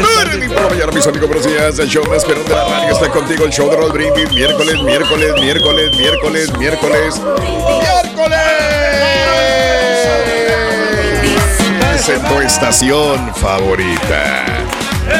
Mañana, 0.00 0.92
mis 0.92 1.06
amigos, 1.06 1.28
buenos 1.28 1.46
días. 1.46 1.78
El 1.78 1.88
show 1.88 2.04
más 2.08 2.24
perrón 2.24 2.44
de 2.44 2.54
la 2.54 2.64
radio 2.64 2.92
está 2.92 3.10
contigo. 3.10 3.44
El 3.44 3.50
show 3.50 3.68
de 3.70 3.76
Raúl 3.76 3.92
Brindis. 3.92 4.30
Miércoles, 4.32 4.82
miércoles, 4.82 5.34
miércoles, 5.34 5.96
miércoles, 5.96 6.58
miércoles. 6.58 7.20
¡Miércoles! 7.20 8.38
Es 11.94 12.08
en 12.08 12.22
tu 12.22 12.40
estación 12.40 13.34
favorita. 13.34 14.46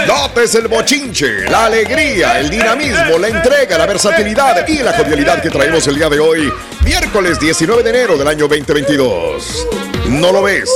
Notes 0.06 0.54
el 0.54 0.68
bochinche, 0.68 1.50
la 1.50 1.66
alegría, 1.66 2.38
el 2.38 2.48
dinamismo, 2.48 3.18
la 3.18 3.28
entrega, 3.28 3.76
la 3.76 3.86
versatilidad 3.86 4.66
y 4.68 4.78
la 4.78 4.96
cordialidad 4.96 5.42
que 5.42 5.50
traemos 5.50 5.86
el 5.88 5.96
día 5.96 6.08
de 6.08 6.20
hoy, 6.20 6.52
miércoles 6.84 7.40
19 7.40 7.82
de 7.82 7.90
enero 7.90 8.16
del 8.16 8.28
año 8.28 8.46
2022. 8.46 9.66
¿No 10.08 10.32
lo 10.32 10.42
ves? 10.42 10.70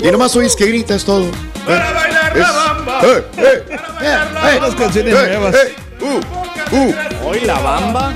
Y 0.00 0.10
nomás 0.10 0.34
oís 0.36 0.56
que 0.56 0.66
gritas 0.66 1.04
todo. 1.04 1.30
Para 1.64 2.17
bailar 2.30 2.52
la 2.54 2.72
bamba. 2.72 3.00
Eh, 3.04 3.24
eh, 3.38 3.64
eh, 4.02 4.58
Las 4.60 4.74
canciones 4.74 5.14
eh, 5.14 5.26
nuevas. 5.38 5.54
eh, 5.54 5.74
uh, 6.00 6.76
uh. 6.76 6.94
Hoy 7.28 7.40
la 7.40 7.58
bamba. 7.60 8.12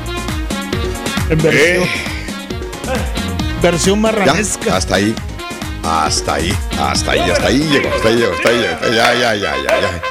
En 1.30 1.38
versión, 1.42 1.88
versión 3.62 3.96
Ya, 3.96 4.00
marranesca. 4.02 4.76
hasta 4.76 4.96
ahí. 4.96 5.14
Hasta 5.84 6.34
ahí, 6.34 6.56
hasta 6.78 7.10
ahí, 7.10 7.20
hasta 7.30 7.46
ahí 7.48 7.58
llegó, 7.58 7.88
hasta 7.94 8.08
ahí 8.08 8.16
llegó, 8.16 8.32
hasta 8.34 8.48
ahí 8.50 8.56
llegó. 8.58 8.94
Ya, 8.94 9.14
ya, 9.14 9.34
ya, 9.34 9.56
ya, 9.56 9.80
ya. 9.80 10.02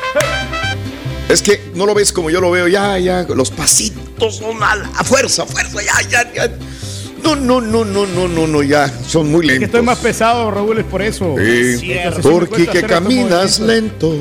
Es 1.30 1.42
que 1.42 1.72
no 1.76 1.86
lo 1.86 1.94
ves 1.94 2.12
como 2.12 2.30
yo 2.30 2.42
lo 2.42 2.52
veo, 2.52 2.68
ya, 2.68 2.98
ya. 2.98 3.24
Los 3.24 3.52
pasitos 3.52 4.36
son 4.38 4.62
a, 4.62 4.74
a 4.98 5.04
fuerza, 5.06 5.46
fuerza, 5.46 5.80
ya, 5.82 6.02
ya, 6.10 6.34
ya. 6.34 6.50
No, 7.24 7.36
no, 7.36 7.62
no, 7.62 7.86
no, 7.86 8.06
no, 8.06 8.28
no, 8.28 8.48
no, 8.48 8.64
ya. 8.64 8.88
Son 9.08 9.32
muy 9.32 9.42
Que 9.42 9.54
lentos. 9.54 9.66
estoy 9.68 9.82
más 9.84 10.00
pesado, 10.00 10.50
Raúl, 10.52 10.78
es 10.80 10.86
por 10.86 11.02
eso. 11.02 11.36
Sí, 11.38 11.92
Entonces, 11.94 12.32
porque 12.32 12.68
que 12.68 12.84
caminas 12.84 13.60
lento, 13.60 14.14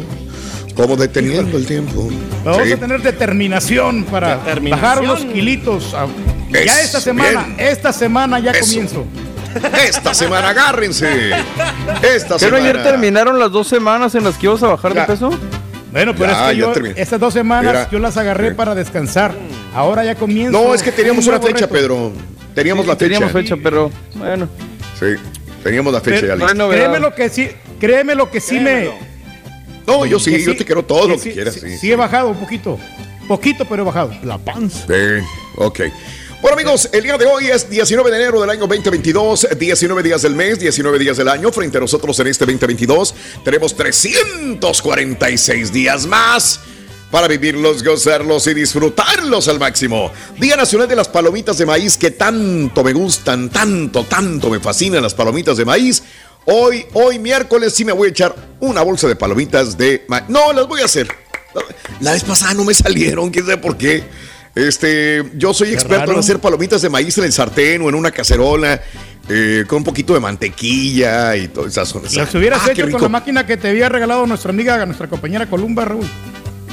como 0.75 0.97
deteniendo 0.97 1.57
el 1.57 1.67
tiempo. 1.67 2.09
Vamos 2.45 2.63
Sí. 2.67 2.73
a 2.73 2.77
tener 2.77 3.03
determinación 3.03 4.05
para 4.05 4.37
Determinación. 4.39 4.81
bajar 4.81 5.03
unos 5.03 5.25
kilitos. 5.25 5.95
a- 5.95 6.07
Es 6.53 6.67
Ya 6.67 6.81
esta 6.83 7.01
semana, 7.01 7.45
bien. 7.45 7.57
esta 7.69 7.93
semana 7.93 8.39
ya 8.41 8.51
Eso. 8.53 8.67
comienzo. 8.67 9.05
Esta 9.87 10.15
semana, 10.15 10.51
agárrense. 10.51 11.31
Esta 12.03 12.37
¿Pero 12.37 12.39
semana. 12.39 12.57
ayer 12.59 12.83
terminaron 12.83 13.39
las 13.39 13.51
dos 13.51 13.67
semanas 13.69 14.15
en 14.15 14.25
las 14.25 14.37
que 14.37 14.47
ibas 14.47 14.63
a 14.63 14.69
bajar 14.69 14.95
Ya. 14.95 15.01
de 15.03 15.07
peso? 15.07 15.31
Bueno, 15.93 16.13
pero 16.17 16.31
Ya, 16.33 16.45
es 16.47 16.51
que 16.53 16.57
yo 16.57 16.73
terminé. 16.73 16.95
estas 17.01 17.19
dos 17.19 17.35
semanas 17.35 17.73
Mira. 17.73 17.89
yo 17.91 17.99
las 17.99 18.17
agarré 18.17 18.55
para 18.55 18.75
descansar. 18.77 19.35
Ahora 19.75 20.05
ya 20.05 20.15
comienzo. 20.15 20.53
No, 20.61 20.73
es 20.75 20.83
que 20.83 20.93
teníamos 20.93 21.27
un 21.27 21.35
una 21.35 21.43
fecha, 21.43 21.67
reto. 21.67 21.69
Pedro. 21.69 22.13
Teníamos 22.55 22.87
la 22.87 22.95
fecha. 22.97 23.05
Teníamos 23.15 23.33
fecha, 23.33 23.57
pero 23.63 23.91
bueno. 24.15 24.49
Sí, 24.99 25.07
teníamos 25.63 25.93
la 25.93 26.01
fecha 26.01 26.21
Pero- 26.23 26.29
ya 26.29 26.37
lista. 26.37 26.55
no. 26.55 26.69
Créeme 26.71 26.99
lo 26.99 27.15
que 27.15 27.29
sí, 27.29 27.49
créeme 27.79 28.15
lo 28.15 28.31
que 28.31 28.41
sí 28.41 28.59
me. 28.61 28.91
No, 29.87 30.05
yo 30.07 30.19
sí, 30.21 30.43
yo 30.45 30.57
te 30.57 30.65
quiero 30.65 30.85
todo 30.85 31.09
lo 31.09 31.19
que 31.21 31.33
quieras. 31.33 31.55
Sí, 31.55 31.61
Sí, 31.61 31.79
sí 31.79 31.93
he 31.93 31.97
bajado 31.97 32.29
un 32.29 32.37
poquito. 32.39 32.79
Poquito, 33.27 33.65
pero 33.65 33.83
he 33.83 33.87
bajado. 33.87 34.13
La 34.25 34.39
panza. 34.39 34.87
Sí, 34.87 35.25
ok. 35.57 35.81
Bueno 36.43 36.55
amigos, 36.55 36.89
el 36.93 37.03
día 37.03 37.19
de 37.19 37.27
hoy 37.27 37.49
es 37.49 37.69
19 37.69 38.11
de 38.11 38.17
enero 38.17 38.41
del 38.41 38.49
año 38.49 38.61
2022, 38.67 39.47
19 39.59 40.03
días 40.03 40.23
del 40.23 40.35
mes, 40.35 40.59
19 40.59 40.99
días 40.99 41.19
del 41.19 41.29
año. 41.29 41.53
Frente 41.53 41.77
a 41.77 41.81
nosotros 41.83 42.19
en 42.21 42.29
este 42.29 42.47
2022 42.47 43.15
tenemos 43.45 43.77
346 43.77 45.73
días 45.73 46.07
más 46.07 46.61
para 47.11 47.27
vivirlos, 47.29 47.83
gozarlos 47.83 48.47
y 48.47 48.55
disfrutarlos 48.55 49.49
al 49.49 49.59
máximo. 49.59 50.13
Día 50.39 50.57
Nacional 50.57 50.89
de 50.89 50.97
las 50.97 51.09
Palomitas 51.09 51.59
de 51.59 51.67
Maíz 51.67 51.97
que 51.97 52.13
tanto 52.13 52.85
me 52.85 52.93
gustan, 52.93 53.51
tanto, 53.51 54.05
tanto 54.05 54.49
me 54.51 54.61
fascinan 54.61 55.03
las 55.03 55.15
palomitas 55.15 55.57
de 55.57 55.65
maíz. 55.65 56.03
Hoy, 56.47 56.87
hoy 56.95 57.19
miércoles 57.19 57.75
sí 57.75 57.85
me 57.85 57.93
voy 57.93 58.09
a 58.09 58.11
echar 58.11 58.35
una 58.61 58.83
bolsa 58.83 59.09
de 59.09 59.17
palomitas 59.17 59.77
de 59.77 60.05
maíz. 60.09 60.25
No, 60.29 60.53
las 60.53 60.67
voy 60.67 60.81
a 60.83 60.85
hacer. 60.85 61.09
La 62.01 62.13
vez 62.13 62.23
pasada 62.23 62.55
no 62.55 62.65
me 62.65 62.75
salieron, 62.75 63.31
quién 63.31 63.45
sabe 63.45 63.59
por 63.59 63.77
qué. 63.77 64.05
Este, 64.55 65.25
yo 65.35 65.53
soy 65.55 65.73
experto 65.73 65.99
raro. 66.01 66.13
en 66.13 66.19
hacer 66.19 66.39
palomitas 66.39 66.83
de 66.83 66.89
maíz 66.89 67.17
en 67.19 67.25
el 67.25 67.33
sartén 67.33 67.83
o 67.83 67.89
en 67.89 67.95
una 67.95 68.11
cacerola 68.11 68.81
eh, 69.29 69.65
con 69.69 69.79
un 69.79 69.85
poquito 69.85 70.13
de 70.15 70.21
mantequilla 70.21 71.37
y 71.37 71.49
todas 71.49 71.73
esas 71.73 71.93
cosas. 71.93 72.15
Las 72.15 72.35
hubieras 72.35 72.63
Ah, 72.65 72.73
hecho 72.73 72.91
con 72.91 73.01
la 73.03 73.09
máquina 73.09 73.47
que 73.47 73.57
te 73.57 73.69
había 73.69 73.89
regalado 73.89 74.27
nuestra 74.27 74.51
amiga, 74.51 74.85
nuestra 74.87 75.09
compañera 75.09 75.47
Columba, 75.47 75.85
Raúl. 75.85 76.07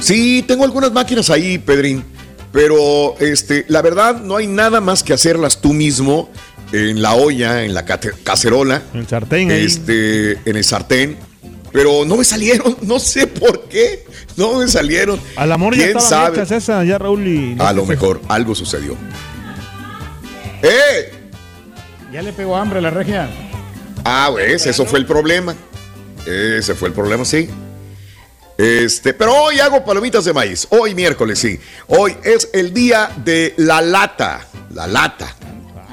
Sí, 0.00 0.44
tengo 0.46 0.64
algunas 0.64 0.92
máquinas 0.92 1.30
ahí, 1.30 1.58
Pedrín. 1.58 2.04
Pero 2.52 3.16
este, 3.18 3.64
la 3.68 3.82
verdad, 3.82 4.20
no 4.22 4.36
hay 4.36 4.46
nada 4.46 4.80
más 4.80 5.02
que 5.02 5.12
hacerlas 5.12 5.60
tú 5.60 5.72
mismo 5.74 6.30
en 6.72 7.02
la 7.02 7.14
olla, 7.14 7.62
en 7.64 7.74
la 7.74 7.84
cacerola, 7.84 8.82
El 8.94 9.06
sartén 9.06 9.50
ahí. 9.50 9.64
este, 9.64 10.32
en 10.48 10.56
el 10.56 10.64
sartén. 10.64 11.16
Pero 11.72 12.04
no 12.06 12.16
me 12.16 12.24
salieron, 12.24 12.76
no 12.82 12.98
sé 12.98 13.26
por 13.26 13.68
qué, 13.68 14.06
no 14.36 14.54
me 14.58 14.68
salieron. 14.68 15.20
Al 15.36 15.52
amor 15.52 15.74
ya 15.76 15.84
¿Quién 15.84 15.98
estaban 15.98 16.26
sabe? 16.28 16.36
hechas 16.42 16.50
esas, 16.62 16.86
ya 16.86 16.96
Raúl 16.98 17.26
y... 17.26 17.56
A 17.58 17.72
lo 17.74 17.84
mejor 17.84 18.22
algo 18.28 18.54
sucedió. 18.54 18.96
¡Eh! 20.62 21.12
Ya 22.12 22.22
le 22.22 22.32
pegó 22.32 22.56
hambre 22.56 22.78
a 22.78 22.82
la 22.82 22.90
regia. 22.90 23.28
Ah, 24.04 24.28
pues, 24.32 24.64
eso 24.66 24.86
fue 24.86 24.98
el 24.98 25.04
problema. 25.06 25.54
Ese 26.26 26.74
fue 26.74 26.88
el 26.88 26.94
problema, 26.94 27.24
sí. 27.26 27.48
Este, 28.58 29.14
pero 29.14 29.32
hoy 29.34 29.60
hago 29.60 29.84
palomitas 29.84 30.24
de 30.24 30.32
maíz. 30.32 30.66
Hoy 30.70 30.92
miércoles, 30.94 31.38
sí. 31.38 31.60
Hoy 31.86 32.16
es 32.24 32.50
el 32.52 32.74
día 32.74 33.08
de 33.24 33.54
la 33.56 33.80
lata. 33.80 34.40
La 34.74 34.88
lata. 34.88 35.32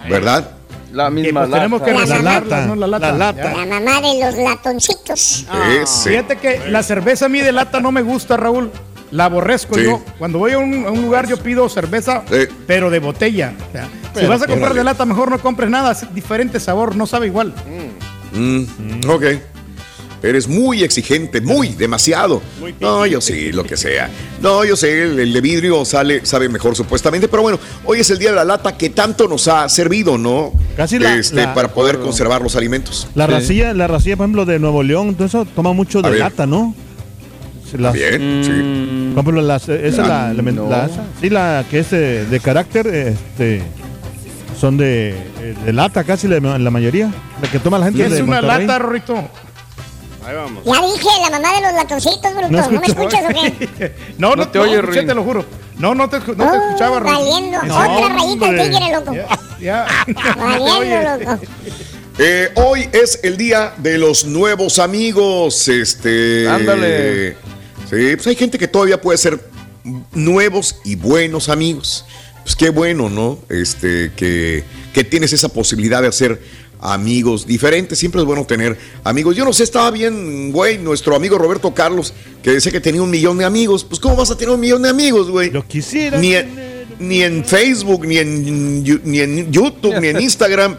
¿Verdad? 0.10 0.50
La 0.92 1.10
Y 1.10 1.12
misma 1.12 1.42
pues 1.42 1.52
tenemos 1.54 1.82
que 1.84 1.92
lata. 1.92 2.06
reservarla, 2.06 2.66
¿no? 2.66 2.76
La 2.76 2.88
lata. 2.88 3.12
La 3.12 3.18
lata. 3.34 3.54
La 3.66 3.66
mamá 3.80 4.02
de 4.02 4.20
los 4.26 4.36
latoncitos. 4.38 5.46
Ese. 5.80 6.10
Fíjate 6.10 6.38
que 6.38 6.70
la 6.72 6.82
cerveza 6.82 7.26
a 7.26 7.30
mí 7.30 7.40
de 7.42 7.52
lata 7.52 7.80
no 7.80 7.92
me 7.92 8.02
gusta, 8.02 8.36
Raúl. 8.36 8.72
La 9.12 9.26
aborrezco 9.26 9.76
Sí. 9.76 9.84
yo. 9.84 10.04
Cuando 10.18 10.40
voy 10.40 10.54
a 10.54 10.58
un, 10.58 10.88
a 10.88 10.90
un 10.92 11.04
lugar 11.04 11.28
yo 11.28 11.38
pido 11.38 11.70
cerveza, 11.70 12.24
Sí. 12.28 12.48
pero 12.66 12.90
de 12.90 12.98
botella. 12.98 13.54
O 13.70 13.72
sea, 13.74 13.88
si 14.20 14.26
vas 14.26 14.42
a 14.42 14.48
comprar 14.48 14.74
de 14.74 14.84
lata, 14.84 15.06
mejor 15.06 15.30
no 15.30 15.40
compres 15.40 15.70
nada. 15.70 15.92
Es 15.92 16.12
diferente 16.16 16.60
sabor, 16.60 16.96
no 16.96 17.06
sabe 17.06 17.28
igual. 17.28 17.54
Mm, 18.34 19.08
ok. 19.08 19.24
Eres 20.24 20.48
muy 20.48 20.84
exigente, 20.84 21.40
muy, 21.42 21.70
demasiado. 21.70 22.42
No, 22.80 23.06
yo 23.06 23.22
sí, 23.22 23.52
lo 23.52 23.64
que 23.64 23.78
sea. 23.78 24.10
No, 24.42 24.64
yo 24.66 24.76
sé, 24.76 25.04
el, 25.04 25.20
el 25.20 25.34
de 25.34 25.42
vidrio 25.42 25.86
sale, 25.86 26.26
sabe 26.26 26.50
mejor 26.50 26.76
supuestamente, 26.76 27.28
pero 27.28 27.44
bueno, 27.44 27.60
hoy 27.84 28.00
es 28.00 28.10
el 28.10 28.18
día 28.18 28.30
de 28.32 28.36
la 28.38 28.44
lata 28.46 28.76
que 28.78 28.90
tanto 28.90 29.28
nos 29.28 29.48
ha 29.48 29.68
servido, 29.70 30.18
¿no? 30.18 30.52
Casi 30.76 30.98
la- 31.00 31.16
este, 31.16 31.36
la- 31.36 31.54
para 31.54 31.68
poder 31.68 32.00
conservar 32.00 32.42
los 32.42 32.56
alimentos. 32.56 33.08
La 33.16 33.26
Sí. 33.28 33.32
racilla, 33.32 33.74
la 33.74 33.88
racilla, 33.88 34.18
por 34.18 34.26
ejemplo, 34.26 34.46
de 34.46 34.58
Nuevo 34.60 34.82
León, 34.84 35.16
todo 35.16 35.28
eso 35.28 35.46
toma 35.46 35.74
mucho 35.74 36.02
de 36.02 36.18
lata, 36.18 36.46
¿no? 36.46 36.74
Las- 37.78 37.94
Bien, 37.94 38.42
sí. 38.44 38.52
Mm, 38.52 39.14
Por 39.16 39.22
ejemplo, 39.24 39.42
las, 39.42 39.64
esa 39.68 39.76
es 39.86 39.98
la, 39.98 40.34
la, 40.34 40.42
no. 40.44 40.70
la- 40.70 40.86
esa, 40.86 41.04
sí, 41.20 41.30
la 41.30 41.66
que 41.70 41.80
es 41.80 41.92
de, 41.92 42.26
de 42.26 42.40
carácter, 42.40 42.88
este, 42.88 43.62
son 44.60 44.78
de, 44.78 45.10
eh, 45.10 45.56
de 45.66 45.74
lata 45.74 46.06
casi 46.06 46.28
la, 46.30 46.40
la 46.40 46.72
mayoría. 46.72 47.12
La 47.42 47.52
que 47.52 47.60
toma 47.60 47.78
la 47.78 47.86
gente 47.88 48.06
Es 48.06 48.14
de 48.14 48.22
una 48.24 48.38
Monterrey. 48.42 48.66
lata, 48.68 48.80
Rorrito. 48.80 49.30
Ya 50.26 50.82
dije, 50.82 51.08
la 51.22 51.30
mamá 51.40 51.56
de 51.56 51.62
los 51.62 51.74
latoncitos, 51.74 52.34
bruto. 52.34 52.50
No 52.50 52.70
¿No, 52.72 52.80
me 52.82 52.88
escuchas 52.88 53.22
o 53.26 53.28
qué? 53.30 53.96
No, 54.18 54.30
no, 54.30 54.36
No 54.38 54.48
te 54.50 54.60
oye, 54.60 54.82
Ruin. 54.82 55.06
te 55.08 55.14
lo 55.14 55.24
juro. 55.24 55.46
No, 55.78 55.94
no 55.94 56.10
te, 56.10 56.18
Oh, 56.18 56.20
escuchaba, 56.20 57.00
Rorito. 57.00 57.20
Valiendo. 57.20 57.62
En 57.62 57.72
Otra 57.72 58.10
rayita 58.10 58.48
al 58.48 58.62
tigre, 58.62 58.92
loco. 58.94 59.14
Ya, 59.14 59.28
ya. 59.60 59.88
Valiendo, 60.38 61.26
loco. 61.26 61.42
Eh, 62.18 62.50
hoy 62.56 62.90
es 62.94 63.20
el 63.24 63.36
día 63.38 63.74
de 63.78 63.98
los 63.98 64.26
nuevos 64.26 64.80
amigos. 64.80 65.68
Este. 65.68 66.48
Ándale. 66.48 67.34
Sí, 67.90 68.16
pues 68.16 68.28
hay 68.28 68.36
gente 68.36 68.58
que 68.58 68.68
todavía 68.68 69.00
puede 69.00 69.18
ser 69.18 69.40
nuevos 70.14 70.78
y 70.84 70.96
buenos 70.96 71.50
amigos. 71.50 72.06
Pues 72.44 72.56
qué 72.56 72.70
bueno, 72.70 73.10
¿no? 73.10 73.40
Este, 73.50 74.12
que, 74.16 74.64
que 74.94 75.04
tienes 75.04 75.34
esa 75.34 75.50
posibilidad 75.50 76.02
de 76.02 76.08
hacer 76.08 76.42
amigos 76.94 77.46
diferentes. 77.48 77.98
Siempre 78.00 78.22
es 78.22 78.26
bueno 78.28 78.46
tener 78.46 78.78
amigos. 79.04 79.36
Yo 79.36 79.46
no 79.46 79.54
sé, 79.54 79.64
estaba 79.64 79.92
bien, 79.92 80.52
güey, 80.52 80.78
nuestro 80.78 81.16
amigo 81.16 81.38
Roberto 81.38 81.74
Carlos, 81.74 82.14
que 82.44 82.52
decía 82.52 82.72
que 82.72 82.82
tenía 82.82 83.02
un 83.02 83.10
millón 83.10 83.38
de 83.38 83.46
amigos. 83.46 83.84
Pues, 83.84 84.00
¿cómo 84.00 84.16
vas 84.16 84.32
a 84.32 84.38
tener 84.38 84.54
un 84.54 84.60
millón 84.60 84.82
de 84.82 84.90
amigos, 84.90 85.30
güey? 85.30 85.52
Lo 85.52 85.66
quisiera. 85.68 86.18
ni 86.20 86.34
en, 86.36 86.50
ni 87.00 87.22
en 87.24 87.44
Facebook, 87.46 88.06
ni 88.06 88.18
en, 88.18 88.84
ni 89.04 89.20
en 89.20 89.52
YouTube, 89.52 90.00
ni 90.00 90.08
en 90.10 90.22
Instagram. 90.22 90.78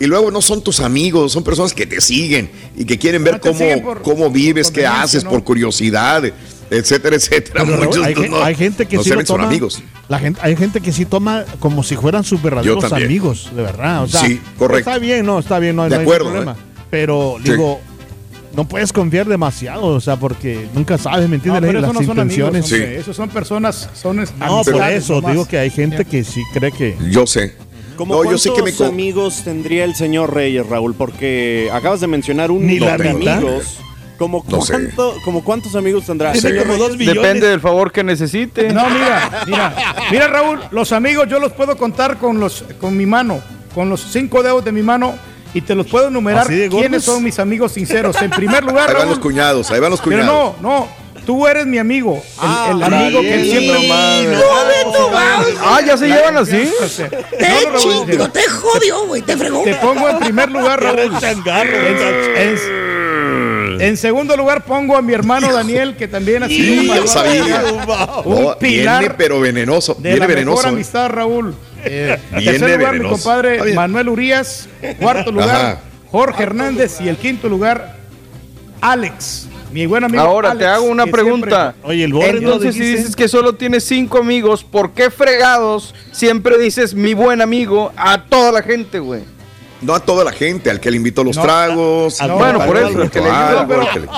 Y 0.00 0.06
luego 0.06 0.32
no 0.32 0.42
son 0.42 0.60
tus 0.60 0.80
amigos, 0.80 1.30
son 1.32 1.44
personas 1.44 1.72
que 1.72 1.86
te 1.86 2.00
siguen 2.00 2.50
y 2.76 2.84
que 2.84 2.98
quieren 2.98 3.22
ver 3.22 3.34
No 3.34 3.40
cómo, 3.40 3.82
por- 3.82 4.02
cómo 4.02 4.28
vives, 4.28 4.68
qué 4.72 4.84
haces, 4.84 5.22
¿no? 5.22 5.30
por 5.30 5.44
curiosidad, 5.44 6.24
etcétera, 6.70 7.16
etcétera. 7.16 7.64
Muchos 7.64 8.04
hay, 8.04 8.14
no- 8.14 8.42
hay 8.42 8.54
gente 8.54 8.86
que 8.86 8.96
no 8.96 9.02
sí 9.02 9.10
lo 9.10 9.24
toma, 9.24 9.44
amigos. 9.46 9.82
La 10.08 10.18
gente, 10.18 10.40
hay 10.42 10.56
gente 10.56 10.80
que 10.80 10.92
sí 10.92 11.04
toma 11.04 11.44
como 11.60 11.82
si 11.82 11.96
fueran 11.96 12.24
sus 12.24 12.42
verdaderos 12.42 12.92
amigos, 12.92 13.50
de 13.54 13.62
verdad. 13.62 14.02
O 14.04 14.08
sea, 14.08 14.20
Sí, 14.20 14.40
correcto. 14.58 14.90
Está 14.90 14.98
bien, 14.98 15.24
no, 15.26 15.38
está 15.38 15.58
bien, 15.58 15.76
no, 15.76 15.84
De 15.84 15.90
no 15.90 15.96
hay 15.96 16.02
acuerdo, 16.02 16.26
problema. 16.30 16.52
¿eh? 16.52 16.84
Pero 16.90 17.36
Sí. 17.42 17.50
digo, 17.50 17.80
no 18.54 18.68
puedes 18.68 18.92
confiar 18.92 19.26
demasiado, 19.26 19.86
o 19.86 20.00
sea, 20.00 20.16
porque 20.16 20.66
nunca 20.74 20.96
sabes, 20.98 21.22
¿me 21.22 21.28
No, 21.30 21.34
entiendes? 21.36 21.62
pero 21.66 21.80
Las 21.80 21.90
eso 21.90 22.00
no 22.00 22.06
son 22.06 22.20
amigos, 22.20 22.48
intenciones. 22.48 22.72
hombre. 22.72 22.98
Esos 23.00 23.16
son 23.16 23.28
personas, 23.30 23.90
son 23.94 24.16
no, 24.16 24.62
por 24.62 24.82
eso 24.90 25.14
nomás. 25.14 25.32
digo 25.32 25.46
que 25.46 25.58
hay 25.58 25.70
gente 25.70 26.04
que 26.04 26.22
sí 26.24 26.42
cree 26.52 26.70
que. 26.72 26.96
Yo 27.10 27.26
sé. 27.26 27.54
¿Cómo 27.96 28.14
No, 28.24 28.28
yo 28.30 28.38
sé 28.38 28.50
que 28.52 28.62
me 28.62 28.86
amigos 28.86 29.42
tendría 29.44 29.84
el 29.84 29.94
señor 29.94 30.34
Reyes, 30.34 30.66
Raúl? 30.66 30.94
Porque 30.94 31.68
acabas 31.72 32.00
de 32.00 32.08
mencionar 32.08 32.50
un 32.50 32.66
Ni 32.66 32.80
la 32.80 32.94
amigos. 32.94 33.78
¿Cómo, 33.78 33.93
No 34.18 34.60
sé. 34.62 34.72
cuánto, 34.72 35.14
como 35.24 35.42
cuántos 35.44 35.74
amigos 35.74 36.06
tendrá? 36.06 36.32
Tiene 36.32 36.48
Señor 36.50 36.66
como 36.66 36.78
dos 36.78 36.96
millones. 36.96 37.22
Depende 37.22 37.48
del 37.48 37.60
favor 37.60 37.90
que 37.92 38.04
necesite. 38.04 38.72
No, 38.72 38.88
mira, 38.90 39.42
mira, 39.46 39.74
mira 40.10 40.28
Raúl, 40.28 40.60
los 40.70 40.92
amigos 40.92 41.26
yo 41.28 41.38
los 41.40 41.52
puedo 41.52 41.76
contar 41.76 42.18
con 42.18 42.38
los 42.40 42.64
con 42.80 42.96
mi 42.96 43.06
mano, 43.06 43.40
con 43.74 43.90
los 43.90 44.00
cinco 44.00 44.42
dedos 44.42 44.64
de 44.64 44.72
mi 44.72 44.82
mano 44.82 45.14
y 45.52 45.60
te 45.60 45.74
los 45.74 45.86
puedo 45.86 46.08
enumerar 46.08 46.46
quiénes 46.46 47.02
son 47.04 47.22
mis 47.24 47.38
amigos 47.38 47.72
sinceros. 47.72 48.20
En 48.22 48.30
primer 48.30 48.62
lugar, 48.64 48.90
Ahí 48.90 48.96
van 48.96 49.08
los 49.08 49.18
cuñados, 49.18 49.70
ahí 49.70 49.80
van 49.80 49.90
los 49.90 50.00
pero 50.00 50.16
cuñados. 50.22 50.54
no, 50.60 50.68
no, 50.80 50.88
tú 51.26 51.46
eres 51.46 51.66
mi 51.66 51.78
amigo, 51.78 52.14
el, 52.70 52.76
el 52.76 52.82
Ah, 52.82 52.86
amigo 52.86 53.20
que 53.20 53.30
valiendo 53.30 53.60
siempre 53.74 53.88
madre. 53.88 54.36
Ah, 55.60 55.76
Ah, 55.76 55.80
ya 55.86 55.96
se 55.96 56.06
llevan 56.08 56.36
así. 56.36 56.68
No, 57.40 58.16
no, 58.18 58.30
te 58.30 58.42
jodió, 58.48 59.06
güey, 59.06 59.22
te 59.22 59.36
fregó. 59.36 59.62
te 59.64 59.74
pongo 59.76 60.08
en 60.08 60.18
primer 60.20 60.50
lugar, 60.50 60.82
Raúl. 60.82 60.98
En, 61.00 61.12
en- 62.36 62.93
en 63.80 63.96
segundo 63.96 64.36
lugar 64.36 64.64
pongo 64.64 64.96
a 64.96 65.02
mi 65.02 65.12
hermano 65.12 65.52
Daniel, 65.52 65.96
que 65.96 66.08
también 66.08 66.42
ha 66.42 66.48
sido 66.48 66.82
Sí, 66.82 66.88
un 66.90 66.96
yo 66.96 67.06
sabía. 67.06 67.62
un 68.24 68.42
No, 68.44 68.58
pilar 68.58 69.00
viene 69.00 69.14
pero 69.16 69.40
venenoso, 69.40 69.94
de 69.94 70.00
viene 70.02 70.18
la 70.18 70.26
venenoso. 70.26 70.56
mejor 70.56 70.66
¿eh? 70.66 70.74
amistad, 70.74 71.08
Raúl. 71.10 71.54
Eh, 71.86 72.18
en 72.32 72.38
Viene 72.38 72.58
tercer 72.58 72.78
lugar, 72.78 72.92
mi 72.94 72.98
venenoso. 73.00 73.22
Compadre. 73.24 73.74
Manuel 73.74 74.08
Urias. 74.08 74.68
Cuarto 74.98 75.30
lugar, 75.30 75.50
Ajá. 75.50 75.80
Jorge 76.10 76.42
Hernández. 76.44 76.98
Y 77.02 77.08
el 77.08 77.16
quinto 77.18 77.46
lugar, 77.46 77.96
Alex. 78.80 79.48
Mi 79.70 79.84
buen 79.86 80.04
amigo. 80.04 80.22
Ahora 80.22 80.56
te 80.56 80.64
hago 80.64 80.84
una 80.84 81.04
pregunta. 81.06 81.74
Oye, 81.82 82.04
el 82.04 82.12
borre 82.14 82.32
no 82.34 82.38
Entonces, 82.54 82.74
si 82.76 82.80
dices 82.80 83.14
que 83.16 83.28
solo 83.28 83.54
tienes 83.56 83.84
cinco 83.84 84.18
amigos, 84.18 84.64
¿por 84.64 84.92
qué 84.92 85.10
fregados 85.10 85.94
siempre 86.12 86.56
dices 86.58 86.94
mi 86.94 87.12
buen 87.12 87.42
amigo 87.42 87.92
a 87.96 88.22
toda 88.24 88.52
la 88.52 88.62
gente, 88.62 88.98
güey? 89.00 89.22
No 89.84 89.94
a 89.94 90.00
toda 90.00 90.24
la 90.24 90.32
gente, 90.32 90.70
al 90.70 90.80
que 90.80 90.90
le 90.90 90.96
invitó 90.96 91.22
los 91.22 91.36
No, 91.36 91.42
tragos. 91.42 92.18
no, 92.20 92.36
Bueno, 92.38 92.60
al 92.60 92.66
por 92.66 92.76
que 92.78 92.88
eso, 92.88 93.02
el 93.02 93.10
que 93.10 93.20
le 93.20 93.30
ayuda, 93.30 93.66
pero- 93.66 93.88
que 93.92 94.08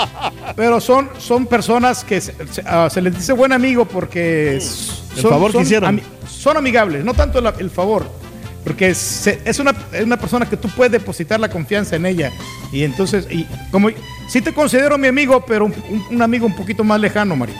Pero 0.54 0.80
son, 0.80 1.08
son 1.18 1.46
personas 1.46 2.04
que 2.04 2.20
se, 2.20 2.34
se- 2.50 2.62
ah, 2.64 2.88
se 2.90 3.02
les 3.02 3.14
dice 3.14 3.32
buen 3.32 3.52
amigo 3.52 3.84
porque 3.84 4.56
s- 4.58 4.93
El 5.17 5.22
son, 5.22 5.31
favor 5.31 5.48
que 5.50 5.52
son 5.55 5.62
hicieron. 5.62 5.96
ami- 5.98 6.02
son 6.29 6.56
amigables, 6.56 7.05
no 7.05 7.14
tanto 7.14 7.41
la- 7.41 7.55
el 7.58 7.70
favor. 7.70 8.06
Porque 8.64 8.94
se- 8.94 9.41
es, 9.44 9.58
una, 9.58 9.74
es 9.93 10.05
una 10.05 10.17
persona 10.17 10.46
que 10.48 10.56
tú 10.56 10.69
puedes 10.70 10.91
depositar 10.93 11.38
la 11.41 11.48
confianza 11.48 11.96
en 11.96 12.06
ella. 12.06 12.32
Y 12.72 12.82
entonces, 12.82 13.26
y 13.31 13.46
como 13.70 13.88
sí 14.29 14.41
te 14.43 14.52
considero 14.52 14.98
mi 14.98 15.06
amigo, 15.08 15.44
pero 15.46 15.67
un, 15.67 15.74
un- 15.91 16.05
un 16.17 16.22
amigo 16.22 16.46
un 16.46 16.55
poquito 16.56 16.82
más 16.84 17.00
lejano, 17.00 17.36
Mario. 17.36 17.55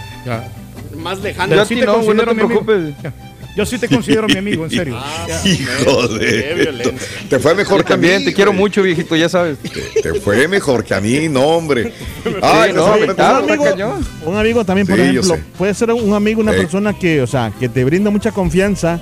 Más 0.97 1.21
lejano. 1.21 1.55
Yo 1.55 1.63
a 1.63 1.65
sí 1.65 1.77
te 1.77 1.87
no, 1.87 1.99
güey, 2.01 2.17
no 2.17 2.25
considero 2.25 2.31
te 2.31 2.35
mi 2.35 2.41
amigo. 2.43 3.13
Yo 3.57 3.65
sí 3.65 3.79
te 3.79 3.89
considero 3.89 4.27
mi 4.29 4.37
amigo, 4.37 4.65
en 4.65 4.71
serio. 4.71 4.99
Hijo 5.45 6.09
Qué 6.19 6.25
de. 6.27 6.55
violencia. 6.55 7.09
Te 7.31 7.39
fue 7.39 7.55
mejor 7.55 7.85
que 7.85 7.95
a 7.95 7.97
mí. 7.97 8.03
también, 8.03 8.25
te 8.25 8.35
quiero 8.35 8.53
mucho, 8.53 8.83
viejito, 8.83 9.17
ya 9.17 9.29
sabes. 9.31 9.57
Te, 9.59 10.03
te 10.03 10.21
fue 10.21 10.47
mejor 10.47 10.85
que 10.85 10.95
a 10.95 11.01
mí, 11.01 11.29
no, 11.31 11.41
hombre. 11.43 11.93
Ay, 12.43 12.73
no, 12.75 12.85
un, 12.85 12.93
amigo, 13.21 13.65
cañón. 13.65 14.07
un 14.27 14.37
amigo 14.37 14.65
también, 14.65 14.87
por 14.87 14.97
Sí, 14.97 15.03
ejemplo, 15.03 15.39
puede 15.57 15.73
ser 15.75 15.91
un 15.93 16.13
amigo, 16.15 16.41
una 16.41 16.53
persona 16.53 16.93
que, 16.99 17.23
o 17.23 17.27
sea, 17.27 17.53
que 17.59 17.69
te 17.69 17.83
brinda 17.85 18.11
mucha 18.11 18.31
confianza, 18.31 19.01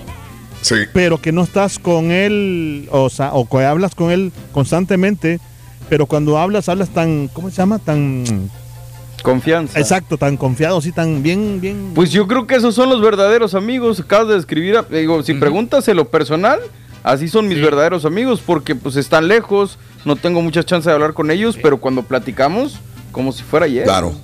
Sí. 0.62 0.76
pero 0.92 1.20
que 1.20 1.32
no 1.32 1.42
estás 1.42 1.78
con 1.80 2.10
él, 2.12 2.88
o 2.92 3.10
sea, 3.10 3.32
o 3.34 3.48
que 3.48 3.64
hablas 3.64 3.94
con 3.96 4.10
él 4.12 4.32
constantemente, 4.52 5.40
pero 5.90 6.06
cuando 6.06 6.38
hablas, 6.38 6.68
hablas 6.68 6.90
tan, 6.90 7.28
¿cómo 7.28 7.50
se 7.50 7.56
llama? 7.56 7.78
Tan, 7.80 8.24
Confianza. 9.24 9.80
exacto, 9.80 10.18
tan 10.18 10.36
confiado, 10.36 10.76
así, 10.78 10.92
tan 10.92 11.22
bien, 11.22 11.60
bien. 11.60 11.92
Pues 11.94 12.10
yo 12.12 12.28
creo 12.28 12.46
que 12.46 12.54
esos 12.56 12.74
son 12.74 12.90
los 12.90 13.00
verdaderos 13.00 13.54
amigos. 13.54 13.98
Acabas 14.00 14.28
de 14.28 14.34
describir, 14.34 14.76
a- 14.76 14.82
digo, 14.82 15.22
si 15.22 15.34
preguntas 15.34 15.88
en 15.88 15.96
lo 15.96 16.04
personal, 16.10 16.60
así 17.02 17.28
son 17.28 17.48
mis 17.48 17.60
verdaderos 17.60 18.04
amigos, 18.04 18.40
porque 18.44 18.74
pues 18.74 18.96
están 18.96 19.26
lejos, 19.26 19.78
no 20.04 20.16
tengo 20.16 20.42
muchas 20.42 20.66
chances 20.66 20.86
de 20.86 20.92
hablar 20.92 21.14
con 21.14 21.30
ellos, 21.30 21.58
pero 21.60 21.78
cuando 21.78 22.02
platicamos, 22.02 22.78
como 23.12 23.32
si 23.32 23.42
fuera 23.42 23.64
ayer. 23.66 23.84
Claro. 23.84 24.14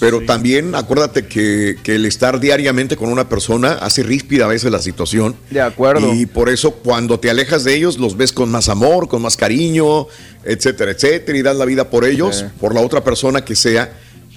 Pero 0.00 0.20
también 0.26 0.74
acuérdate 0.74 1.26
que, 1.26 1.76
que 1.82 1.94
el 1.94 2.04
estar 2.04 2.40
diariamente 2.40 2.96
con 2.96 3.08
una 3.10 3.28
persona 3.28 3.72
hace 3.80 4.02
ríspida 4.02 4.44
a 4.44 4.48
veces 4.48 4.70
la 4.70 4.80
situación. 4.80 5.36
De 5.48 5.60
acuerdo. 5.62 6.12
Y 6.12 6.26
por 6.26 6.48
eso 6.50 6.72
cuando 6.72 7.18
te 7.20 7.30
alejas 7.30 7.64
de 7.64 7.76
ellos 7.76 7.96
los 7.98 8.16
ves 8.16 8.32
con 8.32 8.50
más 8.50 8.68
amor, 8.68 9.08
con 9.08 9.22
más 9.22 9.36
cariño, 9.36 10.06
etcétera, 10.44 10.90
etcétera, 10.90 11.38
y 11.38 11.42
das 11.42 11.56
la 11.56 11.64
vida 11.64 11.88
por 11.88 12.04
ellos, 12.04 12.36
Sí. 12.38 12.44
por 12.60 12.74
la 12.74 12.80
otra 12.82 13.02
persona 13.04 13.42
que 13.44 13.54
sea. 13.56 13.92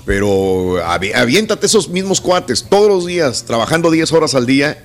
Pero 0.05 0.77
avi- 0.85 1.13
aviéntate 1.15 1.65
esos 1.65 1.87
mismos 1.89 2.19
cuates 2.19 2.65
todos 2.69 2.89
los 2.89 3.05
días, 3.05 3.43
trabajando 3.45 3.89
10 3.89 4.11
horas 4.11 4.35
al 4.35 4.45
día. 4.45 4.81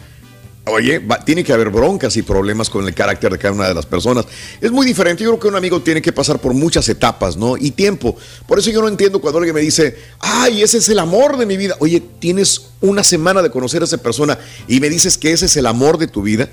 Oye, 0.70 1.00
tiene 1.24 1.42
que 1.44 1.52
haber 1.54 1.70
broncas 1.70 2.14
y 2.18 2.22
problemas 2.22 2.68
con 2.68 2.86
el 2.86 2.94
carácter 2.94 3.32
de 3.32 3.38
cada 3.38 3.54
una 3.54 3.66
de 3.68 3.72
las 3.74 3.86
personas. 3.86 4.26
Es 4.60 4.70
muy 4.70 4.86
diferente. 4.86 5.24
Yo 5.24 5.30
creo 5.30 5.40
que 5.40 5.48
un 5.48 5.56
amigo 5.56 5.80
tiene 5.80 6.02
que 6.02 6.12
pasar 6.12 6.38
por 6.40 6.52
muchas 6.52 6.86
etapas, 6.90 7.38
¿no? 7.38 7.56
Y 7.56 7.70
tiempo. 7.70 8.14
Por 8.46 8.58
eso 8.58 8.68
yo 8.70 8.82
no 8.82 8.88
entiendo 8.88 9.18
cuando 9.18 9.38
alguien 9.38 9.54
me 9.54 9.62
dice, 9.62 9.96
ay, 10.20 10.62
ese 10.62 10.76
es 10.76 10.88
el 10.90 10.98
amor 10.98 11.38
de 11.38 11.46
mi 11.46 11.56
vida. 11.56 11.74
Oye, 11.78 12.02
tienes 12.18 12.66
una 12.82 13.02
semana 13.02 13.40
de 13.40 13.50
conocer 13.50 13.80
a 13.80 13.86
esa 13.86 13.96
persona 13.96 14.38
y 14.68 14.78
me 14.80 14.90
dices 14.90 15.16
que 15.16 15.32
ese 15.32 15.46
es 15.46 15.56
el 15.56 15.64
amor 15.64 15.96
de 15.96 16.06
tu 16.06 16.20
vida. 16.20 16.50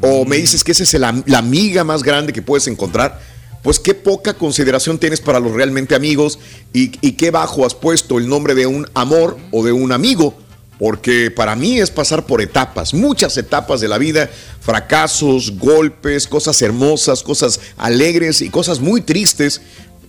O 0.00 0.24
me 0.24 0.36
dices 0.36 0.62
que 0.62 0.70
esa 0.72 0.84
es 0.84 0.94
el- 0.94 1.00
la 1.26 1.38
amiga 1.38 1.82
más 1.82 2.04
grande 2.04 2.32
que 2.32 2.40
puedes 2.40 2.68
encontrar. 2.68 3.20
Pues 3.64 3.80
qué 3.80 3.94
poca 3.94 4.34
consideración 4.34 4.98
tienes 4.98 5.20
para 5.20 5.40
los 5.40 5.50
realmente 5.50 5.96
amigos 5.96 6.38
y, 6.72 6.92
y 7.00 7.12
qué 7.12 7.32
bajo 7.32 7.66
has 7.66 7.74
puesto 7.74 8.18
el 8.18 8.28
nombre 8.28 8.54
de 8.54 8.66
un 8.66 8.86
amor 8.94 9.36
o 9.50 9.64
de 9.64 9.72
un 9.72 9.90
amigo 9.90 10.36
porque 10.78 11.30
para 11.30 11.54
mí 11.54 11.78
es 11.78 11.90
pasar 11.90 12.26
por 12.26 12.42
etapas, 12.42 12.94
muchas 12.94 13.36
etapas 13.36 13.80
de 13.80 13.88
la 13.88 13.98
vida, 13.98 14.28
fracasos, 14.60 15.56
golpes, 15.58 16.26
cosas 16.26 16.60
hermosas, 16.62 17.22
cosas 17.22 17.60
alegres 17.76 18.42
y 18.42 18.50
cosas 18.50 18.80
muy 18.80 19.00
tristes 19.00 19.60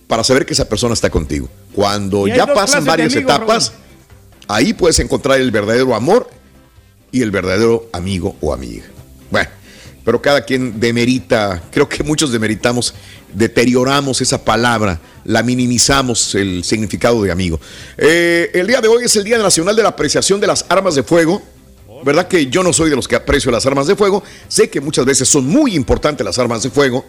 para 0.06 0.24
saber 0.24 0.46
que 0.46 0.54
esa 0.54 0.68
persona 0.68 0.94
está 0.94 1.10
contigo. 1.10 1.48
Cuando 1.72 2.26
ya 2.26 2.46
pasan 2.46 2.84
varias 2.84 3.14
amigos, 3.14 3.34
etapas, 3.34 3.72
ahí 4.48 4.72
puedes 4.72 4.98
encontrar 4.98 5.40
el 5.40 5.50
verdadero 5.50 5.94
amor 5.94 6.28
y 7.12 7.22
el 7.22 7.30
verdadero 7.30 7.88
amigo 7.92 8.36
o 8.40 8.52
amiga. 8.52 8.84
Bueno, 9.30 9.48
pero 10.06 10.22
cada 10.22 10.44
quien 10.44 10.78
demerita, 10.78 11.60
creo 11.72 11.88
que 11.88 12.04
muchos 12.04 12.30
demeritamos, 12.30 12.94
deterioramos 13.34 14.20
esa 14.20 14.44
palabra, 14.44 15.00
la 15.24 15.42
minimizamos 15.42 16.36
el 16.36 16.62
significado 16.62 17.24
de 17.24 17.32
amigo. 17.32 17.58
Eh, 17.98 18.52
el 18.54 18.68
día 18.68 18.80
de 18.80 18.86
hoy 18.86 19.02
es 19.02 19.16
el 19.16 19.24
Día 19.24 19.36
Nacional 19.36 19.74
de 19.74 19.82
la 19.82 19.88
Apreciación 19.88 20.38
de 20.38 20.46
las 20.46 20.64
Armas 20.68 20.94
de 20.94 21.02
Fuego. 21.02 21.42
¿Verdad 22.04 22.28
que 22.28 22.46
yo 22.46 22.62
no 22.62 22.72
soy 22.72 22.88
de 22.88 22.94
los 22.94 23.08
que 23.08 23.16
aprecio 23.16 23.50
las 23.50 23.66
armas 23.66 23.88
de 23.88 23.96
fuego? 23.96 24.22
Sé 24.46 24.70
que 24.70 24.80
muchas 24.80 25.04
veces 25.04 25.28
son 25.28 25.44
muy 25.44 25.74
importantes 25.74 26.24
las 26.24 26.38
armas 26.38 26.62
de 26.62 26.70
fuego, 26.70 27.04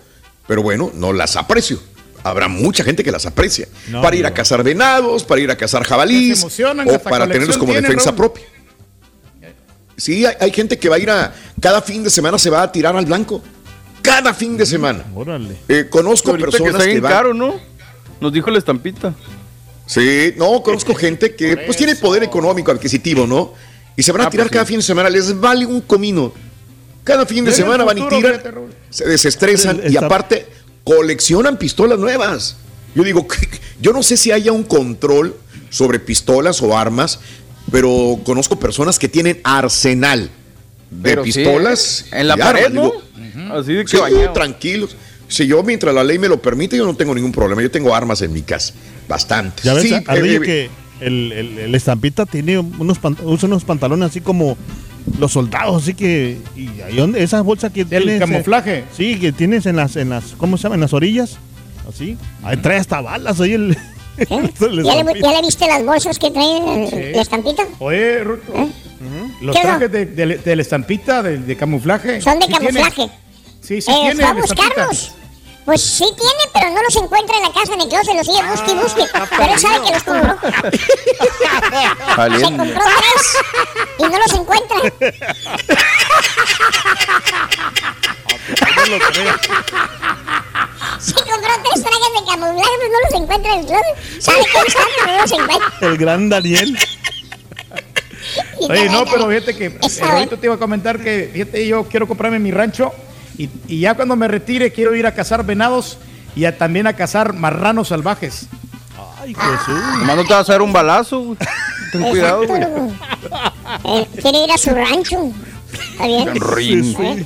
pero 0.47 0.63
bueno, 0.63 0.91
no 0.95 1.13
las 1.13 1.35
aprecio. 1.35 1.79
Habrá 2.23 2.47
mucha 2.47 2.83
gente 2.83 3.03
que 3.03 3.11
las 3.11 3.27
aprecia. 3.27 3.67
No, 3.89 4.01
para 4.01 4.15
ir 4.15 4.25
a 4.25 4.33
cazar 4.33 4.63
venados, 4.63 5.23
para 5.23 5.39
ir 5.39 5.51
a 5.51 5.55
cazar 5.55 5.85
emocionan, 5.85 6.89
o 6.89 6.97
para 6.97 7.27
tenerlos 7.27 7.59
como 7.59 7.73
defensa 7.73 8.05
Raúl. 8.05 8.15
propia. 8.15 8.45
Sí, 9.97 10.25
hay, 10.25 10.35
hay 10.39 10.51
gente 10.51 10.77
que 10.77 10.87
va 10.89 10.95
a 10.95 10.99
ir 10.99 11.09
a. 11.09 11.33
Cada 11.59 11.81
fin 11.81 12.03
de 12.03 12.09
semana 12.09 12.37
se 12.37 12.49
va 12.49 12.61
a 12.63 12.71
tirar 12.71 12.95
al 12.95 13.05
blanco. 13.05 13.41
Cada 14.01 14.33
fin 14.33 14.55
de 14.55 14.65
semana. 14.65 15.03
Órale. 15.15 15.57
Eh, 15.67 15.87
conozco 15.89 16.29
Ahorita 16.31 16.45
que 16.51 16.57
personas 16.57 16.83
que, 16.87 16.99
van. 17.01 17.11
caro, 17.11 17.33
¿no? 17.33 17.55
Nos 18.21 18.31
dijo 18.31 18.49
la 18.51 18.59
estampita. 18.59 19.13
Sí, 19.85 20.33
no, 20.37 20.61
conozco 20.63 20.93
gente 20.95 21.35
que 21.35 21.57
pues 21.57 21.77
tiene 21.77 21.95
poder 21.95 22.23
económico 22.23 22.71
adquisitivo, 22.71 23.25
¿no? 23.25 23.53
Y 23.95 24.03
se 24.03 24.11
van 24.11 24.21
a 24.21 24.25
Ah, 24.25 24.29
tirar 24.29 24.45
pues 24.47 24.53
cada 24.53 24.65
sí. 24.65 24.69
fin 24.73 24.79
de 24.79 24.83
semana, 24.83 25.09
les 25.09 25.37
vale 25.39 25.65
un 25.65 25.81
comino. 25.81 26.33
Cada 27.03 27.25
fin 27.25 27.45
de 27.45 27.51
semana 27.53 27.83
van 27.85 27.97
y 27.97 28.07
tiran, 28.07 28.41
se 28.89 29.05
desestresan 29.07 29.79
El- 29.83 29.93
y 29.93 29.97
aparte 29.97 30.45
coleccionan 30.83 31.57
pistolas 31.57 31.97
nuevas. 31.99 32.57
Yo 32.95 33.03
digo, 33.03 33.25
yo 33.81 33.93
no 33.93 34.03
sé 34.03 34.17
si 34.17 34.31
haya 34.31 34.51
un 34.51 34.63
control 34.63 35.35
sobre 35.69 35.99
pistolas 35.99 36.61
o 36.61 36.77
armas, 36.77 37.19
pero 37.71 38.19
conozco 38.23 38.57
personas 38.59 38.97
que 38.99 39.07
tienen 39.09 39.39
arsenal 39.43 40.29
de 40.89 41.01
Pero 41.09 41.23
sí, 41.25 41.33
pistolas. 41.33 42.05
en 42.11 42.27
la 42.27 42.37
pared, 42.37 42.65
armas. 42.65 42.73
¿no? 42.73 42.91
Digo, 42.91 43.53
Así 43.53 43.73
de 43.73 43.83
que 43.83 43.91
Sí, 43.91 43.97
bañado. 43.97 44.33
tranquilos. 44.33 44.95
Si 45.27 45.45
yo, 45.45 45.61
mientras 45.63 45.93
la 45.93 46.03
ley 46.03 46.17
me 46.19 46.29
lo 46.29 46.41
permite, 46.41 46.77
yo 46.77 46.85
no 46.85 46.95
tengo 46.95 47.13
ningún 47.13 47.31
problema. 47.33 47.61
Yo 47.61 47.69
tengo 47.69 47.93
armas 47.93 48.21
en 48.21 48.31
mi 48.31 48.41
casa. 48.41 48.73
Bastante. 49.09 49.63
Ya 49.63 49.73
ves, 49.73 49.83
Sí, 49.83 49.93
eh, 49.93 50.03
que 50.41 50.69
el, 51.01 51.31
el- 51.33 51.59
el 51.59 51.75
estampita 51.75 52.25
tiene 52.25 52.57
unos, 52.59 52.99
pant- 53.01 53.19
usa 53.23 53.47
unos 53.47 53.63
pantalones 53.65 54.09
así 54.09 54.21
como 54.21 54.57
los 55.19 55.31
soldados, 55.33 55.83
así 55.83 55.93
que. 55.93 56.37
Y 56.55 56.81
ahí 56.81 56.95
donde, 56.95 57.21
esas 57.23 57.43
bolsas 57.43 57.71
que 57.73 57.83
Del 57.85 58.03
tienes. 58.03 58.21
eh, 58.21 58.25
camuflaje. 58.31 58.83
sí, 58.95 59.19
que 59.19 59.31
tienes 59.33 59.65
en 59.65 59.75
las, 59.75 59.95
en 59.97 60.09
las. 60.09 60.33
¿Cómo 60.37 60.57
se 60.57 60.63
llama? 60.63 60.75
En 60.75 60.81
las 60.81 60.93
orillas. 60.93 61.37
Así. 61.89 62.17
Ahí 62.43 62.57
trae 62.57 62.77
hasta 62.79 63.01
balas 63.01 63.39
ahí 63.41 63.51
el. 63.53 63.77
el 64.29 64.83
¿Ya 64.83 64.95
le, 65.03 65.21
ya 65.21 65.31
le 65.31 65.41
viste 65.41 65.67
las 65.67 65.83
bolsas 65.85 66.17
que 66.19 66.31
trae 66.31 66.57
el- 66.57 66.89
Sí. 66.89 66.95
la 67.15 67.21
estampita? 67.21 67.63
Oye, 67.79 68.23
Ruto, 68.23 68.51
los 69.41 69.55
¿Qué 69.55 69.61
trajes 69.61 69.91
de, 69.91 70.05
de- 70.05 70.37
de 70.37 70.55
la 70.55 70.61
estampita, 70.61 71.21
de, 71.21 71.37
de 71.37 71.55
camuflaje. 71.57 72.21
Son 72.21 72.39
de 72.39 72.45
¿sí 72.47 72.51
tiene? 72.51 72.65
camuflaje. 72.81 73.09
Sí, 73.61 73.81
sí 73.81 73.91
Eh, 73.91 73.95
tiene 74.11 74.23
a 74.23 74.33
buscarlos. 74.33 75.11
Pues 75.65 75.81
sí 75.81 76.05
tiene, 76.15 76.43
pero 76.53 76.69
no 76.71 76.81
los 76.81 76.95
encuentra 76.95 77.35
en 77.35 77.43
la 77.43 77.51
casa 77.51 77.73
en 77.73 77.81
el 77.81 77.89
closet, 77.89 78.15
los 78.15 78.25
sigue 78.25 78.41
busque 78.49 78.71
y 78.71 78.75
busque. 78.75 79.03
Pero 79.37 79.53
él 79.53 79.59
sabe 79.59 79.81
que 79.85 79.91
los 79.93 80.03
compró. 80.03 80.37
Se 82.39 82.43
compró 82.43 82.83
tres 82.97 83.37
y 83.99 84.03
no 84.03 84.17
los 84.17 84.33
encuentra. 84.33 84.77
Se 90.99 91.13
compró 91.13 91.35
tres 91.63 91.83
trajes 91.83 92.13
de 92.13 92.25
camuflaje, 92.31 92.69
pero 92.79 92.91
no 92.91 92.99
los 93.09 93.21
encuentra 93.21 93.53
en 93.53 93.59
el 93.59 93.65
closet. 93.65 93.85
Los 94.15 94.67
están, 94.67 94.83
pero 94.97 95.11
no 95.15 95.21
los 95.21 95.31
encuentra. 95.31 95.73
El 95.81 95.97
gran 95.97 96.29
Daniel. 96.29 96.77
Oye, 98.69 98.89
no, 98.89 99.05
pero 99.05 99.27
fíjate 99.29 99.55
que 99.55 99.65
eh, 99.67 99.79
ahorita 100.01 100.37
te 100.37 100.45
iba 100.47 100.55
a 100.55 100.59
comentar 100.59 100.99
que, 100.99 101.29
fíjate, 101.33 101.67
yo 101.67 101.83
quiero 101.85 102.07
comprarme 102.07 102.39
mi 102.39 102.51
rancho 102.51 102.91
y, 103.37 103.49
y 103.67 103.79
ya 103.81 103.93
cuando 103.95 104.15
me 104.15 104.27
retire 104.27 104.71
quiero 104.73 104.93
ir 104.95 105.05
a 105.07 105.13
cazar 105.13 105.45
venados 105.45 105.97
y 106.35 106.45
a- 106.45 106.57
también 106.57 106.87
a 106.87 106.93
cazar 106.93 107.33
marranos 107.33 107.87
salvajes. 107.89 108.47
Ay, 109.21 109.33
Jesús. 109.33 109.81
Nomás 109.99 110.15
no 110.17 110.25
te 110.25 110.33
vas 110.33 110.49
a 110.49 110.51
dar 110.53 110.61
un 110.61 110.73
balazo. 110.73 111.35
Ten 111.91 112.03
cuidado, 112.03 112.45
güey. 112.47 112.61
Eh, 113.85 114.07
quiere 114.21 114.43
ir 114.43 114.51
a 114.51 114.57
su 114.57 114.69
rancho. 114.71 115.31
Está 115.99 116.31
bien. 116.31 116.41
Rin. 116.41 117.25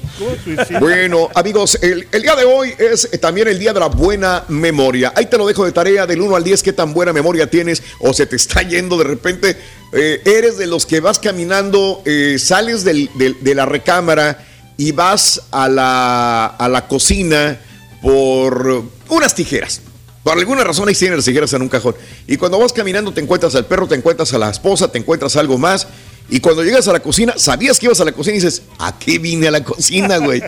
Bueno, 0.79 1.29
amigos, 1.35 1.77
el, 1.81 2.07
el 2.11 2.21
día 2.21 2.35
de 2.35 2.45
hoy 2.45 2.73
es 2.77 3.09
también 3.19 3.47
el 3.47 3.59
día 3.59 3.73
de 3.73 3.79
la 3.79 3.87
buena 3.87 4.43
memoria. 4.47 5.13
Ahí 5.15 5.25
te 5.25 5.37
lo 5.37 5.45
dejo 5.47 5.65
de 5.65 5.71
tarea 5.71 6.05
del 6.07 6.21
1 6.21 6.35
al 6.35 6.43
10, 6.43 6.63
qué 6.63 6.73
tan 6.73 6.93
buena 6.93 7.13
memoria 7.13 7.49
tienes 7.49 7.81
o 7.99 8.13
se 8.13 8.25
te 8.25 8.35
está 8.35 8.61
yendo 8.61 8.97
de 8.97 9.03
repente. 9.03 9.57
Eh, 9.93 10.21
eres 10.25 10.57
de 10.57 10.67
los 10.67 10.85
que 10.85 10.99
vas 11.01 11.19
caminando, 11.19 12.01
eh, 12.05 12.37
sales 12.39 12.83
del- 12.83 13.09
del- 13.15 13.37
de 13.43 13.55
la 13.55 13.65
recámara 13.65 14.45
y 14.77 14.91
vas 14.93 15.41
a 15.51 15.67
la, 15.67 16.45
a 16.47 16.69
la 16.69 16.87
cocina 16.87 17.59
por 18.01 18.83
unas 19.09 19.35
tijeras. 19.35 19.81
Por 20.23 20.37
alguna 20.37 20.63
razón 20.63 20.87
ahí 20.87 20.95
tienen 20.95 21.17
las 21.17 21.25
tijeras 21.25 21.51
en 21.53 21.61
un 21.63 21.69
cajón. 21.69 21.95
Y 22.27 22.37
cuando 22.37 22.59
vas 22.59 22.71
caminando 22.73 23.11
te 23.13 23.21
encuentras 23.21 23.55
al 23.55 23.65
perro, 23.65 23.87
te 23.87 23.95
encuentras 23.95 24.33
a 24.33 24.37
la 24.37 24.49
esposa, 24.49 24.91
te 24.91 24.97
encuentras 24.99 25.35
algo 25.35 25.57
más. 25.57 25.87
Y 26.31 26.39
cuando 26.39 26.63
llegas 26.63 26.87
a 26.87 26.93
la 26.93 27.01
cocina, 27.01 27.33
sabías 27.37 27.77
que 27.77 27.85
ibas 27.85 27.99
a 28.01 28.05
la 28.05 28.13
cocina 28.13 28.37
y 28.37 28.39
dices, 28.39 28.63
¿a 28.79 28.97
qué 28.97 29.19
vine 29.19 29.49
a 29.49 29.51
la 29.51 29.63
cocina, 29.63 30.17
güey? 30.17 30.41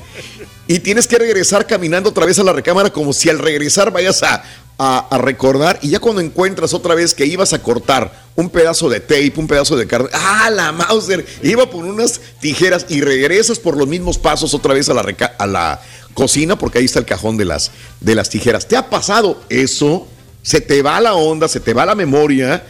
y 0.66 0.80
tienes 0.80 1.08
que 1.08 1.18
regresar 1.20 1.68
caminando 1.68 2.10
otra 2.10 2.26
vez 2.26 2.40
a 2.40 2.44
la 2.44 2.54
recámara 2.54 2.90
como 2.92 3.12
si 3.14 3.30
al 3.30 3.38
regresar 3.38 3.92
vayas 3.92 4.24
a, 4.24 4.42
a- 4.78 5.18
recordar. 5.18 5.78
Y 5.82 5.90
ya 5.90 6.00
cuando 6.00 6.22
encuentras 6.22 6.74
otra 6.74 6.96
vez 6.96 7.14
que 7.14 7.26
ibas 7.26 7.52
a 7.52 7.62
cortar 7.62 8.24
un 8.36 8.50
pedazo 8.50 8.88
de 8.90 9.02
tape, 9.02 9.34
un 9.36 9.46
pedazo 9.48 9.76
de 9.76 9.86
carne, 9.86 10.08
¡ah, 10.14 10.50
la 10.50 10.72
Mauser! 10.72 11.26
Iba 11.44 11.70
por 11.70 11.84
unas 11.84 12.22
tijeras 12.40 12.86
y 12.88 13.02
regresas 13.02 13.60
por 13.60 13.76
los 13.76 13.88
mismos 13.88 14.18
pasos 14.18 14.54
otra 14.54 14.74
vez 14.74 14.88
a 14.88 14.94
la, 14.94 15.02
a 15.38 15.46
la 15.48 15.82
cocina 16.14 16.58
porque 16.58 16.80
ahí 16.80 16.86
está 16.86 17.00
el 17.00 17.06
cajón 17.06 17.36
de 17.36 17.44
las, 17.44 17.72
de 18.00 18.16
las 18.16 18.30
tijeras. 18.30 18.68
¿Te 18.70 18.78
ha 18.78 18.90
pasado 18.90 19.42
eso? 19.50 20.08
Se 20.44 20.62
te 20.62 20.82
va 20.82 21.02
la 21.02 21.14
onda, 21.16 21.50
se 21.50 21.60
te 21.60 21.74
va 21.74 21.86
la 21.86 21.94
memoria. 21.96 22.66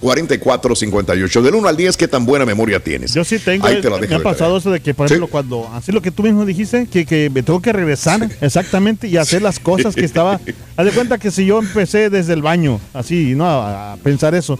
713-870-4458. 0.00 1.42
Del 1.42 1.54
1 1.54 1.68
al 1.68 1.76
10, 1.76 1.96
¿qué 1.96 2.08
tan 2.08 2.24
buena 2.26 2.44
memoria 2.46 2.80
tienes? 2.80 3.14
Yo 3.14 3.24
sí 3.24 3.38
tengo. 3.38 3.66
Ahí 3.66 3.80
te 3.80 3.90
me 3.90 3.98
dejo 4.00 4.14
ha 4.14 4.18
de 4.18 4.24
pasado 4.24 4.56
eso 4.58 4.70
de 4.70 4.80
que, 4.80 4.94
por 4.94 5.08
Sí. 5.08 5.14
ejemplo, 5.14 5.28
cuando. 5.28 5.68
Así 5.72 5.92
lo 5.92 6.02
que 6.02 6.10
tú 6.10 6.22
mismo 6.22 6.44
dijiste, 6.44 6.86
que, 6.86 7.04
que 7.06 7.30
me 7.30 7.42
tengo 7.42 7.60
que 7.60 7.72
regresar 7.72 8.28
exactamente 8.40 9.08
y 9.08 9.16
hacer 9.16 9.42
las 9.42 9.58
cosas 9.58 9.94
que 9.94 10.04
estaba. 10.04 10.40
Haz 10.76 10.84
de 10.86 10.92
cuenta 10.92 11.18
que 11.18 11.30
si 11.30 11.46
yo 11.46 11.58
empecé 11.58 12.10
desde 12.10 12.32
el 12.32 12.42
baño, 12.42 12.80
así, 12.94 13.34
¿no? 13.34 13.44
A, 13.46 13.92
a 13.92 13.96
pensar 13.98 14.34
eso. 14.34 14.58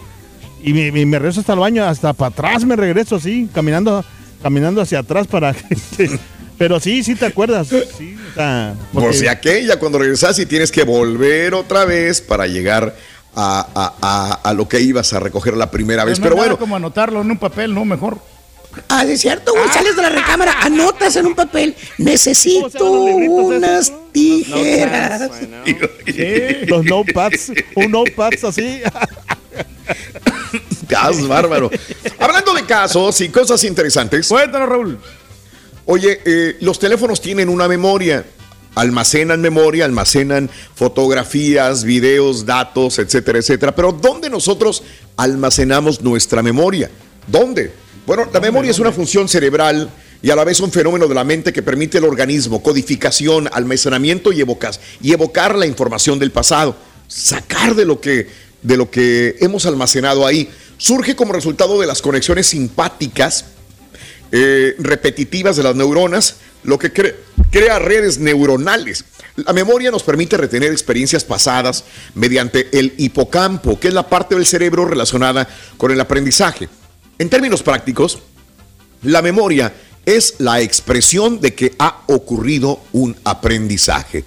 Y 0.63 0.73
me, 0.73 0.91
me- 0.91 1.05
me 1.05 1.17
regreso 1.19 1.39
hasta 1.39 1.53
el 1.53 1.59
baño, 1.59 1.83
hasta 1.85 2.13
para 2.13 2.29
atrás 2.29 2.63
me 2.65 2.75
regreso 2.75 3.15
así, 3.15 3.49
caminando, 3.53 4.05
caminando 4.43 4.81
hacia 4.81 4.99
atrás 4.99 5.27
para 5.27 5.53
que. 5.53 5.75
que- 5.97 6.19
pero 6.57 6.79
sí, 6.79 7.03
sí 7.03 7.15
te 7.15 7.25
acuerdas. 7.25 7.69
Sí, 7.69 8.15
o 8.31 8.35
sea, 8.35 8.75
Por 8.93 9.01
porque- 9.03 9.17
si 9.17 9.27
aquella, 9.27 9.79
cuando 9.79 9.97
regresas 9.97 10.37
y 10.37 10.45
tienes 10.45 10.71
que 10.71 10.83
volver 10.83 11.55
otra 11.55 11.85
vez 11.85 12.21
para 12.21 12.45
llegar 12.45 12.95
a, 13.35 13.67
a- 13.73 13.93
a- 14.01 14.49
a 14.49 14.53
lo 14.53 14.67
que 14.67 14.79
ibas 14.81 15.13
a 15.13 15.19
recoger 15.19 15.55
la 15.57 15.71
primera 15.71 16.03
vez. 16.05 16.19
no 16.19 16.23
Pero 16.23 16.35
bueno, 16.35 16.57
como 16.57 16.75
anotarlo 16.75 17.21
en 17.21 17.31
un 17.31 17.37
papel, 17.37 17.73
no, 17.73 17.85
mejor. 17.85 18.17
Ah, 18.87 19.03
es 19.03 19.19
cierto, 19.19 19.51
güey. 19.53 19.67
Sales 19.69 19.95
de 19.97 20.01
la 20.01 20.09
recámara, 20.09 20.53
anotas 20.61 21.15
en 21.17 21.25
un 21.25 21.35
papel. 21.35 21.75
Necesito 21.97 22.89
unas 22.89 23.91
tijeras. 24.13 25.29
Los 26.67 26.85
notepads, 26.85 27.51
un 27.75 27.91
notepads 27.91 28.43
así. 28.45 28.81
Estás 30.81 31.27
bárbaro. 31.27 31.69
Hablando 32.19 32.53
de 32.53 32.65
casos 32.65 33.19
y 33.21 33.29
cosas 33.29 33.63
interesantes. 33.63 34.27
Cuéntanos, 34.27 34.69
Raúl. 34.69 34.99
Oye, 35.85 36.21
eh, 36.25 36.57
los 36.61 36.79
teléfonos 36.79 37.19
tienen 37.21 37.49
una 37.49 37.67
memoria. 37.67 38.25
Almacenan 38.75 39.41
memoria, 39.41 39.85
almacenan 39.85 40.49
fotografías, 40.75 41.83
videos, 41.83 42.45
datos, 42.45 42.99
etcétera, 42.99 43.39
etcétera. 43.39 43.75
Pero 43.75 43.91
¿dónde 43.91 44.29
nosotros 44.29 44.83
almacenamos 45.17 46.01
nuestra 46.01 46.41
memoria? 46.41 46.89
¿Dónde? 47.27 47.71
Bueno, 48.05 48.27
la 48.31 48.39
memoria 48.39 48.71
es 48.71 48.79
una 48.79 48.91
función 48.91 49.27
cerebral 49.27 49.89
y 50.21 50.29
a 50.29 50.35
la 50.35 50.43
vez 50.43 50.59
un 50.59 50.71
fenómeno 50.71 51.07
de 51.07 51.15
la 51.15 51.23
mente 51.23 51.51
que 51.51 51.63
permite 51.63 51.97
al 51.97 52.05
organismo 52.05 52.63
codificación, 52.63 53.49
almacenamiento 53.51 54.31
y, 54.31 54.41
evocas, 54.41 54.79
y 55.01 55.11
evocar 55.11 55.57
la 55.57 55.65
información 55.65 56.19
del 56.19 56.31
pasado, 56.31 56.75
sacar 57.07 57.75
de 57.75 57.85
lo 57.85 57.99
que 57.99 58.51
de 58.61 58.77
lo 58.77 58.91
que 58.91 59.37
hemos 59.39 59.65
almacenado 59.65 60.25
ahí. 60.25 60.49
Surge 60.77 61.15
como 61.15 61.33
resultado 61.33 61.79
de 61.79 61.87
las 61.87 62.01
conexiones 62.01 62.47
simpáticas 62.47 63.45
eh, 64.31 64.75
repetitivas 64.79 65.55
de 65.55 65.63
las 65.63 65.75
neuronas, 65.75 66.37
lo 66.63 66.77
que 66.79 66.93
cre- 66.93 67.15
crea 67.51 67.79
redes 67.79 68.17
neuronales. 68.19 69.03
La 69.35 69.53
memoria 69.53 69.91
nos 69.91 70.03
permite 70.03 70.37
retener 70.37 70.71
experiencias 70.71 71.23
pasadas 71.23 71.83
mediante 72.15 72.67
el 72.77 72.93
hipocampo, 72.97 73.79
que 73.79 73.87
es 73.87 73.93
la 73.93 74.07
parte 74.09 74.35
del 74.35 74.45
cerebro 74.45 74.85
relacionada 74.85 75.47
con 75.77 75.91
el 75.91 75.99
aprendizaje. 75.99 76.67
En 77.17 77.29
términos 77.29 77.63
prácticos, 77.63 78.19
la 79.03 79.21
memoria 79.21 79.73
es 80.05 80.35
la 80.39 80.61
expresión 80.61 81.39
de 81.39 81.53
que 81.53 81.73
ha 81.79 82.01
ocurrido 82.07 82.81
un 82.91 83.15
aprendizaje. 83.23 84.25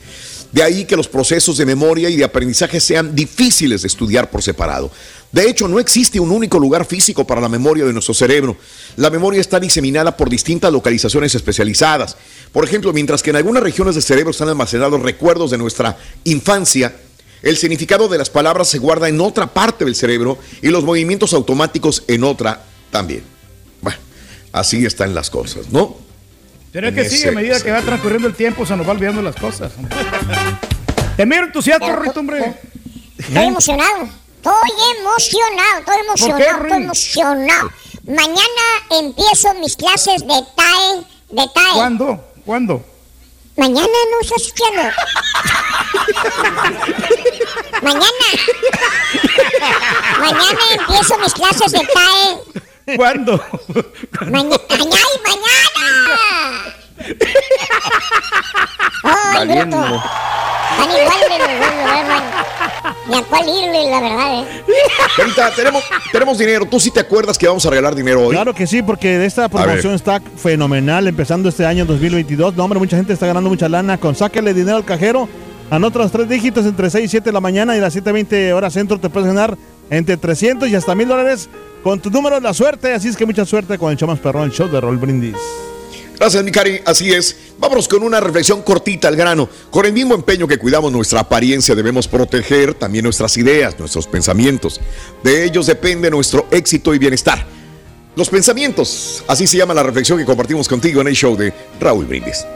De 0.52 0.62
ahí 0.62 0.84
que 0.84 0.96
los 0.96 1.08
procesos 1.08 1.56
de 1.58 1.66
memoria 1.66 2.08
y 2.08 2.16
de 2.16 2.24
aprendizaje 2.24 2.78
sean 2.78 3.14
difíciles 3.14 3.82
de 3.82 3.88
estudiar 3.88 4.30
por 4.30 4.40
separado. 4.42 4.90
De 5.34 5.50
hecho, 5.50 5.66
no 5.66 5.80
existe 5.80 6.20
un 6.20 6.30
único 6.30 6.60
lugar 6.60 6.84
físico 6.84 7.26
para 7.26 7.40
la 7.40 7.48
memoria 7.48 7.84
de 7.84 7.92
nuestro 7.92 8.14
cerebro. 8.14 8.56
La 8.94 9.10
memoria 9.10 9.40
está 9.40 9.58
diseminada 9.58 10.16
por 10.16 10.30
distintas 10.30 10.72
localizaciones 10.72 11.34
especializadas. 11.34 12.16
Por 12.52 12.64
ejemplo, 12.64 12.92
mientras 12.92 13.20
que 13.20 13.30
en 13.30 13.36
algunas 13.36 13.60
regiones 13.60 13.96
del 13.96 14.04
cerebro 14.04 14.30
están 14.30 14.48
almacenados 14.48 15.02
recuerdos 15.02 15.50
de 15.50 15.58
nuestra 15.58 15.98
infancia, 16.22 16.94
el 17.42 17.56
significado 17.56 18.06
de 18.06 18.16
las 18.16 18.30
palabras 18.30 18.68
se 18.68 18.78
guarda 18.78 19.08
en 19.08 19.20
otra 19.20 19.48
parte 19.48 19.84
del 19.84 19.96
cerebro 19.96 20.38
y 20.62 20.68
los 20.68 20.84
movimientos 20.84 21.32
automáticos 21.32 22.04
en 22.06 22.22
otra 22.22 22.62
también. 22.92 23.24
Bueno, 23.80 23.98
así 24.52 24.86
están 24.86 25.16
las 25.16 25.30
cosas, 25.30 25.68
¿no? 25.72 25.96
Pero 26.70 26.90
es 26.90 26.94
que 26.94 27.10
sí, 27.10 27.26
a 27.26 27.32
medida 27.32 27.60
que 27.60 27.72
va 27.72 27.82
transcurriendo 27.82 28.28
el 28.28 28.34
tiempo 28.34 28.64
se 28.64 28.76
nos 28.76 28.86
va 28.86 28.92
olvidando 28.92 29.20
las 29.20 29.34
cosas. 29.34 29.72
Te 31.16 31.26
miro 31.26 31.46
entusiasmo, 31.46 31.96
Rito, 31.96 32.20
hombre. 32.20 32.54
Estoy 33.18 33.46
emocionado. 33.46 34.23
Estoy 34.44 34.70
emocionado, 34.98 35.78
estoy 35.78 35.96
emocionado, 36.00 36.38
qué, 36.38 36.66
estoy 36.66 36.82
emocionado. 36.82 37.70
Mañana 38.06 38.62
empiezo 38.90 39.54
mis 39.54 39.74
clases 39.74 40.20
de 40.20 40.44
TAE. 40.54 41.06
De 41.30 41.48
TAE. 41.54 41.72
¿Cuándo? 41.72 42.24
¿Cuándo? 42.44 42.84
Mañana 43.56 43.86
no 43.86 44.20
estás 44.20 44.42
escuchando. 44.42 44.82
Mañana. 47.82 48.04
Mañana 50.20 50.60
empiezo 50.78 51.18
mis 51.18 51.32
clases 51.32 51.72
de 51.72 51.80
TAE. 51.80 52.96
¿Cuándo? 52.96 53.42
Mañana. 54.26 54.60
¡Ay, 54.68 55.20
mañana! 55.24 56.83
Ay, 59.02 59.34
Valiendo. 59.34 59.76
bruto. 59.76 60.02
Van 60.78 60.90
igual 60.90 61.20
de 61.28 61.38
los 61.38 61.48
dos. 61.60 62.22
Ni 63.06 63.14
a 63.16 63.22
cuál 63.22 63.48
irle, 63.48 63.90
la 63.90 64.00
verdad, 64.00 64.40
eh. 64.40 64.44
Carita, 65.16 65.50
tenemos, 65.54 65.84
tenemos 66.10 66.38
dinero. 66.38 66.66
¿Tú 66.66 66.80
sí 66.80 66.90
te 66.90 67.00
acuerdas 67.00 67.36
que 67.36 67.46
vamos 67.46 67.64
a 67.66 67.70
regalar 67.70 67.94
dinero 67.94 68.22
hoy? 68.26 68.34
Claro 68.34 68.54
que 68.54 68.66
sí, 68.66 68.82
porque 68.82 69.24
esta 69.24 69.48
promoción 69.48 69.94
está 69.94 70.20
fenomenal 70.36 71.06
empezando 71.06 71.48
este 71.48 71.66
año 71.66 71.84
2022. 71.84 72.54
No, 72.56 72.64
hombre, 72.64 72.78
mucha 72.78 72.96
gente 72.96 73.12
está 73.12 73.26
ganando 73.26 73.50
mucha 73.50 73.68
lana. 73.68 73.98
Con 73.98 74.14
sáquele 74.14 74.54
dinero 74.54 74.76
al 74.76 74.84
cajero. 74.84 75.28
Anota 75.70 75.98
los 75.98 76.12
tres 76.12 76.28
dígitos 76.28 76.66
entre 76.66 76.90
6 76.90 77.04
y 77.04 77.08
7 77.08 77.24
de 77.26 77.32
la 77.32 77.40
mañana 77.40 77.76
y 77.76 77.80
las 77.80 77.96
7.20 77.96 78.52
horas 78.52 78.72
centro 78.72 78.98
te 79.00 79.08
puedes 79.08 79.26
ganar 79.26 79.56
entre 79.90 80.16
300 80.16 80.68
y 80.68 80.74
hasta 80.76 80.94
1000 80.94 81.08
dólares 81.08 81.48
con 81.82 82.00
tu 82.00 82.10
número 82.10 82.36
de 82.36 82.42
la 82.42 82.54
suerte. 82.54 82.92
Así 82.92 83.08
es 83.08 83.16
que 83.16 83.26
mucha 83.26 83.44
suerte 83.44 83.78
con 83.78 83.90
el 83.90 83.96
show 83.98 84.08
más 84.08 84.18
perrón, 84.18 84.44
el 84.44 84.52
show 84.52 84.68
de 84.68 84.80
Roll 84.80 84.98
Brindis. 84.98 85.36
Gracias, 86.24 86.42
mi 86.42 86.52
cari. 86.52 86.80
Así 86.86 87.12
es. 87.12 87.36
Vámonos 87.58 87.86
con 87.86 88.02
una 88.02 88.18
reflexión 88.18 88.62
cortita 88.62 89.08
al 89.08 89.14
grano. 89.14 89.46
Con 89.70 89.84
el 89.84 89.92
mismo 89.92 90.14
empeño 90.14 90.48
que 90.48 90.56
cuidamos 90.56 90.90
nuestra 90.90 91.20
apariencia, 91.20 91.74
debemos 91.74 92.08
proteger 92.08 92.72
también 92.72 93.02
nuestras 93.02 93.36
ideas, 93.36 93.78
nuestros 93.78 94.06
pensamientos. 94.06 94.80
De 95.22 95.44
ellos 95.44 95.66
depende 95.66 96.10
nuestro 96.10 96.46
éxito 96.50 96.94
y 96.94 96.98
bienestar. 96.98 97.44
Los 98.16 98.30
pensamientos, 98.30 99.22
así 99.28 99.46
se 99.46 99.58
llama 99.58 99.74
la 99.74 99.82
reflexión 99.82 100.18
que 100.18 100.24
compartimos 100.24 100.66
contigo 100.66 101.02
en 101.02 101.08
el 101.08 101.14
show 101.14 101.36
de 101.36 101.52
Raúl 101.78 102.06
Brindis. 102.06 102.46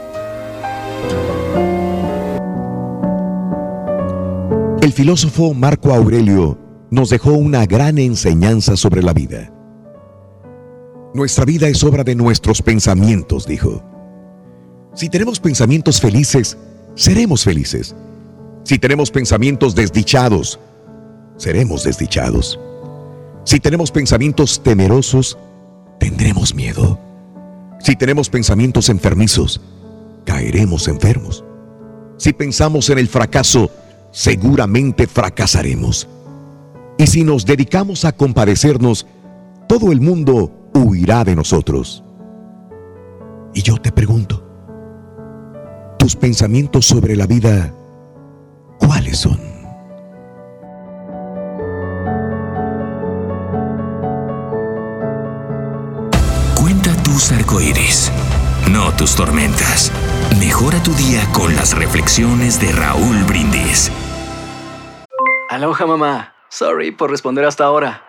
El 4.81 4.93
filósofo 4.93 5.53
Marco 5.53 5.93
Aurelio 5.93 6.57
nos 6.89 7.11
dejó 7.11 7.33
una 7.33 7.67
gran 7.67 7.99
enseñanza 7.99 8.75
sobre 8.75 9.03
la 9.03 9.13
vida. 9.13 9.58
Nuestra 11.13 11.43
vida 11.43 11.67
es 11.67 11.83
obra 11.83 12.03
de 12.03 12.13
nuestros 12.13 12.61
pensamientos, 12.61 13.47
dijo. 13.47 13.81
Si 14.93 15.09
tenemos 15.09 15.39
pensamientos 15.39 15.99
felices, 15.99 16.55
seremos 16.93 17.43
felices. 17.43 17.95
Si 18.63 18.77
tenemos 18.77 19.09
pensamientos 19.09 19.73
desdichados, 19.73 20.59
seremos 21.37 21.83
desdichados. 21.83 22.59
Si 23.43 23.59
tenemos 23.59 23.89
pensamientos 23.91 24.61
temerosos, 24.61 25.37
tendremos 25.99 26.53
miedo. 26.53 26.99
Si 27.79 27.95
tenemos 27.95 28.29
pensamientos 28.29 28.89
enfermizos, 28.89 29.61
caeremos 30.25 30.87
enfermos. 30.87 31.43
Si 32.17 32.33
pensamos 32.33 32.89
en 32.91 32.99
el 32.99 33.07
fracaso, 33.07 33.71
seguramente 34.11 35.07
fracasaremos. 35.07 36.07
Y 36.99 37.07
si 37.07 37.23
nos 37.23 37.45
dedicamos 37.45 38.05
a 38.05 38.11
compadecernos, 38.11 39.07
todo 39.67 39.91
el 39.91 40.01
mundo 40.01 40.58
huirá 40.73 41.23
de 41.23 41.35
nosotros. 41.35 42.03
Y 43.53 43.61
yo 43.61 43.77
te 43.77 43.91
pregunto, 43.91 44.45
tus 45.97 46.15
pensamientos 46.15 46.85
sobre 46.85 47.15
la 47.15 47.25
vida, 47.25 47.73
¿cuáles 48.79 49.17
son? 49.17 49.39
Cuenta 56.55 56.95
tus 57.03 57.31
arcoíris, 57.31 58.11
no 58.71 58.91
tus 58.93 59.15
tormentas. 59.15 59.91
Mejora 60.39 60.81
tu 60.83 60.93
día 60.93 61.27
con 61.33 61.55
las 61.55 61.75
reflexiones 61.75 62.61
de 62.61 62.71
Raúl 62.71 63.23
Brindis. 63.25 63.91
Aloha 65.49 65.85
mamá. 65.85 66.33
Sorry 66.49 66.91
por 66.91 67.11
responder 67.11 67.45
hasta 67.45 67.65
ahora. 67.65 68.08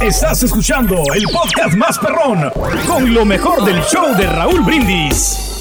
Estás 0.00 0.42
escuchando 0.42 1.02
el 1.14 1.24
podcast 1.24 1.74
más 1.76 1.98
perrón 1.98 2.50
con 2.86 3.12
lo 3.12 3.24
mejor 3.24 3.64
del 3.64 3.82
show 3.84 4.14
de 4.16 4.26
Raúl 4.26 4.60
Brindis. 4.62 5.54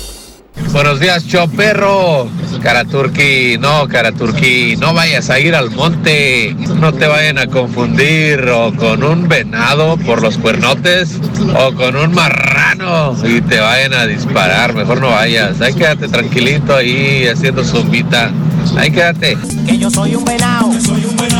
Buenos 0.71 0.99
días, 0.99 1.27
Choperro. 1.27 2.27
Caraturqui, 2.61 3.57
no, 3.59 3.87
Caraturqui, 3.87 4.75
no 4.77 4.93
vayas 4.93 5.29
a 5.29 5.39
ir 5.39 5.55
al 5.55 5.69
monte. 5.71 6.55
No 6.79 6.93
te 6.93 7.07
vayan 7.07 7.37
a 7.37 7.47
confundir 7.47 8.49
o 8.49 8.73
con 8.75 9.03
un 9.03 9.27
venado 9.27 9.97
por 9.97 10.21
los 10.21 10.37
cuernotes 10.37 11.19
o 11.57 11.73
con 11.73 11.95
un 11.95 12.13
marrano 12.13 13.15
y 13.23 13.41
te 13.41 13.59
vayan 13.59 13.93
a 13.93 14.05
disparar. 14.05 14.73
Mejor 14.73 15.01
no 15.01 15.09
vayas. 15.11 15.61
Ahí 15.61 15.73
quédate 15.73 16.07
tranquilito 16.07 16.75
ahí 16.75 17.27
haciendo 17.27 17.63
zumbita. 17.63 18.31
Ahí 18.77 18.91
quédate. 18.91 19.37
Que 19.67 19.77
yo 19.77 19.89
soy 19.89 20.15
un 20.15 20.25
venado 20.25 20.71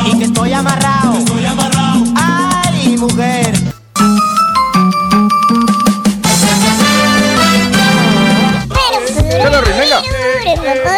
y 0.05 0.17
que 0.17 0.25
estoy 0.25 0.53
amarrado. 0.53 1.13
Ay, 2.15 2.97
mujer. 2.97 3.53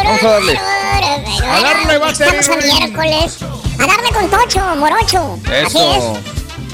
Vamos 0.03 0.23
a 0.23 0.27
darle. 0.27 0.57
A 0.57 1.61
darle, 1.61 1.97
va 1.97 2.07
a 2.07 2.11
Estamos 2.11 2.49
a 2.49 2.55
miércoles. 2.55 3.37
A 3.79 3.85
darle 3.85 4.09
con 4.13 4.29
Tocho, 4.29 4.75
Morocho. 4.77 5.39
Así 5.45 5.77
es. 5.77 5.97
Eso. 5.97 6.17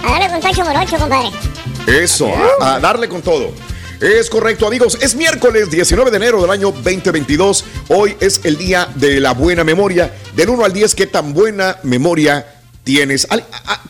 A 0.06 0.12
darle 0.12 0.30
con 0.30 0.42
Tocho, 0.42 0.64
Morocho, 0.66 0.98
compadre. 0.98 1.32
Eso, 1.88 2.32
a, 2.60 2.76
a 2.76 2.80
darle 2.80 3.10
con 3.10 3.22
todo. 3.22 3.52
Es 4.02 4.30
correcto, 4.32 4.66
amigos. 4.66 4.98
Es 5.00 5.14
miércoles 5.16 5.70
19 5.70 6.10
de 6.10 6.18
enero 6.18 6.42
del 6.42 6.50
año 6.50 6.72
2022. 6.72 7.64
Hoy 7.90 8.16
es 8.20 8.42
el 8.44 8.58
día 8.58 8.90
de 8.96 9.20
la 9.20 9.34
buena 9.34 9.64
memoria. 9.64 10.12
Del 10.36 10.50
1 10.50 10.66
al 10.66 10.74
10, 10.74 10.96
¿qué 10.96 11.06
tan 11.06 11.34
buena 11.34 11.78
memoria 11.84 12.48
tienes? 12.84 13.28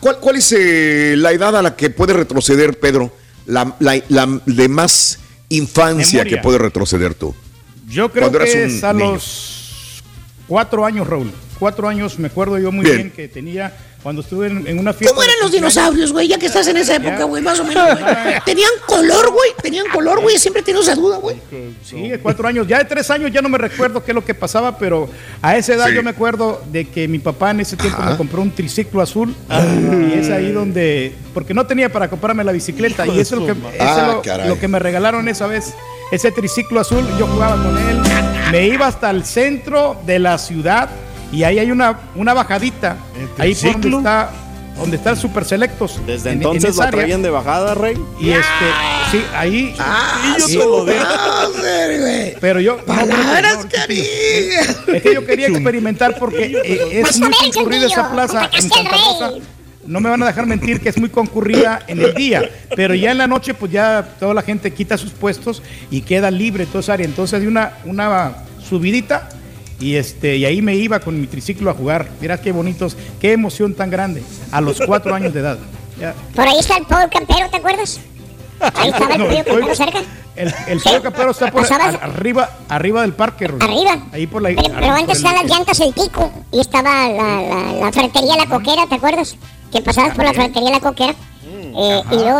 ¿Cuál, 0.00 0.18
cuál 0.18 0.36
es 0.36 0.52
eh, 0.52 1.14
la 1.16 1.32
edad 1.32 1.56
a 1.56 1.62
la 1.62 1.76
que 1.76 1.88
puede 1.88 2.12
retroceder, 2.12 2.78
Pedro? 2.78 3.10
La, 3.46 3.74
la- 3.80 4.02
la 4.08 4.40
de 4.44 4.68
más 4.68 5.18
infancia 5.48 6.18
Memoria. 6.18 6.36
que 6.38 6.42
puede 6.42 6.58
retroceder 6.58 7.14
tú. 7.14 7.34
Yo 7.88 8.12
creo 8.12 8.30
que 8.30 8.64
es 8.64 8.84
a 8.84 8.92
niño. 8.92 9.12
los 9.14 10.02
cuatro 10.46 10.84
años, 10.84 11.06
Raúl. 11.06 11.30
Cuatro 11.62 11.88
años, 11.88 12.18
me 12.18 12.26
acuerdo 12.26 12.58
yo 12.58 12.72
muy 12.72 12.84
Bien. 12.84 12.96
bien, 12.96 13.10
que 13.12 13.28
tenía 13.28 13.72
cuando 14.02 14.22
estuve 14.22 14.48
en, 14.48 14.66
en 14.66 14.80
una 14.80 14.92
fiesta. 14.92 15.14
¿Cómo 15.14 15.22
eran 15.22 15.36
los 15.42 15.52
15 15.52 15.58
años. 15.58 15.72
dinosaurios, 15.74 16.12
güey? 16.12 16.26
Ya 16.26 16.36
que 16.36 16.46
estás 16.46 16.66
en 16.66 16.76
esa 16.76 16.96
época, 16.96 17.22
güey, 17.22 17.40
más 17.40 17.60
o 17.60 17.64
menos, 17.64 18.00
güey. 18.00 18.14
Tenían 18.44 18.70
color, 18.84 19.30
güey. 19.30 19.50
Tenían 19.62 19.86
color, 19.92 20.20
güey. 20.20 20.38
Siempre 20.38 20.62
he 20.62 20.64
tenido 20.64 20.82
esa 20.82 20.96
duda, 20.96 21.18
güey. 21.18 21.36
Sí, 21.84 22.08
de 22.08 22.18
cuatro 22.18 22.48
años. 22.48 22.66
Ya 22.66 22.78
de 22.78 22.84
tres 22.86 23.08
años 23.12 23.30
ya 23.30 23.40
no 23.40 23.48
me 23.48 23.58
recuerdo 23.58 24.02
qué 24.02 24.10
es 24.10 24.14
lo 24.16 24.24
que 24.24 24.34
pasaba, 24.34 24.76
pero 24.76 25.08
a 25.40 25.56
esa 25.56 25.74
edad 25.74 25.86
Sí. 25.86 25.94
yo 25.94 26.02
me 26.02 26.10
acuerdo 26.10 26.60
de 26.72 26.88
que 26.88 27.06
mi 27.06 27.20
papá 27.20 27.52
en 27.52 27.60
ese 27.60 27.76
tiempo 27.76 28.02
Ajá. 28.02 28.10
me 28.10 28.16
compró 28.16 28.42
un 28.42 28.50
triciclo 28.50 29.00
azul 29.00 29.32
y 29.48 30.18
es 30.18 30.30
ahí 30.30 30.50
donde, 30.50 31.14
porque 31.32 31.54
no 31.54 31.64
tenía 31.64 31.92
para 31.92 32.10
comprarme 32.10 32.42
la 32.42 32.50
bicicleta 32.50 33.06
Hijo 33.06 33.14
y 33.14 33.20
eso 33.20 33.36
es 33.36 33.40
lo 33.42 33.46
que, 33.46 33.52
es 33.76 33.80
Ah, 33.80 34.20
lo 34.48 34.58
que 34.58 34.66
me 34.66 34.80
regalaron 34.80 35.28
esa 35.28 35.46
vez. 35.46 35.74
Ese 36.10 36.32
triciclo 36.32 36.80
azul, 36.80 37.06
yo 37.20 37.28
jugaba 37.28 37.54
con 37.62 37.78
él, 37.78 38.00
me 38.50 38.66
iba 38.66 38.88
hasta 38.88 39.10
el 39.10 39.24
centro 39.24 39.96
de 40.04 40.18
la 40.18 40.38
ciudad 40.38 40.90
y 41.32 41.42
ahí 41.44 41.58
hay 41.58 41.70
una, 41.70 41.98
una 42.14 42.34
bajadita, 42.34 42.96
ahí 43.38 43.54
por 43.54 43.72
donde 43.80 43.88
está, 43.98 44.30
donde 44.78 44.96
está 44.96 45.10
el 45.10 45.16
Super 45.16 45.44
Selectos. 45.44 46.00
Desde 46.06 46.30
en- 46.30 46.36
en 46.36 46.42
entonces 46.42 46.70
esa 46.70 46.84
lo 46.86 46.90
traían 46.98 47.22
de 47.22 47.30
bajada, 47.30 47.74
Rey. 47.74 47.96
Y 48.20 48.30
este, 48.30 48.42
sí, 49.10 49.22
ahí. 49.34 49.74
Ah, 49.78 50.36
y- 50.38 50.40
su 50.52 50.86
madre, 50.86 51.98
güey. 52.00 52.34
Pero 52.40 52.60
yo. 52.60 52.76
no, 52.76 52.84
Palabras, 52.84 53.56
no, 53.58 53.62
no, 53.64 54.94
Es 54.94 55.02
que 55.02 55.14
yo 55.14 55.26
quería 55.26 55.48
experimentar 55.48 56.18
porque 56.18 56.44
eh, 56.64 57.00
es 57.00 57.18
muy 57.18 57.30
concurrida 57.32 57.86
esa 57.86 58.10
plaza 58.10 58.48
en 58.52 58.70
Santa 58.70 58.90
Rosa. 58.90 59.32
No 59.84 59.98
me 59.98 60.08
van 60.08 60.22
a 60.22 60.26
dejar 60.26 60.46
mentir 60.46 60.80
que 60.80 60.90
es 60.90 60.96
muy 60.98 61.08
concurrida 61.10 61.80
en 61.88 62.00
el 62.00 62.14
día, 62.14 62.48
pero 62.76 62.94
ya 62.94 63.10
en 63.10 63.18
la 63.18 63.26
noche 63.26 63.52
pues 63.52 63.72
ya 63.72 64.14
toda 64.20 64.32
la 64.32 64.42
gente 64.42 64.70
quita 64.70 64.96
sus 64.96 65.10
puestos 65.10 65.60
y 65.90 66.02
queda 66.02 66.30
libre 66.30 66.66
toda 66.66 66.80
esa 66.80 66.92
área. 66.92 67.04
Entonces 67.04 67.40
hay 67.40 67.48
una, 67.48 67.72
una 67.84 68.32
subidita 68.68 69.28
y 69.82 69.96
este 69.96 70.36
y 70.36 70.44
ahí 70.44 70.62
me 70.62 70.74
iba 70.76 71.00
con 71.00 71.20
mi 71.20 71.26
triciclo 71.26 71.70
a 71.70 71.74
jugar. 71.74 72.08
Mira 72.20 72.40
qué 72.40 72.52
bonitos, 72.52 72.96
qué 73.20 73.32
emoción 73.32 73.74
tan 73.74 73.90
grande 73.90 74.22
a 74.50 74.60
los 74.60 74.78
cuatro 74.86 75.14
años 75.14 75.34
de 75.34 75.40
edad. 75.40 75.58
Ya. 76.00 76.14
Por 76.34 76.46
ahí 76.46 76.58
está 76.58 76.76
el 76.78 76.86
pollo 76.86 77.08
campero, 77.10 77.48
¿te 77.50 77.56
acuerdas? 77.56 78.00
Ahí 78.74 78.90
estaba 78.90 79.14
el 79.14 79.18
No, 79.20 79.26
pollo 79.26 79.44
campero 79.44 79.74
cerca. 79.74 79.98
El, 80.34 80.54
el 80.66 80.80
pollo 80.80 81.02
capero 81.02 81.30
está 81.32 81.50
por 81.50 81.70
a- 81.70 81.88
arriba, 82.02 82.48
arriba 82.70 83.02
del 83.02 83.12
parque, 83.12 83.48
Rubén. 83.48 83.62
Arriba. 83.68 84.06
Ahí 84.12 84.26
por 84.26 84.40
la. 84.40 84.48
Pero, 84.48 84.62
pero 84.80 84.92
antes 84.94 85.18
estaban 85.18 85.42
las 85.46 85.50
llantas 85.58 85.78
el 85.80 85.92
pico 85.92 86.32
y 86.50 86.60
estaba 86.60 87.08
la, 87.08 87.42
la, 87.42 87.72
la 87.74 87.92
ferretería 87.92 88.36
La 88.36 88.46
Coquera, 88.46 88.86
¿te 88.88 88.94
acuerdas? 88.94 89.36
Que 89.70 89.82
pasabas 89.82 90.14
por 90.14 90.24
la 90.24 90.32
ferretería 90.32 90.70
La 90.70 90.80
Coquera. 90.80 91.14
Eh, 91.44 92.02
y 92.12 92.14
luego, 92.14 92.38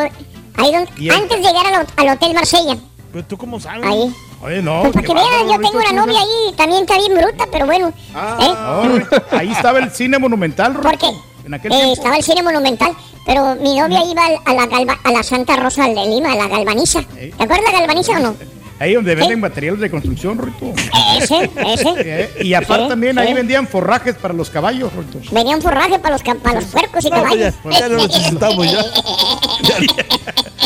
ahí 0.57 0.73
donde, 0.73 1.11
antes 1.15 1.39
de 1.43 1.43
llegar 1.53 1.67
al, 1.75 1.87
al 1.97 2.17
Hotel 2.17 2.33
Marsella. 2.35 2.77
¿Pero 3.13 3.25
tú 3.27 3.37
cómo 3.37 3.61
sabes? 3.61 3.85
Ahí. 3.85 4.15
Oye, 4.43 4.61
no. 4.63 4.83
Pues 4.83 4.93
para 4.95 5.07
que 5.07 5.15
vean, 5.15 5.27
bárbaro, 5.27 5.53
yo 5.53 5.69
tengo 5.71 5.79
una 5.79 5.93
novia 6.05 6.21
ahí, 6.21 6.55
también 6.57 6.83
está 6.83 6.97
bien 6.99 7.15
bruta, 7.17 7.47
pero 7.51 7.67
bueno. 7.67 7.89
¿eh? 7.89 7.93
No, 8.11 9.39
ahí 9.39 9.53
estaba 9.53 9.79
el 9.79 9.91
cine 9.91 10.19
monumental. 10.19 10.73
¿Por 10.75 10.99
qué? 10.99 11.11
En 11.45 11.55
aquel 11.55 11.73
Eh, 11.73 11.93
estaba 11.93 12.17
el 12.17 12.23
cine 12.23 12.43
monumental, 12.43 12.93
pero 13.27 13.55
mi 13.57 13.77
novia 13.79 14.01
iba 14.05 14.23
a 14.45 14.55
la, 14.55 14.67
galva- 14.67 14.99
a 15.03 15.13
la 15.13 15.23
Santa 15.23 15.57
Rosa 15.57 15.85
de 15.89 15.95
Lima, 16.07 16.33
a 16.33 16.37
la 16.37 16.49
Galvaniza. 16.49 17.03
¿Te 17.03 17.33
acuerdas 17.39 17.67
de 17.67 17.73
la 17.73 17.79
Galvaniza 17.81 18.13
o 18.13 18.19
no? 18.21 18.37
Ahí 18.79 18.95
donde 18.95 19.15
venden 19.15 19.39
materiales 19.41 19.81
de 19.81 19.91
construcción, 19.91 20.39
Rito. 20.39 20.73
Ese, 21.21 21.51
ese. 21.67 21.93
Eh, 22.05 22.31
Y 22.43 22.55
aparte 22.55 22.89
también 22.89 23.19
ahí 23.19 23.33
vendían 23.33 23.67
forrajes 23.69 24.17
para 24.17 24.35
los 24.35 24.51
caballos, 24.51 24.93
Rito. 24.95 25.19
Venía 25.31 25.55
un 25.57 25.63
forraje 25.63 25.99
para 26.01 26.17
los, 26.19 26.23
para 26.41 26.55
los 26.61 26.65
puercos 26.71 27.05
y 27.05 27.11
No, 27.11 27.17
caballos. 27.23 27.55
ya, 27.65 27.71
ya 27.79 27.89
no 27.89 27.97
necesitamos, 27.99 28.71
ya. 28.73 28.83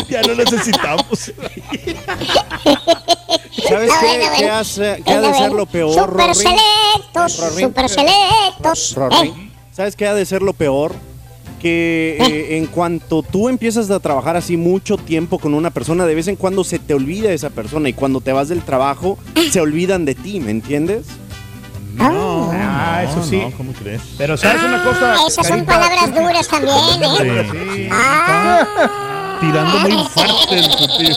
Ya, 0.09 0.21
ya 0.21 0.27
no 0.27 0.35
necesitamos. 0.35 1.31
¿Sabes 3.67 3.91
qué, 4.37 4.49
hace- 4.49 5.03
qué 5.05 5.11
ha 5.13 5.21
de 5.21 5.33
ser 5.33 5.51
lo 5.51 5.65
peor, 5.65 5.93
Super 5.93 6.27
Rory? 6.27 6.33
selectos, 6.35 7.37
Rory. 7.39 7.63
super 7.63 7.89
selectos. 7.89 8.95
Rory, 8.95 9.27
Eh, 9.27 9.51
¿Sabes 9.71 9.95
qué 9.95 10.07
ha 10.07 10.13
de 10.13 10.25
ser 10.25 10.41
lo 10.41 10.53
peor? 10.53 10.93
Que 11.61 12.17
eh, 12.19 12.57
en 12.57 12.67
cuanto 12.67 13.23
tú 13.23 13.49
empiezas 13.49 13.89
a 13.89 13.99
trabajar 13.99 14.35
así 14.35 14.57
mucho 14.57 14.97
tiempo 14.97 15.39
con 15.39 15.53
una 15.53 15.71
persona, 15.71 16.05
de 16.05 16.15
vez 16.15 16.27
en 16.27 16.35
cuando 16.35 16.63
se 16.63 16.79
te 16.79 16.93
olvida 16.93 17.31
esa 17.31 17.49
persona 17.49 17.89
y 17.89 17.93
cuando 17.93 18.21
te 18.21 18.31
vas 18.31 18.49
del 18.49 18.61
trabajo 18.61 19.17
se 19.51 19.61
olvidan 19.61 20.05
de 20.05 20.15
ti, 20.15 20.39
¿me 20.39 20.51
entiendes? 20.51 21.05
Ah, 21.99 23.03
eso 23.03 23.23
sí. 23.23 23.41
¿Cómo 23.57 23.73
crees? 23.73 24.01
Pero 24.17 24.37
¿sabes 24.37 24.61
una 24.61 24.83
cosa? 24.83 25.15
Ah, 25.17 25.25
esas 25.27 25.47
son 25.47 25.65
palabras 25.65 26.13
duras 26.13 26.47
también, 26.47 27.03
¿eh? 27.03 27.47
Sí. 27.75 27.89
Ah, 27.91 29.16
Tirando 29.39 29.79
muy 29.79 30.03
fuerte 30.09 30.59
el. 30.59 31.15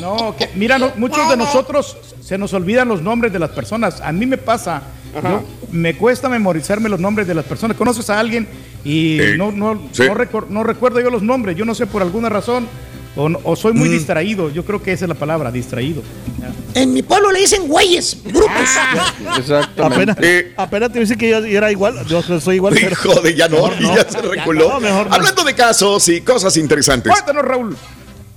No, 0.00 0.34
que, 0.36 0.50
mira, 0.54 0.78
no- 0.78 0.92
muchos 0.96 1.28
de 1.28 1.36
nosotros 1.36 1.96
se 2.20 2.38
nos 2.38 2.52
olvidan 2.54 2.88
los 2.88 3.02
nombres 3.02 3.32
de 3.32 3.38
las 3.38 3.50
personas. 3.50 4.00
A 4.00 4.12
mí 4.12 4.26
me 4.26 4.38
pasa. 4.38 4.82
yo- 5.14 5.42
me 5.70 5.94
cuesta 5.94 6.28
memorizarme 6.30 6.88
los 6.88 6.98
nombres 6.98 7.26
de 7.26 7.34
las 7.34 7.44
personas. 7.44 7.76
Conoces 7.76 8.08
a 8.08 8.18
alguien 8.18 8.48
y 8.82 9.18
no, 9.36 9.52
no, 9.52 9.78
Sí. 9.92 10.04
no, 10.06 10.14
recor- 10.14 10.46
no 10.48 10.62
recuerdo 10.64 11.00
yo 11.00 11.10
los 11.10 11.22
nombres. 11.22 11.54
Yo 11.56 11.66
no 11.66 11.74
sé 11.74 11.86
por 11.86 12.00
alguna 12.00 12.30
razón. 12.30 12.66
O, 13.14 13.28
no- 13.28 13.38
o 13.44 13.54
soy 13.56 13.72
muy 13.74 13.88
Mm. 13.88 13.92
distraído. 13.92 14.50
Yo 14.50 14.64
creo 14.64 14.82
que 14.82 14.92
esa 14.92 15.04
es 15.04 15.08
la 15.08 15.14
palabra, 15.14 15.50
distraído. 15.52 16.02
En 16.74 16.92
mi 16.94 17.02
pueblo 17.02 17.30
le 17.30 17.40
dicen 17.40 17.68
güeyes. 17.68 18.16
Apenas, 19.78 20.16
Eh, 20.20 20.52
apenas 20.56 20.92
te 20.92 21.00
dice 21.00 21.16
que 21.16 21.28
yo 21.28 21.38
era 21.44 21.70
igual. 21.70 22.04
Yo 22.06 22.22
soy 22.40 22.56
igual. 22.56 22.74
pero- 22.74 22.92
Hijo 22.92 23.20
de 23.20 23.34
ya 23.34 23.48
no, 23.48 23.56
Mejor 23.56 23.80
no. 23.80 23.96
ya 23.96 24.08
se 24.10 24.22
reculó. 24.22 24.68
no, 24.70 24.80
mejor 24.80 25.08
no. 25.08 25.14
Hablando 25.14 25.44
de 25.44 25.54
casos 25.54 26.08
y 26.08 26.20
cosas 26.22 26.56
interesantes. 26.56 27.12
Cuéntanos, 27.12 27.44
Raúl. 27.44 27.76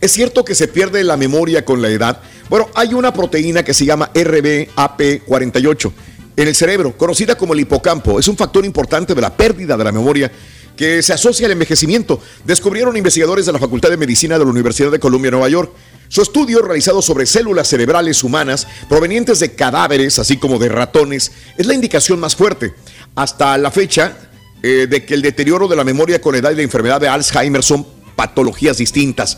¿Es 0.01 0.11
cierto 0.11 0.43
que 0.43 0.53
se 0.55 0.67
pierde 0.67 1.03
la 1.03 1.15
memoria 1.17 1.63
con 1.63 1.81
la 1.81 1.88
edad? 1.89 2.19
Bueno, 2.49 2.69
hay 2.75 2.93
una 2.93 3.13
proteína 3.13 3.63
que 3.63 3.73
se 3.73 3.85
llama 3.85 4.11
RBAP48 4.13 5.91
en 6.38 6.47
el 6.47 6.55
cerebro, 6.55 6.97
conocida 6.97 7.35
como 7.38 7.53
el 7.53 7.61
hipocampo. 7.61 8.19
Es 8.19 8.27
un 8.27 8.35
factor 8.38 8.65
importante 8.65 9.15
de 9.15 9.21
la 9.21 9.35
pérdida 9.35 9.77
de 9.77 9.83
la 9.83 9.91
memoria 9.91 10.29
que 10.75 11.01
se 11.01 11.13
asocia 11.13 11.45
al 11.45 11.53
envejecimiento. 11.53 12.21
Descubrieron 12.43 12.97
investigadores 12.97 13.45
de 13.45 13.53
la 13.53 13.59
Facultad 13.59 13.89
de 13.89 13.97
Medicina 13.97 14.38
de 14.38 14.45
la 14.45 14.51
Universidad 14.51 14.91
de 14.91 14.99
Columbia, 14.99 15.31
Nueva 15.31 15.49
York. 15.49 15.71
Su 16.07 16.21
estudio 16.21 16.61
realizado 16.61 17.01
sobre 17.01 17.25
células 17.25 17.67
cerebrales 17.67 18.23
humanas 18.23 18.67
provenientes 18.88 19.39
de 19.39 19.55
cadáveres, 19.55 20.19
así 20.19 20.38
como 20.38 20.59
de 20.59 20.69
ratones, 20.69 21.31
es 21.57 21.65
la 21.65 21.73
indicación 21.73 22.19
más 22.19 22.35
fuerte. 22.35 22.73
Hasta 23.15 23.57
la 23.57 23.71
fecha 23.71 24.17
eh, 24.61 24.88
de 24.89 25.05
que 25.05 25.13
el 25.13 25.21
deterioro 25.21 25.67
de 25.67 25.75
la 25.75 25.83
memoria 25.83 26.21
con 26.21 26.35
edad 26.35 26.51
y 26.51 26.55
la 26.55 26.61
enfermedad 26.61 27.01
de 27.01 27.07
Alzheimer 27.07 27.63
son 27.63 27.85
patologías 28.15 28.77
distintas. 28.77 29.38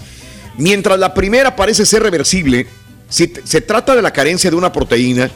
Mientras 0.57 0.97
la 0.99 1.13
primera 1.13 1.55
parece 1.55 1.85
ser 1.85 2.03
reversible, 2.03 2.67
si 3.09 3.31
se 3.43 3.61
trata 3.61 3.95
de 3.95 4.01
la 4.01 4.11
carencia 4.11 4.49
de 4.49 4.55
una 4.55 4.71
proteína, 4.73 5.31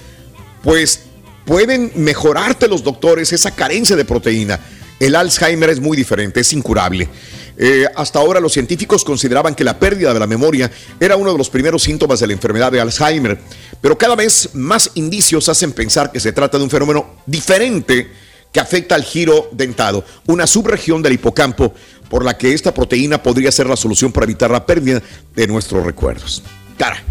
pues 0.63 1.01
pueden 1.45 1.91
mejorarte 1.95 2.67
los 2.67 2.83
doctores 2.83 3.31
esa 3.33 3.51
carencia 3.51 3.95
de 3.95 4.05
proteína. 4.05 4.59
El 5.01 5.15
Alzheimer 5.15 5.69
es 5.69 5.79
muy 5.79 5.97
diferente, 5.97 6.39
es 6.41 6.53
incurable. 6.53 7.09
Eh, 7.57 7.85
hasta 7.95 8.19
ahora 8.19 8.39
los 8.39 8.53
científicos 8.53 9.03
consideraban 9.03 9.53
que 9.55 9.63
la 9.63 9.77
pérdida 9.77 10.13
de 10.13 10.19
la 10.19 10.27
memoria 10.27 10.71
era 10.99 11.15
uno 11.15 11.31
de 11.31 11.37
los 11.37 11.49
primeros 11.49 11.83
síntomas 11.83 12.19
de 12.19 12.27
la 12.27 12.33
enfermedad 12.33 12.71
de 12.71 12.79
Alzheimer, 12.79 13.37
pero 13.81 13.97
cada 13.97 14.15
vez 14.15 14.49
más 14.53 14.91
indicios 14.95 15.49
hacen 15.49 15.71
pensar 15.73 16.11
que 16.11 16.19
se 16.19 16.31
trata 16.31 16.57
de 16.57 16.63
un 16.63 16.69
fenómeno 16.69 17.15
diferente 17.25 18.09
que 18.51 18.59
afecta 18.59 18.95
al 18.95 19.03
giro 19.03 19.49
dentado, 19.53 20.03
una 20.27 20.45
subregión 20.45 21.01
del 21.01 21.13
hipocampo 21.13 21.73
por 22.09 22.23
la 22.25 22.37
que 22.37 22.53
esta 22.53 22.73
proteína 22.73 23.21
podría 23.23 23.51
ser 23.51 23.67
la 23.67 23.75
solución 23.77 24.11
para 24.11 24.25
evitar 24.25 24.51
la 24.51 24.65
pérdida 24.65 25.01
de 25.35 25.47
nuestros 25.47 25.85
recuerdos. 25.85 26.43
Cara, 26.77 27.01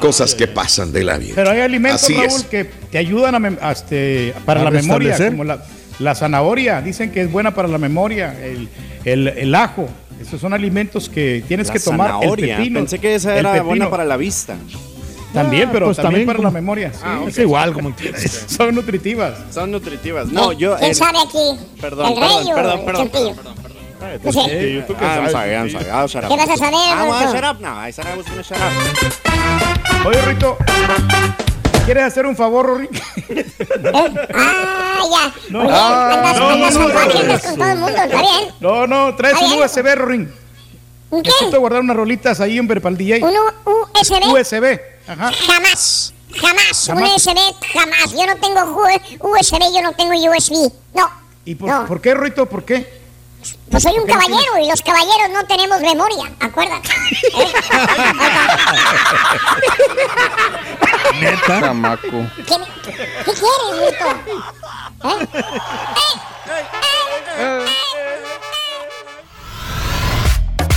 cosas 0.00 0.34
que 0.34 0.46
pasan 0.48 0.92
de 0.92 1.04
la 1.04 1.16
vida. 1.18 1.32
Pero 1.34 1.50
hay 1.50 1.60
alimentos, 1.60 2.02
Así 2.02 2.14
Raúl, 2.14 2.26
es. 2.26 2.44
que 2.44 2.64
te 2.64 2.98
ayudan 2.98 3.34
a 3.34 3.38
mem- 3.38 3.58
a 3.60 3.72
este, 3.72 4.34
para 4.44 4.60
¿A 4.60 4.64
la 4.64 4.70
memoria, 4.70 5.16
como 5.16 5.44
la, 5.44 5.64
la 5.98 6.14
zanahoria. 6.14 6.80
Dicen 6.82 7.10
que 7.10 7.20
es 7.22 7.30
buena 7.32 7.54
para 7.54 7.68
la 7.68 7.78
memoria. 7.78 8.34
El, 8.42 8.68
el- 9.04 9.28
el 9.28 9.54
ajo. 9.54 9.88
Esos 10.20 10.40
son 10.40 10.52
alimentos 10.54 11.08
que 11.08 11.42
tienes 11.48 11.66
La 11.68 11.72
que 11.74 11.80
tomar. 11.80 12.10
zanahoria. 12.12 12.54
El 12.56 12.60
pepino. 12.62 12.80
Pensé 12.80 12.98
que 12.98 13.14
esa 13.14 13.32
el 13.32 13.38
era 13.40 13.50
pepino. 13.52 13.66
buena 13.66 13.90
para 13.90 14.04
la 14.04 14.16
vista. 14.16 14.56
También, 15.32 15.68
Ah, 15.68 15.70
pero 15.72 15.86
pues 15.86 15.96
también, 15.96 16.10
también 16.12 16.26
para 16.26 16.36
como- 16.36 16.48
la 16.48 16.52
memoria. 16.52 16.92
sí. 16.92 17.00
Ah. 17.02 17.22
Es 17.26 17.38
igual 17.38 17.72
como 17.72 17.94
quieras. 17.96 18.44
Son 18.48 18.74
nutritivas. 18.74 19.34
Son 19.50 19.70
nutritivas. 19.70 20.28
No, 20.28 20.52
yo. 20.52 20.76
¿Quién 20.76 20.94
sabe 20.94 21.18
aquí? 21.20 21.58
Perdón, 21.80 22.12
¿El 22.12 22.16
rey 22.18 22.28
perdón, 22.54 22.80
o 22.80 22.84
perdón, 22.84 23.02
el 23.06 23.10
perdón. 23.34 23.54
Chuntillo, 24.30 24.84
¿tú 24.84 24.94
qué 24.96 25.04
vas 25.04 25.18
a 25.18 25.30
saber, 25.30 25.58
Roberto? 25.58 25.78
shut 26.08 27.44
up 27.44 27.60
going 28.26 28.36
to 28.36 28.42
shut 28.42 28.58
up. 28.58 30.06
Oye, 30.06 30.20
Rito, 30.22 30.56
¿quieres 31.84 32.04
hacer 32.04 32.26
un 32.26 32.36
favor, 32.36 32.66
Rory? 32.66 32.88
Ah, 34.34 35.00
ya. 35.10 35.34
No. 35.50 35.60
Oye, 35.62 35.68
Ah, 35.72 36.12
andas, 36.14 36.38
no, 36.38 36.48
andas 36.50 36.74
no, 36.74 36.82
con 36.82 36.92
todo 37.58 37.70
el 37.72 37.78
mundo, 37.78 37.88
está 38.02 38.20
bien. 38.20 38.54
No, 38.60 38.86
no, 38.86 39.14
traes 39.16 39.40
un. 39.40 39.52
USB, 39.60 39.94
Rory. 39.96 40.28
¿Un 41.10 41.22
qué? 41.22 41.30
Necesito 41.30 41.60
guardar 41.60 41.80
unas 41.82 41.96
rolitas 41.96 42.40
ahí, 42.40 42.58
hombre, 42.58 42.80
para 42.80 42.92
el 42.92 42.98
DJ. 42.98 43.20
¿Un 43.24 43.34
USB? 44.00 44.32
USB. 44.32 44.80
Ajá. 45.08 45.30
Jamás, 45.46 46.14
jamás, 46.40 46.88
un 46.88 46.94
Jamás. 46.96 47.16
USB, 47.26 47.38
jamás. 47.72 48.12
Yo 48.12 48.26
no 48.26 48.36
tengo 48.36 48.80
USB, 49.20 49.58
yo 49.74 49.82
no 49.82 49.92
tengo 49.92 50.12
USB. 50.14 50.72
No, 50.94 51.10
¿Y 51.44 51.54
por, 51.56 51.68
No. 51.68 51.86
por 51.86 52.00
qué, 52.00 52.14
Rito? 52.14 52.46
¿Por 52.46 52.64
qué? 52.64 53.01
Pues 53.70 53.82
soy 53.82 53.92
un 53.92 54.06
¿Por 54.06 54.06
qué 54.06 54.12
no 54.12 54.20
caballero 54.20 54.58
y 54.62 54.68
los 54.68 54.82
caballeros 54.82 55.30
no 55.32 55.44
tenemos 55.46 55.80
memoria, 55.80 56.30
acuérdate. 56.40 56.90
Neta. 61.20 61.60
Chamaco. 61.60 62.26
¿Qué, 62.36 62.56
qué 63.24 63.32
quieres, 63.32 63.72
Rito? 63.78 64.08
¿Eh? 65.04 65.28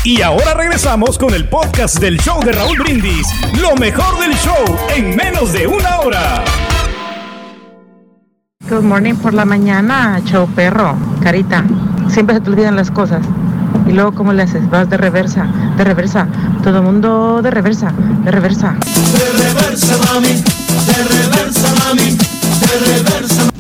Y 0.03 0.21
ahora 0.21 0.53
regresamos 0.53 1.17
con 1.17 1.33
el 1.33 1.49
podcast 1.49 1.97
del 1.97 2.19
show 2.19 2.39
de 2.43 2.51
Raúl 2.51 2.77
Brindis. 2.77 3.27
Lo 3.59 3.75
mejor 3.75 4.19
del 4.19 4.35
show 4.37 4.63
en 4.95 5.15
menos 5.15 5.51
de 5.51 5.65
una 5.65 5.99
hora. 5.99 6.43
Good 8.69 8.83
morning 8.83 9.15
por 9.15 9.33
la 9.33 9.45
mañana, 9.45 10.21
show 10.23 10.47
perro, 10.55 10.95
carita. 11.21 11.63
Siempre 12.09 12.35
se 12.35 12.41
te 12.41 12.49
olvidan 12.49 12.75
las 12.75 12.91
cosas. 12.91 13.21
Y 13.87 13.91
luego, 13.91 14.13
¿cómo 14.13 14.33
le 14.33 14.43
haces? 14.43 14.69
Vas 14.69 14.89
de 14.89 14.97
reversa, 14.97 15.47
de 15.77 15.83
reversa. 15.83 16.27
Todo 16.63 16.81
mundo 16.81 17.41
de 17.41 17.51
reversa, 17.51 17.91
de 18.23 18.31
reversa. 18.31 18.75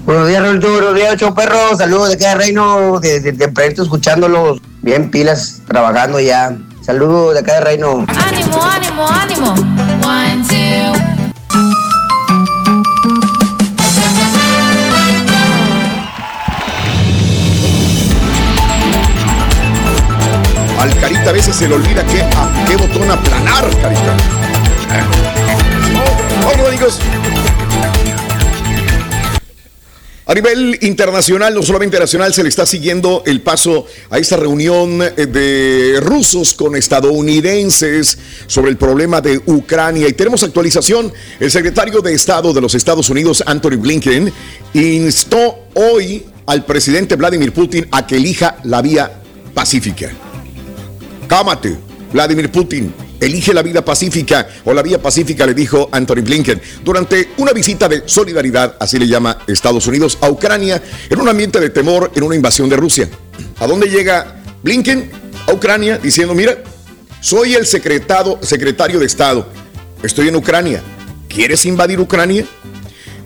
Buenos 0.05 0.27
días, 0.27 0.41
Raúl. 0.41 0.59
Buenos 0.59 0.95
días, 0.95 1.13
ocho 1.13 1.33
perros. 1.33 1.77
Saludos 1.77 2.09
de 2.09 2.15
acá 2.15 2.29
de 2.29 2.35
Reino, 2.35 2.99
desde 2.99 3.33
tempranito 3.33 3.83
escuchándolos. 3.83 4.61
Bien 4.81 5.09
pilas, 5.11 5.61
trabajando 5.67 6.19
ya. 6.19 6.55
Saludos 6.81 7.33
de 7.33 7.39
acá 7.39 7.55
de 7.55 7.61
Reino. 7.61 8.05
Ánimo, 8.07 8.63
ánimo, 8.63 9.07
ánimo. 9.07 9.53
One, 10.03 10.43
two. 10.47 11.24
A 21.27 21.31
veces 21.31 21.55
se 21.55 21.67
le 21.67 21.73
olvida 21.73 22.05
que, 22.05 22.21
a 22.21 22.65
qué 22.67 22.75
botón 22.75 23.09
aplanar, 23.09 23.67
Carita. 23.81 24.15
Bueno, 26.43 26.67
amigos. 26.67 26.99
A 30.27 30.33
nivel 30.35 30.77
internacional, 30.81 31.53
no 31.55 31.63
solamente 31.63 31.99
nacional, 31.99 32.31
se 32.33 32.43
le 32.43 32.49
está 32.49 32.65
siguiendo 32.67 33.23
el 33.25 33.41
paso 33.41 33.87
a 34.11 34.19
esta 34.19 34.37
reunión 34.37 35.01
eh, 35.01 35.25
de 35.25 35.99
rusos 35.99 36.53
con 36.53 36.75
estadounidenses 36.75 38.17
sobre 38.45 38.69
el 38.69 38.77
problema 38.77 39.19
de 39.19 39.41
Ucrania. 39.45 40.07
Y 40.07 40.13
tenemos 40.13 40.43
actualización. 40.43 41.11
El 41.39 41.49
secretario 41.49 42.01
de 42.01 42.13
Estado 42.13 42.53
de 42.53 42.61
los 42.61 42.75
Estados 42.75 43.09
Unidos, 43.09 43.43
Anthony 43.47 43.77
Blinken, 43.77 44.31
instó 44.73 45.67
hoy 45.73 46.25
al 46.45 46.65
presidente 46.65 47.15
Vladimir 47.15 47.51
Putin 47.51 47.87
a 47.91 48.05
que 48.05 48.17
elija 48.17 48.57
la 48.63 48.83
vía 48.83 49.11
pacífica. 49.53 50.11
Vladimir 52.13 52.49
Putin. 52.49 52.93
Elige 53.19 53.53
la 53.53 53.61
vida 53.61 53.83
pacífica 53.83 54.47
o 54.63 54.73
la 54.73 54.81
vía 54.81 55.01
pacífica, 55.01 55.45
le 55.45 55.53
dijo 55.53 55.89
Anthony 55.91 56.21
Blinken 56.21 56.61
durante 56.83 57.29
una 57.37 57.51
visita 57.51 57.89
de 57.89 58.03
solidaridad, 58.05 58.77
así 58.79 58.97
le 58.97 59.07
llama 59.07 59.39
Estados 59.47 59.85
Unidos, 59.87 60.17
a 60.21 60.29
Ucrania, 60.29 60.81
en 61.09 61.19
un 61.19 61.27
ambiente 61.27 61.59
de 61.59 61.69
temor 61.69 62.11
en 62.15 62.23
una 62.23 62.35
invasión 62.35 62.69
de 62.69 62.77
Rusia. 62.77 63.09
¿A 63.59 63.67
dónde 63.67 63.87
llega 63.87 64.41
Blinken? 64.63 65.11
A 65.47 65.53
Ucrania, 65.53 65.97
diciendo, 65.97 66.33
mira, 66.33 66.57
soy 67.19 67.55
el 67.55 67.65
secretado, 67.65 68.39
secretario 68.41 68.99
de 68.99 69.05
Estado, 69.05 69.47
estoy 70.03 70.29
en 70.29 70.35
Ucrania, 70.35 70.81
¿quieres 71.27 71.65
invadir 71.65 71.99
Ucrania? 71.99 72.45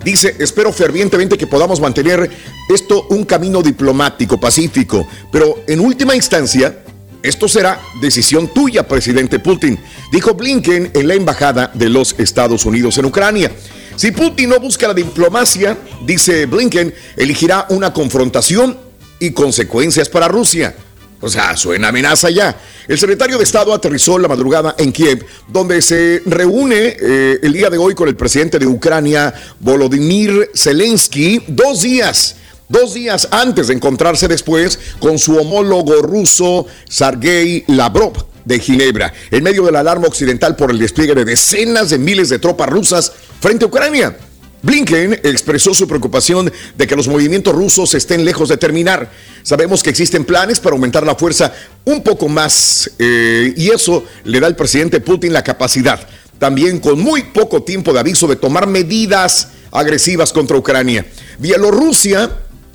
Dice, 0.04 0.36
espero 0.40 0.72
fervientemente 0.72 1.38
que 1.38 1.48
podamos 1.48 1.80
mantener 1.80 2.30
esto 2.70 3.06
un 3.10 3.26
camino 3.26 3.62
diplomático, 3.62 4.40
pacífico, 4.40 5.08
pero 5.32 5.64
en 5.68 5.80
última 5.80 6.16
instancia, 6.16 6.84
esto 7.22 7.48
será 7.48 7.82
decisión 8.02 8.54
tuya, 8.54 8.88
presidente 8.88 9.40
Putin, 9.40 9.78
dijo 10.12 10.34
Blinken 10.34 10.92
en 10.94 11.08
la 11.08 11.16
embajada 11.16 11.72
de 11.74 11.90
los 11.90 12.16
Estados 12.18 12.66
Unidos 12.66 12.98
en 12.98 13.06
Ucrania. 13.06 13.52
Si 13.96 14.12
Putin 14.12 14.50
no 14.50 14.60
busca 14.60 14.88
la 14.88 14.94
diplomacia, 14.94 15.78
dice 16.06 16.46
Blinken, 16.46 16.94
elegirá 17.18 17.66
una 17.70 17.92
confrontación 17.92 18.78
y 19.20 19.32
consecuencias 19.32 20.08
para 20.08 20.30
Rusia. 20.30 20.74
O 21.22 21.28
sea, 21.28 21.58
suena 21.58 21.90
amenaza 21.90 22.30
ya. 22.30 22.56
El 22.88 22.98
secretario 22.98 23.38
de 23.38 23.44
Estado 23.44 23.74
aterrizó 23.74 24.18
la 24.18 24.30
madrugada 24.30 24.76
en 24.78 24.94
Kiev, 24.94 25.26
donde 25.50 25.82
se 25.82 26.22
reúne 26.26 26.96
eh, 26.98 27.40
el 27.44 27.52
día 27.52 27.70
de 27.70 27.78
hoy 27.78 27.94
con 27.94 28.08
el 28.08 28.16
presidente 28.16 28.58
de 28.58 28.68
Ucrania, 28.68 29.34
Volodymyr 29.60 30.52
Zelensky, 30.56 31.44
dos 31.48 31.82
días. 31.82 32.38
Dos 32.70 32.94
días 32.94 33.28
antes 33.32 33.68
de 33.68 33.74
encontrarse 33.74 34.28
después 34.28 34.78
con 35.00 35.18
su 35.18 35.36
homólogo 35.36 36.04
ruso, 36.04 36.68
Sergei 36.88 37.64
Lavrov, 37.66 38.14
de 38.46 38.60
Ginebra, 38.60 39.12
en 39.32 39.44
medio 39.44 39.66
de 39.66 39.72
la 39.72 39.80
alarma 39.80 40.06
occidental 40.06 40.56
por 40.56 40.70
el 40.70 40.78
despliegue 40.78 41.16
de 41.16 41.26
decenas 41.26 41.90
de 41.90 41.98
miles 41.98 42.30
de 42.30 42.38
tropas 42.38 42.70
rusas 42.70 43.12
frente 43.42 43.66
a 43.66 43.70
Ucrania. 43.70 44.16
Blinken 44.62 45.14
expresó 45.24 45.74
su 45.74 45.88
preocupación 45.88 46.54
de 46.78 46.86
que 46.86 46.96
los 46.96 47.08
movimientos 47.08 47.56
rusos 47.56 47.96
estén 47.96 48.24
lejos 48.24 48.50
de 48.50 48.58
terminar. 48.58 49.10
Sabemos 49.42 49.82
que 49.82 49.90
existen 49.90 50.24
planes 50.24 50.60
para 50.60 50.76
aumentar 50.76 51.04
la 51.04 51.16
fuerza 51.16 51.52
un 51.86 52.04
poco 52.04 52.30
más 52.30 52.92
eh, 53.00 53.52
y 53.58 53.70
eso 53.70 54.04
le 54.26 54.40
da 54.40 54.46
al 54.46 54.56
presidente 54.56 55.02
Putin 55.02 55.34
la 55.34 55.44
capacidad, 55.44 56.08
también 56.38 56.78
con 56.78 57.00
muy 57.00 57.24
poco 57.24 57.64
tiempo 57.64 57.94
de 57.94 58.02
aviso, 58.02 58.28
de 58.28 58.36
tomar 58.36 58.68
medidas 58.68 59.48
agresivas 59.72 60.32
contra 60.32 60.58
Ucrania. 60.58 61.04
Bielorrusia, 61.40 62.30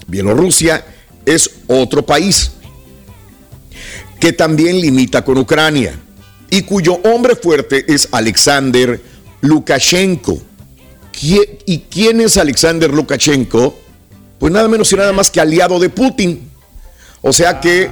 Bielorrusia 0.06 0.84
es 1.24 1.50
otro 1.66 2.04
país 2.04 2.52
que 4.20 4.32
también 4.32 4.80
limita 4.80 5.24
con 5.24 5.38
Ucrania 5.38 5.98
y 6.50 6.62
cuyo 6.62 6.94
hombre 7.04 7.36
fuerte 7.36 7.84
es 7.92 8.08
Alexander 8.12 9.00
Lukashenko. 9.40 10.40
¿Qui- 11.12 11.58
¿Y 11.66 11.78
quién 11.90 12.20
es 12.20 12.36
Alexander 12.36 12.90
Lukashenko? 12.92 13.78
Pues 14.38 14.52
nada 14.52 14.68
menos 14.68 14.92
y 14.92 14.96
nada 14.96 15.12
más 15.12 15.30
que 15.30 15.40
aliado 15.40 15.78
de 15.78 15.88
Putin. 15.88 16.48
O 17.22 17.32
sea 17.32 17.60
que 17.60 17.90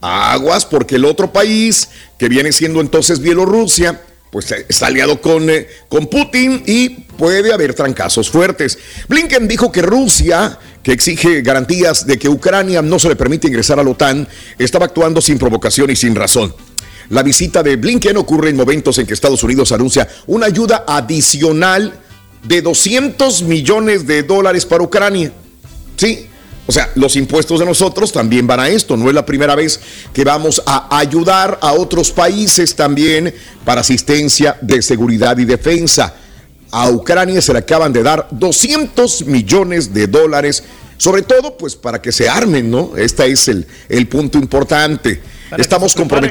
aguas 0.00 0.64
porque 0.64 0.96
el 0.96 1.04
otro 1.04 1.32
país, 1.32 1.88
que 2.18 2.28
viene 2.28 2.52
siendo 2.52 2.80
entonces 2.80 3.20
Bielorrusia, 3.20 4.00
pues 4.32 4.50
eh, 4.50 4.64
está 4.66 4.86
aliado 4.86 5.20
con, 5.20 5.50
eh, 5.50 5.68
con 5.90 6.06
Putin 6.06 6.62
y 6.66 6.88
puede 6.88 7.52
haber 7.52 7.74
trancazos 7.74 8.30
fuertes. 8.30 8.78
Blinken 9.06 9.46
dijo 9.46 9.70
que 9.70 9.82
Rusia, 9.82 10.58
que 10.82 10.92
exige 10.92 11.42
garantías 11.42 12.06
de 12.06 12.18
que 12.18 12.30
Ucrania 12.30 12.80
no 12.80 12.98
se 12.98 13.10
le 13.10 13.16
permite 13.16 13.48
ingresar 13.48 13.78
a 13.78 13.84
la 13.84 13.90
OTAN, 13.90 14.26
estaba 14.58 14.86
actuando 14.86 15.20
sin 15.20 15.38
provocación 15.38 15.90
y 15.90 15.96
sin 15.96 16.14
razón. 16.14 16.54
La 17.10 17.22
visita 17.22 17.62
de 17.62 17.76
Blinken 17.76 18.16
ocurre 18.16 18.48
en 18.48 18.56
momentos 18.56 18.96
en 18.96 19.06
que 19.06 19.12
Estados 19.12 19.42
Unidos 19.42 19.70
anuncia 19.70 20.08
una 20.26 20.46
ayuda 20.46 20.86
adicional 20.88 22.00
de 22.42 22.62
200 22.62 23.42
millones 23.42 24.06
de 24.06 24.22
dólares 24.22 24.64
para 24.64 24.82
Ucrania. 24.82 25.30
Sí, 25.96 26.26
o 26.66 26.72
sea, 26.72 26.90
los 26.94 27.16
impuestos 27.16 27.58
de 27.58 27.66
nosotros 27.66 28.12
también 28.12 28.46
van 28.46 28.60
a 28.60 28.68
esto. 28.68 28.96
No 28.96 29.08
es 29.08 29.14
la 29.14 29.26
primera 29.26 29.54
vez 29.54 29.80
que 30.12 30.24
vamos 30.24 30.62
a 30.64 30.96
ayudar 30.96 31.58
a 31.60 31.72
otros 31.72 32.12
países 32.12 32.76
también 32.76 33.34
para 33.64 33.80
asistencia 33.80 34.56
de 34.60 34.80
seguridad 34.80 35.36
y 35.38 35.44
defensa. 35.44 36.14
A 36.70 36.88
Ucrania 36.88 37.42
se 37.42 37.52
le 37.52 37.58
acaban 37.58 37.92
de 37.92 38.02
dar 38.02 38.28
200 38.30 39.26
millones 39.26 39.92
de 39.92 40.06
dólares 40.06 40.64
Sobre 40.96 41.22
todo, 41.22 41.56
pues 41.56 41.74
para 41.74 42.00
que 42.00 42.12
se 42.12 42.28
armen, 42.28 42.70
¿no? 42.70 42.92
Este 42.96 43.26
es 43.26 43.48
el, 43.48 43.66
el 43.88 44.06
punto 44.06 44.38
importante. 44.38 45.20
Para 45.50 45.60
Estamos 45.60 45.94
preparen. 45.94 46.30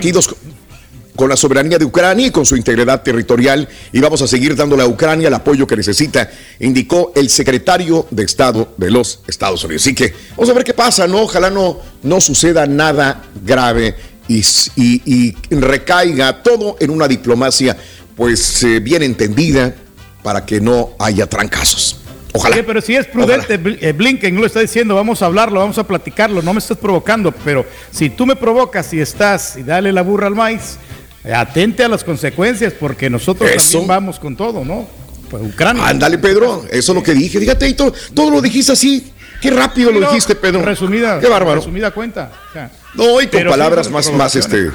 Con- 1.16 1.30
la 1.30 1.36
soberanía 1.38 1.78
de 1.78 1.86
Ucrania 1.86 2.28
y 2.28 2.32
con 2.32 2.46
su 2.46 2.56
integridad 2.56 3.02
territorial 3.04 3.68
y 3.92 4.00
vamos 4.00 4.22
a 4.22 4.28
seguir 4.28 4.56
dándole 4.56 4.84
a 4.84 4.88
Ucrania 4.88 5.28
el 5.28 5.34
apoyo 5.34 5.66
que 5.68 5.76
necesita, 5.76 6.30
indicó 6.60 7.12
el 7.16 7.30
secretario 7.30 8.08
de 8.12 8.24
Estado 8.24 8.74
de 8.78 8.92
los 8.92 9.22
Estados 9.28 9.64
Unidos. 9.64 9.84
Así 9.84 9.96
que 9.96 10.14
vamos 10.32 10.50
a 10.50 10.54
ver 10.54 10.64
qué 10.64 10.74
pasa, 10.74 11.08
¿no? 11.08 11.22
Ojalá 11.22 11.50
no, 11.50 11.80
no 12.04 12.22
suceda 12.22 12.66
nada 12.68 13.24
grave 13.44 13.96
y, 14.28 14.40
s- 14.40 14.72
y- 14.76 15.02
y 15.06 15.36
recaiga 15.56 16.44
todo 16.44 16.78
en 16.80 16.90
una 16.90 17.08
diplomacia 17.08 17.78
pues 18.16 18.62
eh, 18.64 18.80
bien 18.80 19.04
entendida 19.04 19.74
para 20.22 20.46
que 20.46 20.62
no 20.62 20.92
haya 21.00 21.28
trancazos. 21.28 21.98
Ojalá. 22.34 22.56
Oye, 22.56 22.64
pero 22.64 22.80
si 22.80 22.96
es 22.96 23.08
prudente, 23.08 23.60
eh, 23.82 23.92
Blinken 23.92 24.36
lo 24.36 24.46
está 24.46 24.62
diciendo, 24.62 24.96
vamos 24.96 25.22
a 25.22 25.26
hablarlo, 25.26 25.60
vamos 25.60 25.78
a 25.78 25.86
platicarlo, 25.86 26.42
no 26.42 26.54
me 26.54 26.60
estás 26.60 26.78
provocando, 26.78 27.34
pero 27.44 27.66
si 27.92 28.10
tú 28.10 28.26
me 28.26 28.36
provocas 28.38 28.94
y 28.94 29.02
estás 29.02 29.58
y 29.58 29.64
dale 29.64 29.92
la 29.92 30.02
burra 30.02 30.28
al 30.28 30.36
maíz, 30.36 30.78
atente 31.24 31.84
a 31.84 31.88
las 31.90 32.04
consecuencias, 32.04 32.74
porque 32.74 33.10
nosotros 33.10 33.50
Eso. 33.50 33.80
también 33.80 33.88
vamos 33.88 34.20
con 34.20 34.36
todo, 34.36 34.66
¿no? 34.66 34.88
Pues 35.30 35.44
Ucrania. 35.44 35.88
Ándale, 35.88 36.18
Pedro, 36.18 36.64
eso 36.70 36.92
es 36.92 36.96
lo 36.96 37.04
que 37.04 37.14
dije. 37.14 37.40
Fíjate, 37.40 37.68
y 37.70 37.74
todo, 37.74 37.94
todo 38.14 38.30
lo 38.30 38.42
dijiste 38.42 38.74
así. 38.74 39.14
Qué 39.42 39.50
rápido 39.50 39.90
Sí, 39.90 39.96
lo 39.96 40.02
no, 40.02 40.08
dijiste, 40.08 40.36
Pedro. 40.36 40.62
Resumida. 40.62 41.20
Qué 41.20 41.28
bárbaro. 41.28 41.56
Resumida 41.56 41.92
cuenta. 41.92 42.32
o 42.50 42.54
sea, 42.54 42.72
No, 42.94 43.20
y 43.22 43.28
con 43.28 43.42
sí 43.42 43.48
palabras 43.48 43.90
más, 43.90 44.12
más 44.12 44.36
este. 44.36 44.72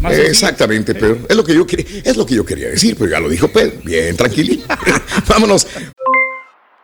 Más 0.00 0.12
eh, 0.12 0.26
exactamente, 0.28 0.94
Pedro. 0.94 1.18
Es 1.28 1.34
lo 1.36 1.42
que 1.44 1.54
yo 1.54 1.66
quería, 1.66 2.02
es 2.04 2.16
lo 2.16 2.26
que 2.26 2.34
yo 2.34 2.44
quería 2.44 2.68
decir, 2.68 2.96
pero 2.98 3.10
ya 3.10 3.20
lo 3.20 3.28
dijo 3.28 3.48
Pedro. 3.48 3.72
Bien, 3.82 4.14
tranquilito. 4.16 4.66
Vámonos. 5.28 5.66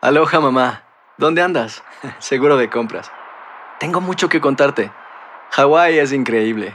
Aloha 0.01 0.41
mamá, 0.41 0.85
¿dónde 1.19 1.43
andas? 1.43 1.83
Seguro 2.21 2.57
de 2.57 2.71
compras. 2.71 3.11
Tengo 3.79 4.01
mucho 4.01 4.29
que 4.31 4.41
contarte. 4.41 4.91
Hawái 5.51 5.99
es 5.99 6.13
increíble. 6.13 6.75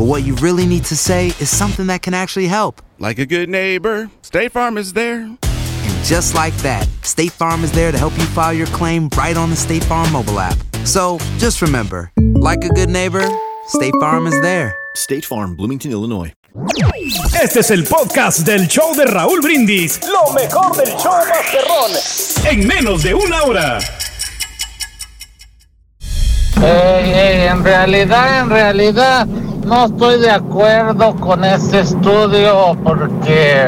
but 0.00 0.06
what 0.06 0.24
you 0.24 0.34
really 0.36 0.64
need 0.64 0.82
to 0.82 0.96
say 0.96 1.26
is 1.26 1.54
something 1.54 1.88
that 1.88 2.00
can 2.00 2.14
actually 2.14 2.46
help. 2.46 2.80
Like 2.98 3.18
a 3.18 3.26
good 3.26 3.50
neighbor, 3.50 4.08
State 4.22 4.50
Farm 4.50 4.78
is 4.78 4.94
there. 4.94 5.24
And 5.24 6.04
just 6.04 6.34
like 6.34 6.54
that, 6.62 6.88
State 7.02 7.32
Farm 7.32 7.62
is 7.64 7.72
there 7.72 7.92
to 7.92 7.98
help 7.98 8.16
you 8.16 8.24
file 8.24 8.54
your 8.54 8.66
claim 8.68 9.10
right 9.14 9.36
on 9.36 9.50
the 9.50 9.56
State 9.56 9.84
Farm 9.84 10.10
mobile 10.10 10.40
app. 10.40 10.56
So 10.86 11.18
just 11.36 11.60
remember, 11.60 12.10
like 12.16 12.64
a 12.64 12.70
good 12.70 12.88
neighbor, 12.88 13.28
State 13.66 13.92
Farm 14.00 14.26
is 14.26 14.40
there. 14.40 14.74
State 14.94 15.26
Farm, 15.26 15.54
Bloomington, 15.54 15.90
Illinois. 15.90 16.32
Este 17.38 17.58
es 17.58 17.70
el 17.70 17.84
podcast 17.84 18.46
del 18.46 18.68
show 18.68 18.94
de 18.94 19.04
Raúl 19.04 19.42
Brindis. 19.42 20.00
Lo 20.08 20.32
mejor 20.32 20.74
del 20.78 20.96
show 20.96 21.12
Masterrón. 21.28 22.50
En 22.50 22.66
menos 22.66 23.02
de 23.02 23.12
una 23.12 23.42
hora. 23.42 23.78
Ey, 26.56 27.12
ey, 27.12 27.48
en 27.48 27.62
realidad, 27.62 28.40
en 28.40 28.50
realidad, 28.50 29.26
no 29.64 29.86
estoy 29.86 30.18
de 30.20 30.30
acuerdo 30.30 31.14
con 31.16 31.44
este 31.44 31.80
estudio 31.80 32.76
porque... 32.82 33.66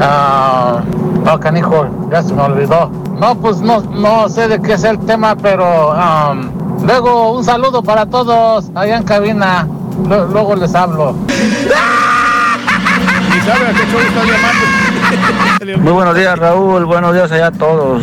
Ah, 0.00 0.80
no, 1.24 1.38
canijo, 1.38 1.86
ya 2.10 2.22
se 2.22 2.32
me 2.34 2.42
olvidó. 2.42 2.90
No, 3.20 3.34
pues 3.36 3.60
no, 3.60 3.80
no 3.82 4.28
sé 4.28 4.48
de 4.48 4.60
qué 4.60 4.72
es 4.72 4.84
el 4.84 4.98
tema, 5.00 5.36
pero 5.36 5.92
am, 5.92 6.50
luego 6.84 7.32
un 7.36 7.44
saludo 7.44 7.82
para 7.82 8.06
todos 8.06 8.70
allá 8.74 8.96
en 8.96 9.02
cabina. 9.04 9.68
Lu- 10.08 10.26
luego 10.32 10.56
les 10.56 10.74
hablo. 10.74 11.14
Muy 15.78 15.92
buenos 15.92 16.16
días 16.16 16.38
Raúl, 16.38 16.84
buenos 16.84 17.14
días 17.14 17.30
allá 17.32 17.48
a 17.48 17.52
todos. 17.52 18.02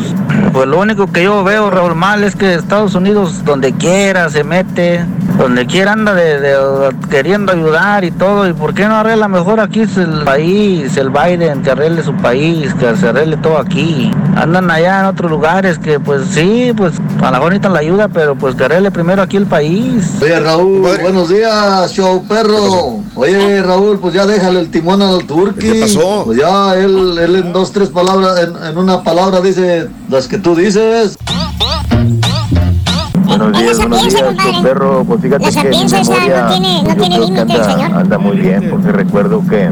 Pues 0.53 0.67
lo 0.67 0.79
único 0.79 1.07
que 1.12 1.23
yo 1.23 1.43
veo 1.43 1.69
Raúl 1.69 1.95
mal 1.95 2.23
es 2.23 2.35
que 2.35 2.53
Estados 2.53 2.95
Unidos 2.95 3.43
donde 3.45 3.73
quiera 3.73 4.29
se 4.29 4.43
mete, 4.43 5.05
donde 5.39 5.65
quiera 5.65 5.93
anda 5.93 6.13
de, 6.13 6.39
de- 6.39 6.95
queriendo 7.10 7.54
ayudar 7.54 8.04
y 8.04 8.12
todo. 8.12 8.47
¿Y 8.47 8.54
por 8.54 8.73
qué 8.73 8.88
no 8.88 8.95
arregla 8.97 9.28
mejor 9.28 9.60
aquí 9.62 9.82
el 9.82 10.23
país, 10.25 10.95
el 10.97 11.10
Biden, 11.10 11.63
que 11.63 11.71
arregle 11.71 12.04
su 12.04 12.13
país, 12.17 12.73
que 12.75 12.95
se 12.97 13.08
arregle 13.08 13.38
todo 13.38 13.58
aquí? 13.58 14.12
Andan 14.36 14.69
allá 14.69 14.99
en 14.99 15.06
otros 15.08 15.32
lugares 15.32 15.80
que 15.80 15.99
pues 15.99 16.23
sí, 16.32 16.73
pues 16.75 16.93
a 17.21 17.25
lo 17.25 17.32
mejor 17.32 17.43
necesitan 17.52 17.73
la 17.73 17.80
ayuda, 17.80 18.08
pero 18.10 18.36
pues 18.36 18.54
que 18.56 18.65
arregle 18.65 18.91
primero 18.91 19.21
aquí 19.21 19.38
el 19.38 19.45
país. 19.45 20.12
Oye 20.21 20.39
Raúl, 20.39 20.82
buenos 21.02 21.30
días, 21.30 21.91
show 21.93 22.23
perro. 22.28 22.99
Oye 23.15 23.62
Raúl, 23.63 23.97
pues 23.99 24.13
ya 24.13 24.25
déjale 24.25 24.60
el 24.60 24.69
timón 24.69 25.02
al 25.02 25.25
turqui. 25.25 25.71
¿Qué 25.71 25.82
pasó? 25.82 26.23
Pues 26.25 26.38
ya 26.38 26.75
él, 26.75 27.17
él 27.17 27.36
en 27.38 27.54
dos, 27.54 27.71
tres 27.71 27.89
palabras, 27.89 28.39
en, 28.39 28.62
en 28.71 28.78
una 28.78 29.04
palabra 29.04 29.39
dice 29.41 29.88
las 30.10 30.28
que 30.28 30.38
tú 30.38 30.54
dices. 30.56 31.17
Buenos 33.29 33.57
días, 33.59 33.77
buenos 33.77 34.07
días, 34.07 34.23
tu 34.57 34.63
perro. 34.63 35.03
Pues 35.05 35.21
fíjate 35.21 35.51
La 35.51 35.61
que 35.61 35.69
mi 35.69 35.77
memoria 35.85 36.41
no 36.43 36.49
tiene- 36.51 36.83
no 36.83 36.89
yo 36.89 36.95
tiene 36.95 37.15
creo 37.15 37.27
que 37.27 37.33
límite, 37.33 37.41
anda, 37.53 37.63
señor. 37.71 37.97
anda 37.99 38.17
muy 38.17 38.37
bien, 38.37 38.67
porque 38.71 38.91
recuerdo 38.91 39.43
que 39.47 39.69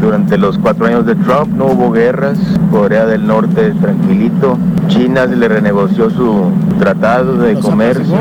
durante 0.00 0.36
los 0.38 0.58
cuatro 0.58 0.86
años 0.86 1.06
de 1.06 1.14
Trump 1.14 1.48
no 1.56 1.66
hubo 1.66 1.92
guerras. 1.92 2.38
Corea 2.70 3.06
del 3.06 3.26
Norte 3.26 3.70
tranquilito. 3.80 4.58
China 4.88 5.26
se 5.28 5.36
le 5.36 5.48
renegoció 5.48 6.10
su 6.10 6.50
tratado 6.78 7.34
de 7.38 7.54
comercio. 7.54 8.16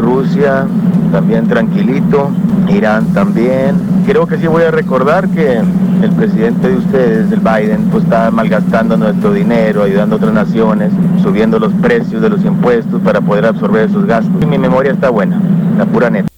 Rusia 0.00 0.66
también 1.12 1.46
tranquilito. 1.46 2.30
Irán 2.68 3.12
también. 3.12 3.76
Creo 4.06 4.26
que 4.26 4.38
sí 4.38 4.46
voy 4.46 4.64
a 4.64 4.70
recordar 4.70 5.28
que 5.28 5.58
el 6.02 6.12
presidente 6.12 6.68
de 6.68 6.76
ustedes, 6.76 7.32
el 7.32 7.40
Biden, 7.40 7.88
pues 7.90 8.04
está 8.04 8.30
malgastando 8.30 8.96
nuestro 8.96 9.32
dinero, 9.32 9.82
ayudando 9.82 10.16
a 10.16 10.18
otras 10.18 10.32
naciones, 10.32 10.92
subiendo 11.22 11.58
los 11.58 11.72
precios 11.74 12.20
de 12.22 12.28
los 12.28 12.44
impuestos 12.44 13.00
para 13.02 13.20
poder 13.20 13.46
absorber 13.46 13.88
esos 13.88 14.06
gastos. 14.06 14.34
Y 14.42 14.46
mi 14.46 14.58
memoria 14.58 14.92
está 14.92 15.10
buena, 15.10 15.40
la 15.78 15.86
pura 15.86 16.10
neta. 16.10 16.28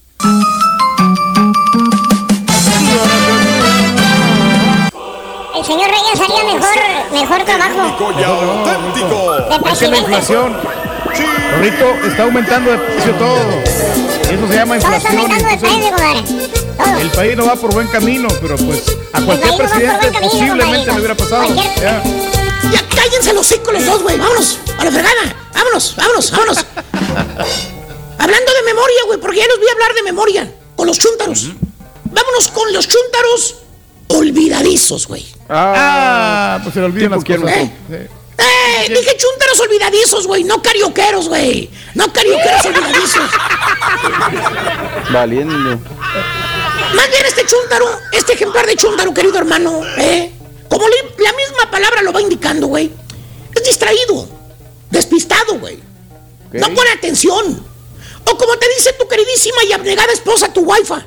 El 5.57 5.65
señor 5.65 5.89
Reyes 5.91 6.21
haría 6.21 6.45
mejor, 6.55 6.77
mejor 7.13 7.43
trabajo. 7.45 7.99
De 9.49 9.73
Es 9.73 9.79
que 9.79 9.89
la 9.89 9.99
inflación. 9.99 10.53
Ahorita 11.55 12.07
está 12.07 12.23
aumentando 12.23 12.71
de 12.71 12.79
precio 12.79 13.13
todo. 13.15 13.88
Eso 14.31 14.49
se 14.49 14.55
llama 14.55 14.77
inflación. 14.77 15.17
Todo. 16.77 17.01
el 17.01 17.11
país 17.11 17.37
no 17.37 17.47
va 17.47 17.57
por 17.57 17.73
buen 17.75 17.89
camino, 17.89 18.29
pero 18.41 18.57
pues 18.57 18.85
a 19.13 19.21
cualquier 19.23 19.51
no 19.51 19.57
presidente 19.57 20.11
camino, 20.13 20.31
posiblemente 20.31 20.87
le 20.93 20.99
hubiera 20.99 21.15
pasado. 21.17 21.47
Cualquier- 21.47 21.75
Ya. 21.81 22.03
Ya 22.73 22.83
cállense 22.95 23.33
los 23.33 23.47
hocico 23.51 23.73
los 23.73 23.85
dos, 23.87 24.03
güey. 24.03 24.19
Vámonos, 24.19 24.59
a 24.79 24.85
la 24.85 24.91
fregada. 24.91 25.37
Vámonos, 25.55 25.95
vámonos, 25.97 26.31
vámonos. 26.31 26.59
Hablando 28.19 28.53
de 28.53 28.63
memoria, 28.67 28.97
güey, 29.07 29.21
porque 29.21 29.39
ya 29.39 29.47
les 29.47 29.59
voy 29.59 29.69
a 29.69 29.73
hablar 29.73 29.95
de 29.95 30.03
memoria. 30.03 30.53
Con 30.77 30.87
los 30.87 30.99
chúntaros. 30.99 31.51
Vámonos 32.05 32.49
con 32.49 32.73
los 32.73 32.87
chúntaros 32.89 33.57
olvidadizos, 34.09 35.07
güey. 35.07 35.27
Ah, 35.49 36.61
pues 36.63 36.75
se 36.75 36.81
le 36.81 36.87
olvidan 36.87 37.11
las 37.13 37.25
cosas. 37.25 37.41
¿quién 37.43 37.73
¡Eh! 37.91 38.09
Dije 38.89 39.17
chúntaros 39.17 39.61
olvidadizos, 39.61 40.27
güey. 40.27 40.45
No 40.45 40.63
carioqueros, 40.63 41.29
güey. 41.29 41.71
No 41.95 42.13
carioqueros 42.13 42.65
olvidadizos. 42.67 43.31
Valiendo. 45.11 45.81
Más 46.95 47.11
bien 47.11 47.27
este 47.27 47.45
chúntaro, 47.45 47.87
este 48.13 48.33
ejemplar 48.33 48.67
de 48.67 48.77
chúntaro, 48.77 49.13
querido 49.13 49.39
hermano, 49.39 49.83
¿eh? 49.99 50.33
Como 50.69 50.87
la 50.89 51.33
misma 51.33 51.71
palabra 51.71 52.03
lo 52.03 52.13
va 52.13 52.21
indicando, 52.21 52.67
güey. 52.67 52.91
Es 53.55 53.63
distraído, 53.63 54.29
despistado, 54.91 55.59
güey. 55.59 55.79
No 56.53 56.73
pone 56.75 56.91
atención. 56.91 57.67
O 58.25 58.37
como 58.37 58.57
te 58.59 58.69
dice 58.77 58.93
tu 58.95 59.07
queridísima 59.07 59.65
y 59.65 59.73
abnegada 59.73 60.13
esposa, 60.13 60.53
tu 60.53 60.61
wifi. 60.63 61.03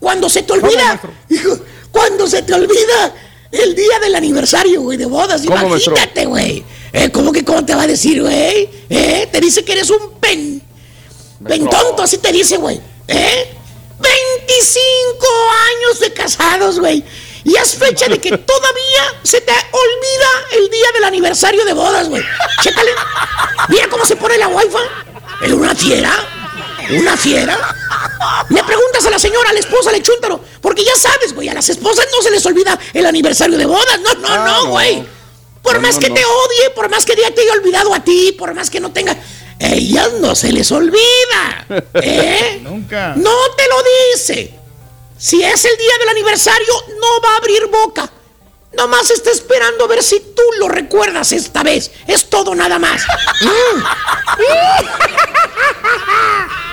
Cuando 0.00 0.28
se 0.28 0.42
te 0.42 0.52
olvida, 0.52 1.00
hijo, 1.28 1.58
cuando 1.90 2.26
se 2.26 2.42
te 2.42 2.54
olvida 2.54 3.14
el 3.52 3.74
día 3.74 3.98
del 4.00 4.14
aniversario, 4.14 4.82
güey, 4.82 4.98
de 4.98 5.06
bodas. 5.06 5.44
Imagínate, 5.44 6.26
güey. 6.26 6.64
Eh, 6.92 7.10
¿Cómo 7.10 7.32
que 7.32 7.44
cómo 7.44 7.64
te 7.64 7.74
va 7.74 7.82
a 7.82 7.86
decir, 7.86 8.22
güey? 8.22 8.68
¿Eh? 8.88 9.28
Te 9.30 9.40
dice 9.40 9.64
que 9.64 9.72
eres 9.72 9.90
un 9.90 10.12
pen. 10.20 10.62
Pen 11.46 11.68
tonto, 11.68 12.02
así 12.02 12.18
te 12.18 12.32
dice, 12.32 12.56
güey. 12.56 12.80
¿Eh? 13.06 13.54
25 13.98 15.26
años 15.76 16.00
de 16.00 16.12
casados, 16.12 16.78
güey. 16.78 17.04
Y 17.44 17.56
es 17.56 17.74
fecha 17.74 18.08
de 18.08 18.18
que 18.18 18.30
todavía 18.38 19.20
se 19.22 19.40
te 19.40 19.52
olvida 19.52 20.28
el 20.52 20.70
día 20.70 20.92
del 20.94 21.04
aniversario 21.04 21.64
de 21.64 21.72
bodas, 21.72 22.08
güey. 22.08 22.22
Chécale. 22.62 22.90
Mira 23.68 23.88
cómo 23.88 24.04
se 24.04 24.16
pone 24.16 24.36
la 24.38 24.48
wifi. 24.48 24.76
¿Es 25.42 25.52
una 25.52 25.74
fiera? 25.74 26.12
¿Una 26.90 27.16
fiera? 27.16 27.76
Le 28.50 28.64
preguntas 28.64 29.04
a 29.06 29.10
la 29.10 29.18
señora, 29.18 29.50
a 29.50 29.52
la 29.52 29.60
esposa, 29.60 29.92
le 29.92 30.02
chúntaro. 30.02 30.40
Porque 30.60 30.84
ya 30.84 30.94
sabes, 30.96 31.34
güey, 31.34 31.48
a 31.48 31.54
las 31.54 31.68
esposas 31.68 32.06
no 32.14 32.22
se 32.22 32.30
les 32.30 32.44
olvida 32.46 32.78
el 32.92 33.06
aniversario 33.06 33.58
de 33.58 33.66
bodas. 33.66 34.00
No, 34.00 34.14
no, 34.14 34.44
no, 34.46 34.66
güey. 34.66 35.04
Por 35.62 35.74
No, 35.74 35.80
más 35.80 35.96
no, 35.96 36.00
que 36.00 36.10
te 36.10 36.24
odie, 36.24 36.70
por 36.74 36.88
más 36.88 37.04
que 37.04 37.16
ya 37.16 37.30
te 37.32 37.42
haya 37.42 37.52
olvidado 37.52 37.94
a 37.94 38.00
ti, 38.00 38.34
por 38.38 38.54
más 38.54 38.70
que 38.70 38.80
no 38.80 38.92
tenga. 38.92 39.16
Ellas 39.58 40.12
no 40.14 40.34
se 40.34 40.52
les 40.52 40.70
olvida. 40.70 41.66
¿Eh? 41.94 42.60
Nunca. 42.62 43.14
No 43.16 43.34
te 43.56 43.64
lo 43.68 43.76
dice. 44.14 44.54
Si 45.18 45.42
es 45.42 45.64
el 45.64 45.76
día 45.76 45.98
del 45.98 46.08
aniversario, 46.10 46.74
no 47.00 47.20
va 47.22 47.34
a 47.34 47.36
abrir 47.38 47.66
boca. 47.66 48.10
Nomás 48.72 49.10
está 49.10 49.30
esperando 49.30 49.84
a 49.84 49.88
ver 49.88 50.02
si 50.02 50.20
tú 50.20 50.42
lo 50.58 50.68
recuerdas 50.68 51.32
esta 51.32 51.62
vez. 51.62 51.90
Es 52.06 52.30
todo 52.30 52.54
nada 52.54 52.78
más. 52.78 53.02
Mm. 53.40 53.82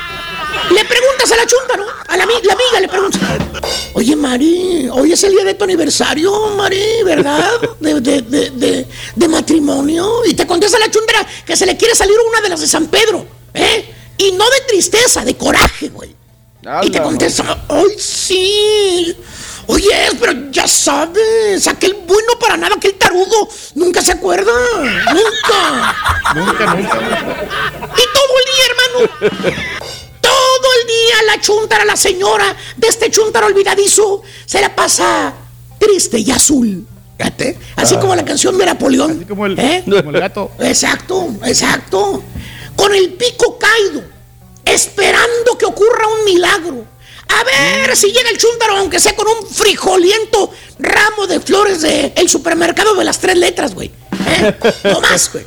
Le 0.71 0.83
preguntas 0.85 1.31
a 1.31 1.35
la 1.37 1.45
chunta, 1.45 1.77
¿no? 1.77 1.85
A 2.07 2.17
la, 2.17 2.25
la 2.25 2.53
amiga 2.53 2.79
le 2.81 2.87
preguntas. 2.87 3.21
Oye, 3.93 4.15
Mari, 4.15 4.89
hoy 4.91 5.13
es 5.13 5.23
el 5.23 5.31
día 5.31 5.43
de 5.43 5.53
tu 5.53 5.63
aniversario, 5.63 6.31
Mari, 6.51 7.03
¿verdad? 7.03 7.49
De, 7.79 7.99
de, 8.01 8.21
de, 8.21 8.49
de- 8.51 8.87
de 9.15 9.27
matrimonio. 9.27 10.25
Y 10.25 10.33
te 10.33 10.45
contesta 10.45 10.79
la 10.79 10.89
chuntera 10.91 11.25
que 11.45 11.55
se 11.55 11.65
le 11.65 11.77
quiere 11.77 11.95
salir 11.95 12.15
una 12.27 12.41
de 12.41 12.49
las 12.49 12.59
de 12.61 12.67
San 12.67 12.87
Pedro, 12.87 13.25
¿eh? 13.53 13.93
Y 14.17 14.31
no 14.33 14.49
de 14.49 14.61
tristeza, 14.67 15.23
de 15.23 15.35
coraje, 15.37 15.89
güey. 15.89 16.15
Y 16.83 16.89
te 16.89 17.01
contesta, 17.01 17.65
ay, 17.69 17.85
sí. 17.99 19.15
Oye, 19.67 20.09
pero 20.19 20.31
ya 20.51 20.67
sabes, 20.67 21.67
aquel 21.67 21.93
bueno 22.05 22.33
para 22.39 22.55
nada, 22.57 22.75
aquel 22.75 22.93
tarugo, 22.95 23.49
nunca 23.75 24.01
se 24.01 24.11
acuerda. 24.13 24.51
Nunca. 25.13 25.95
Nunca, 26.35 26.75
nunca. 26.75 26.97
Y 27.97 28.05
todo 28.13 28.33
el 28.39 28.45
día, 28.51 28.65
hermano. 28.69 29.84
Todo 30.65 30.73
el 30.81 30.87
día 30.87 31.35
la 31.35 31.39
chuntara, 31.41 31.85
la 31.85 31.95
señora 31.95 32.55
de 32.75 32.87
este 32.87 33.11
chuntaro 33.11 33.45
olvidadizo, 33.45 34.23
se 34.47 34.59
la 34.61 34.75
pasa 34.75 35.31
triste 35.77 36.17
y 36.17 36.31
azul. 36.31 36.87
Fíjate, 37.19 37.59
así 37.75 37.93
Ah. 37.95 37.99
como 37.99 38.15
la 38.15 38.25
canción 38.25 38.57
de 38.57 38.65
Napoleón. 38.65 39.11
Así 39.11 39.25
como 39.25 39.45
el, 39.45 39.55
como 39.85 40.09
el 40.09 40.19
gato. 40.19 40.49
Exacto, 40.59 41.29
exacto. 41.45 42.23
Con 42.75 42.95
el 42.95 43.13
pico 43.13 43.59
caído, 43.59 44.03
esperando 44.65 45.55
que 45.59 45.65
ocurra 45.65 46.07
un 46.19 46.25
milagro. 46.25 46.83
A 47.27 47.43
ver 47.43 47.95
si 47.95 48.07
llega 48.07 48.29
el 48.31 48.37
chúntaro, 48.39 48.77
aunque 48.77 48.99
sea 48.99 49.15
con 49.15 49.27
un 49.27 49.47
frijoliento 49.47 50.51
ramo 50.79 51.27
de 51.27 51.39
flores 51.41 51.81
del 51.81 52.27
supermercado 52.27 52.95
de 52.95 53.03
las 53.03 53.19
tres 53.19 53.37
letras, 53.37 53.75
güey. 53.75 53.91
¿Eh? 54.27 54.55
No 54.85 54.99
más, 54.99 55.31
güey. 55.31 55.45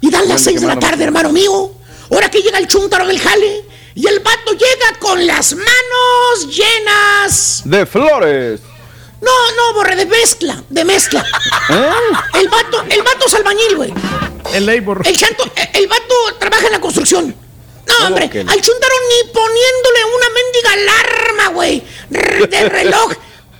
Y 0.00 0.10
dan 0.10 0.26
las 0.26 0.40
seis 0.40 0.58
de 0.60 0.66
la 0.66 0.78
tarde, 0.78 1.04
hermano 1.04 1.32
mío. 1.32 1.72
Ahora 2.10 2.30
que 2.30 2.40
llega 2.40 2.56
el 2.58 2.66
chúntaro 2.66 3.06
del 3.06 3.18
jale. 3.20 3.64
Y 3.94 4.06
el 4.06 4.20
vato 4.20 4.52
llega 4.52 4.98
con 4.98 5.26
las 5.26 5.54
manos 5.54 6.48
llenas. 6.48 7.62
De 7.64 7.84
flores. 7.86 8.60
No, 9.20 9.30
no, 9.56 9.74
borre, 9.74 9.94
de 9.94 10.06
mezcla, 10.06 10.62
de 10.68 10.84
mezcla. 10.84 11.24
¿Eh? 11.70 11.90
El 12.40 12.48
vato, 12.48 12.84
el 12.88 13.02
vato 13.02 13.26
es 13.26 13.34
albañil, 13.34 13.76
güey. 13.76 13.94
El 14.52 14.66
labor. 14.66 15.02
El 15.04 15.16
chanto, 15.16 15.44
el, 15.54 15.82
el 15.82 15.86
vato 15.88 16.14
trabaja 16.40 16.66
en 16.66 16.72
la 16.72 16.80
construcción. 16.80 17.36
No, 17.86 18.06
hombre, 18.06 18.30
que 18.30 18.40
al 18.40 18.60
chuntaro 18.60 18.94
ni 19.08 19.30
poniéndole 19.32 20.04
una 20.16 20.28
mendiga 20.30 20.72
alarma, 20.72 21.48
güey, 21.48 21.84
de 22.10 22.68
reloj 22.68 23.12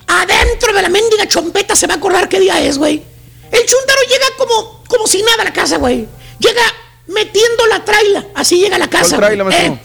adentro 0.06 0.72
de 0.72 0.82
la 0.82 0.88
mendiga 0.88 1.26
chompeta 1.26 1.74
se 1.74 1.86
va 1.86 1.94
a 1.94 1.96
acordar 1.96 2.28
qué 2.28 2.40
día 2.40 2.60
es, 2.60 2.78
güey. 2.78 3.02
El 3.50 3.66
chuntaro 3.66 4.00
llega 4.08 4.26
como, 4.38 4.84
como 4.88 5.06
si 5.06 5.22
nada 5.22 5.42
a 5.42 5.44
la 5.44 5.52
casa, 5.52 5.76
güey. 5.78 6.06
Llega 6.38 6.62
metiendo 7.06 7.66
la 7.66 7.84
traila, 7.84 8.26
así 8.34 8.58
llega 8.58 8.76
a 8.76 8.78
la 8.78 8.88
casa. 8.88 9.16
¿Cuál 9.16 9.36
traila? 9.36 9.56
Eh, 9.56 9.78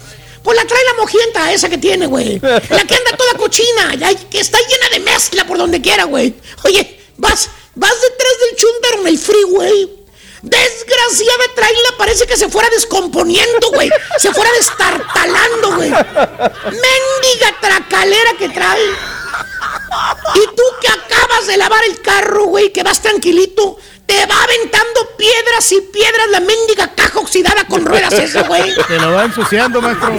pues 0.47 0.55
la 0.55 0.65
traila 0.65 0.93
mojienta 0.93 1.51
esa 1.51 1.67
que 1.67 1.77
tiene, 1.77 2.05
güey. 2.05 2.39
La 2.39 2.59
que 2.85 2.95
anda 2.95 3.17
toda 3.17 3.33
cochina, 3.33 3.95
ya, 3.95 4.15
que 4.15 4.39
está 4.39 4.57
llena 4.59 4.87
de 4.93 4.99
mezcla 5.01 5.45
por 5.45 5.57
donde 5.57 5.81
quiera, 5.81 6.05
güey. 6.05 6.33
Oye, 6.63 7.01
vas, 7.17 7.49
vas 7.75 8.01
detrás 8.01 8.31
del 8.39 8.55
chuntaro 8.55 9.01
en 9.01 9.07
el 9.07 9.19
freeway. 9.19 10.05
Desgraciada 10.43 11.53
traila 11.53 11.89
parece 11.97 12.25
que 12.25 12.37
se 12.37 12.47
fuera 12.47 12.69
descomponiendo, 12.69 13.71
güey. 13.73 13.89
Se 14.19 14.33
fuera 14.33 14.49
destartalando, 14.53 15.75
güey. 15.75 15.89
Mendiga 15.89 17.59
tracalera 17.59 18.31
que 18.39 18.47
trae. 18.47 18.89
Y 20.35 20.55
tú 20.55 20.63
que 20.79 20.87
acabas 20.87 21.47
de 21.47 21.57
lavar 21.57 21.83
el 21.83 22.01
carro, 22.01 22.45
güey, 22.45 22.71
que 22.71 22.83
vas 22.83 23.01
tranquilito, 23.01 23.79
te 24.07 24.25
va 24.25 24.41
aventando 24.43 25.15
piedras 25.17 25.71
y 25.71 25.81
piedras 25.81 26.27
la 26.31 26.39
mendiga 26.39 26.93
caja 26.95 27.19
oxidada 27.19 27.65
con 27.67 27.85
ruedas 27.85 28.13
esa, 28.13 28.41
güey. 28.43 28.73
Te 28.87 28.99
lo 28.99 29.11
va 29.13 29.25
ensuciando, 29.25 29.81
maestro. 29.81 30.11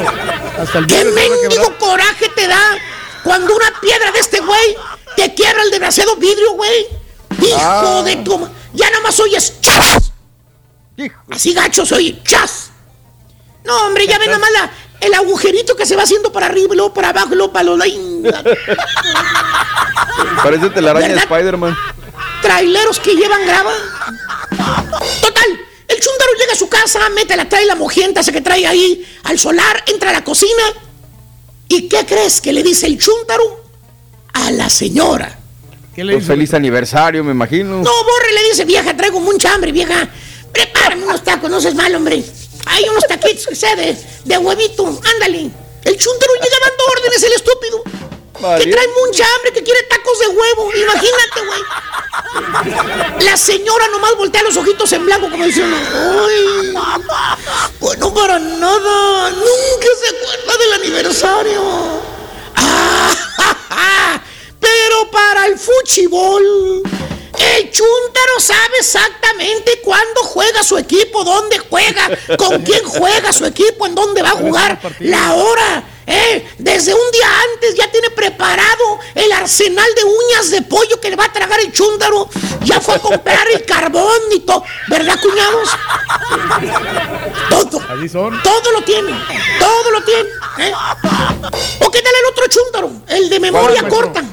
Hasta 0.62 0.78
el 0.78 0.86
¿Qué 0.86 1.05
mendigo 1.05 1.76
coraje 1.78 2.28
te 2.36 2.47
da 2.47 2.76
cuando 3.24 3.57
una 3.57 3.80
piedra 3.80 4.12
de 4.12 4.18
este 4.20 4.41
güey 4.41 4.76
te 5.16 5.34
quiebra 5.34 5.62
el 5.64 5.70
desgraciado 5.70 6.14
vidrio, 6.16 6.53
güey? 6.53 6.86
Hijo 7.43 7.57
Ah. 7.61 8.03
de 8.05 8.16
tu... 8.16 8.49
Ya 8.74 8.91
nomás 8.91 9.18
oyes 9.20 9.61
chas. 9.61 10.12
Así 11.30 11.53
gacho 11.55 11.84
soy 11.86 12.20
chas. 12.24 12.70
No, 13.64 13.86
hombre, 13.86 14.07
ya 14.07 14.18
ven 14.18 14.30
nomás 14.30 14.51
la- 14.53 14.70
el 15.01 15.14
agujerito 15.14 15.76
que 15.76 15.86
se 15.86 15.95
va 15.97 16.03
haciendo 16.03 16.32
para 16.32 16.47
arriba, 16.47 16.74
y 16.74 16.76
luego 16.76 16.93
para 16.93 17.11
abajo, 17.11 17.28
y 17.32 17.36
luego 17.36 17.53
para 17.53 17.64
los. 17.64 17.78
Parece 20.43 20.70
telaraña. 20.70 21.16
Spider-Man. 21.16 21.76
Traileros 22.41 23.01
que 23.01 23.14
llevan 23.14 23.47
grava. 23.47 23.72
Total, 25.20 25.61
el 25.89 26.01
chúndaro 26.01 26.32
llega 26.39 26.53
a 26.53 26.57
su 26.57 26.68
casa, 26.68 27.09
mete 27.11 27.36
la 27.36 27.49
traila 27.49 27.74
mojienta 27.74 28.20
esa 28.20 28.32
que 28.32 28.41
trae 28.41 28.66
ahí 28.66 29.07
al 29.24 29.39
solar, 29.39 29.84
entra 29.86 30.11
a 30.11 30.12
la 30.12 30.24
cocina. 30.24 30.62
¿Y 31.68 31.89
qué 31.89 32.07
crees 32.07 32.41
que 32.41 32.53
le 32.53 32.62
dice 32.62 32.86
el 32.86 32.99
chúndaro 32.99 33.64
a 34.32 34.51
la 34.51 34.70
señora? 34.70 35.39
Pues 35.95 36.26
feliz 36.26 36.55
aniversario, 36.55 37.24
me 37.24 37.32
imagino. 37.32 37.82
No, 37.82 38.05
borre, 38.05 38.32
le 38.32 38.49
dice, 38.51 38.64
vieja, 38.64 38.97
traigo 38.97 39.18
mucha 39.18 39.53
hambre, 39.53 39.72
vieja. 39.72 40.09
Prepárame 40.53 41.03
unos 41.05 41.24
tacos, 41.24 41.51
no 41.51 41.61
seas 41.61 41.74
mal, 41.74 41.93
hombre. 41.95 42.22
Hay 42.66 42.89
unos 42.89 43.05
taquitos 43.09 43.47
que 43.47 43.57
sea 43.57 43.74
de, 43.74 43.97
de 44.24 44.39
huevito, 44.39 44.86
ándale. 44.86 45.51
El 45.84 45.97
chúndaro 45.97 46.32
llega 46.34 46.57
dando 46.62 46.84
órdenes, 46.93 47.22
el 47.22 47.32
estúpido. 47.32 47.82
Que 48.39 48.70
trae 48.70 48.89
mucha 49.05 49.24
hambre, 49.34 49.53
que 49.53 49.62
quiere 49.64 49.82
tacos 49.84 50.18
de 50.20 50.28
huevo. 50.28 50.70
Imagínate, 50.74 51.41
güey. 51.47 53.24
La 53.24 53.36
señora 53.36 53.89
nomás 53.89 54.14
voltea 54.16 54.43
los 54.43 54.57
ojitos 54.57 54.93
en 54.93 55.05
blanco 55.05 55.28
como 55.30 55.45
diciendo, 55.45 55.76
¡ay! 55.76 56.74
Bueno, 57.80 58.14
para 58.14 58.39
nada. 58.39 59.30
Nunca 59.30 59.89
se 60.01 60.09
acuerda 60.16 60.59
del 60.59 60.72
aniversario. 60.74 61.62
¡Ah! 62.55 63.14
ja, 63.36 63.57
ja! 63.70 64.22
Pero 64.61 65.11
para 65.11 65.47
el 65.47 65.59
fuchibol, 65.59 66.82
el 67.39 67.70
chúntaro 67.70 68.41
sabe 68.41 68.78
exactamente 68.78 69.80
cuándo 69.82 70.22
juega 70.22 70.62
su 70.62 70.78
equipo, 70.78 71.24
dónde 71.24 71.59
juega, 71.59 72.09
con 72.36 72.62
quién 72.62 72.84
juega 72.84 73.32
su 73.32 73.47
equipo, 73.47 73.86
en 73.86 73.95
dónde 73.95 74.22
va 74.22 74.30
a 74.30 74.36
jugar, 74.36 74.78
la 75.01 75.34
hora. 75.34 75.84
¿Eh? 76.09 76.49
Desde 76.59 76.95
un 76.95 77.11
día 77.13 77.29
antes 77.53 77.75
ya 77.77 77.91
tiene 77.91 78.11
preparado 78.11 78.99
el 79.15 79.31
arsenal 79.33 79.89
de 79.95 80.05
uñas 80.05 80.51
de 80.51 80.63
pollo 80.63 81.01
que 81.01 81.11
le 81.11 81.17
va 81.17 81.27
a 81.27 81.33
tragar 81.33 81.61
el 81.61 81.73
chúndaro. 81.73 82.29
Ya 82.65 82.81
fue 82.81 82.95
a 82.97 82.99
comprar 82.99 83.47
el 83.49 83.65
carbón 83.65 84.21
y 84.35 84.41
todo. 84.41 84.65
¿Verdad, 84.89 85.19
cuñados? 85.21 85.69
Todo. 87.51 87.83
Todo 88.43 88.73
lo 88.73 88.83
tiene. 88.83 89.13
Todo 89.59 89.91
lo 89.91 90.03
tiene. 90.03 90.29
¿eh? 90.59 90.73
¿O 91.81 91.91
qué 91.91 92.03
tal 92.03 92.13
el 92.21 92.27
otro 92.31 92.45
chúndaro? 92.49 92.91
El 93.07 93.29
de 93.29 93.41
memoria 93.41 93.89
corta. 93.89 94.25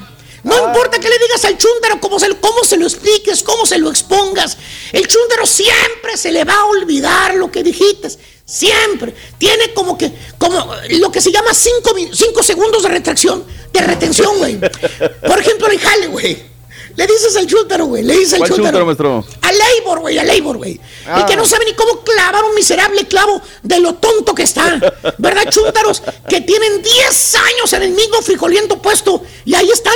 No 0.46 0.68
importa 0.68 1.00
que 1.00 1.10
le 1.10 1.18
digas 1.18 1.44
al 1.46 1.58
chúndaro 1.58 2.00
cómo 2.00 2.20
se, 2.20 2.28
lo- 2.30 2.40
cómo 2.40 2.64
se 2.64 2.78
lo 2.78 2.86
expliques, 2.86 3.44
cómo 3.44 3.66
se 3.66 3.78
lo 3.78 3.90
expongas. 3.90 4.58
El 4.92 5.08
chúndaro 5.08 5.46
siempre 5.46 6.16
se 6.18 6.32
le 6.32 6.44
va 6.44 6.54
a 6.54 6.66
olvidar 6.66 7.36
lo 7.36 7.52
que 7.52 7.64
dijiste. 7.64 8.10
Siempre. 8.46 9.16
Tiene 9.40 9.74
como 9.74 9.98
que, 9.98 10.12
como 10.38 10.66
lo 10.92 11.12
que 11.12 11.20
se 11.20 11.32
llama 11.32 11.54
cinco, 11.54 11.94
cinco 12.14 12.44
segundos 12.44 12.84
de 12.84 12.90
retracción. 12.90 13.44
de 13.74 13.82
retención, 13.82 14.38
güey. 14.38 14.58
Por 14.58 15.40
ejemplo, 15.40 15.68
en 15.68 15.74
el 15.74 15.80
jale, 15.80 16.08
güey. 16.08 16.56
Le 16.96 17.08
dices 17.08 17.36
al 17.36 17.46
chúntaro, 17.48 17.88
güey. 17.88 18.04
Le 18.04 18.14
dices 18.14 18.34
al 18.34 18.40
¿Cuál 18.40 18.52
chúntaro. 18.54 18.86
maestro? 18.86 19.26
A 19.42 19.52
Labor, 19.52 20.00
güey, 20.00 20.18
a 20.18 20.24
Labor, 20.24 20.56
güey. 20.58 20.80
Ah. 21.08 21.22
Y 21.22 21.26
que 21.30 21.36
no 21.36 21.44
sabe 21.46 21.66
ni 21.66 21.74
cómo 21.74 22.02
clavar 22.06 22.44
un 22.46 22.56
miserable 22.56 23.06
clavo 23.06 23.42
de 23.64 23.80
lo 23.80 23.96
tonto 23.96 24.34
que 24.34 24.44
está. 24.44 24.80
¿Verdad, 25.18 25.44
chúntaros? 25.50 26.02
Que 26.30 26.40
tienen 26.42 26.82
10 26.82 27.36
años 27.36 27.74
en 27.74 27.82
el 27.82 27.92
mismo 27.92 28.22
frijoliento 28.22 28.82
puesto. 28.82 29.22
Y 29.44 29.56
ahí 29.56 29.70
están. 29.72 29.96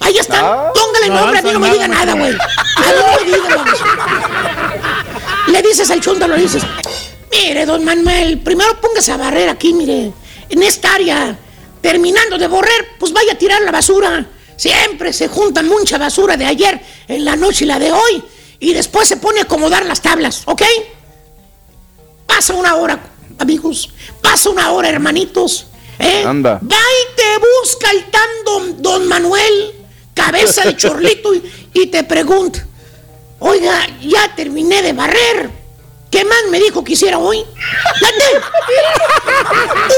Ahí 0.00 0.18
están. 0.18 0.44
Ah. 0.44 0.72
Póngale 0.74 1.08
no 1.08 1.20
nombre, 1.20 1.38
a 1.38 1.42
mí 1.42 1.52
no 1.52 1.60
me 1.60 1.70
diga 1.70 1.88
nada, 1.88 2.12
güey. 2.14 2.32
A 2.32 2.80
mí 2.80 2.92
no 2.98 3.24
me 3.24 3.24
diga. 3.24 3.64
Le 5.48 5.62
dices 5.62 5.90
al 5.90 6.00
chúntaro, 6.00 6.36
le 6.36 6.42
dices, 6.42 6.62
mire, 7.30 7.66
don 7.66 7.84
Manuel, 7.84 8.38
primero 8.38 8.80
póngase 8.80 9.12
a 9.12 9.16
barrer 9.16 9.48
aquí, 9.48 9.72
mire, 9.72 10.12
en 10.48 10.62
esta 10.62 10.94
área. 10.94 11.38
Terminando 11.80 12.38
de 12.38 12.48
borrer, 12.48 12.96
pues 12.98 13.12
vaya 13.12 13.34
a 13.34 13.38
tirar 13.38 13.60
la 13.60 13.70
basura. 13.70 14.26
Siempre 14.56 15.12
se 15.12 15.28
juntan 15.28 15.68
mucha 15.68 15.98
basura 15.98 16.36
de 16.36 16.46
ayer, 16.46 16.80
en 17.08 17.24
la 17.24 17.36
noche 17.36 17.64
y 17.64 17.68
la 17.68 17.78
de 17.78 17.92
hoy. 17.92 18.24
Y 18.60 18.72
después 18.72 19.06
se 19.06 19.18
pone 19.18 19.40
a 19.40 19.42
acomodar 19.42 19.84
las 19.84 20.00
tablas, 20.00 20.42
¿ok? 20.46 20.62
Pasa 22.26 22.54
una 22.54 22.76
hora, 22.76 22.98
amigos. 23.38 23.90
Pasa 24.22 24.48
una 24.48 24.70
hora, 24.72 24.88
hermanitos. 24.88 25.66
¿Eh? 25.98 26.24
Anda. 26.26 26.60
Va 26.62 26.76
y 26.76 27.16
te 27.16 27.38
busca 27.38 27.90
el 27.90 28.10
tan 28.10 28.28
don, 28.44 28.82
don 28.82 29.08
Manuel, 29.08 29.86
cabeza 30.14 30.62
de 30.62 30.76
chorlito, 30.76 31.34
y, 31.34 31.70
y 31.74 31.86
te 31.86 32.04
pregunta, 32.04 32.66
oiga, 33.40 33.86
ya 34.00 34.34
terminé 34.34 34.82
de 34.82 34.92
barrer. 34.92 35.64
¿Qué 36.10 36.24
más 36.24 36.44
me 36.48 36.60
dijo 36.60 36.84
que 36.84 36.92
hiciera 36.92 37.18
hoy? 37.18 37.44
¡Date! 38.00 38.46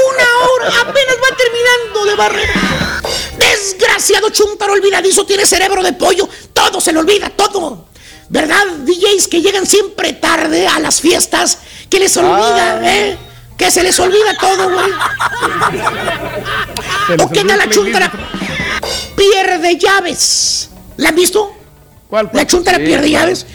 Una 0.09 0.27
hora, 0.47 0.89
apenas 0.89 1.15
va 1.17 1.37
terminando 1.37 2.05
de 2.05 2.15
barrer. 2.15 2.49
Desgraciado 3.37 4.31
chuntaro 4.31 4.73
olvidadizo, 4.73 5.27
tiene 5.27 5.45
cerebro 5.45 5.83
de 5.83 5.93
pollo. 5.93 6.27
Todo 6.53 6.81
se 6.81 6.91
le 6.91 6.97
olvida, 6.97 7.29
todo. 7.29 7.85
¿Verdad, 8.29 8.65
DJs 8.79 9.27
que 9.27 9.41
llegan 9.43 9.67
siempre 9.67 10.13
tarde 10.13 10.67
a 10.67 10.79
las 10.79 11.01
fiestas? 11.01 11.59
Que 11.87 11.99
les 11.99 12.17
olvida, 12.17 12.81
¿eh? 12.83 13.17
Que 13.57 13.71
se 13.71 13.81
les 13.83 13.99
olvida 13.99 14.37
todo, 14.39 14.69
güey. 14.69 14.91
¿O 17.23 17.29
qué 17.31 17.43
tal 17.43 17.57
la 17.57 17.69
chuntara? 17.69 18.11
Pierde 19.15 19.77
llaves. 19.77 20.69
¿La 20.97 21.09
han 21.09 21.15
visto? 21.15 21.53
¿Cuál, 22.09 22.29
¿La 22.33 22.45
chuntara 22.45 22.77
Sí, 22.77 22.85
pierde 22.85 23.09
claro. 23.09 23.25
llaves? 23.25 23.45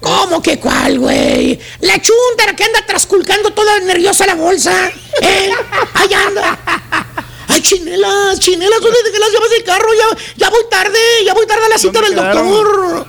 ¿Cómo 0.00 0.40
que 0.40 0.58
cuál, 0.58 0.98
güey? 0.98 1.58
La 1.80 2.00
chuntara 2.00 2.54
que 2.56 2.64
anda 2.64 2.86
trasculcando 2.86 3.52
toda 3.52 3.78
nerviosa 3.80 4.24
la 4.26 4.34
bolsa. 4.34 4.72
¿Eh? 5.20 5.50
Ahí 5.94 6.14
anda. 6.14 6.58
Ay, 7.48 7.60
chinelas, 7.60 8.38
chinelas, 8.38 8.80
¿dónde 8.80 8.98
dejé 9.04 9.18
las 9.18 9.32
llaves 9.32 9.50
del 9.50 9.64
carro? 9.64 9.88
Ya, 9.94 10.16
ya 10.36 10.50
voy 10.50 10.62
tarde, 10.70 10.98
ya 11.26 11.34
voy 11.34 11.46
tarde 11.46 11.66
a 11.66 11.68
la 11.68 11.78
cita 11.78 12.00
¿Dónde 12.00 12.14
del 12.14 12.24
doctor. 12.24 13.06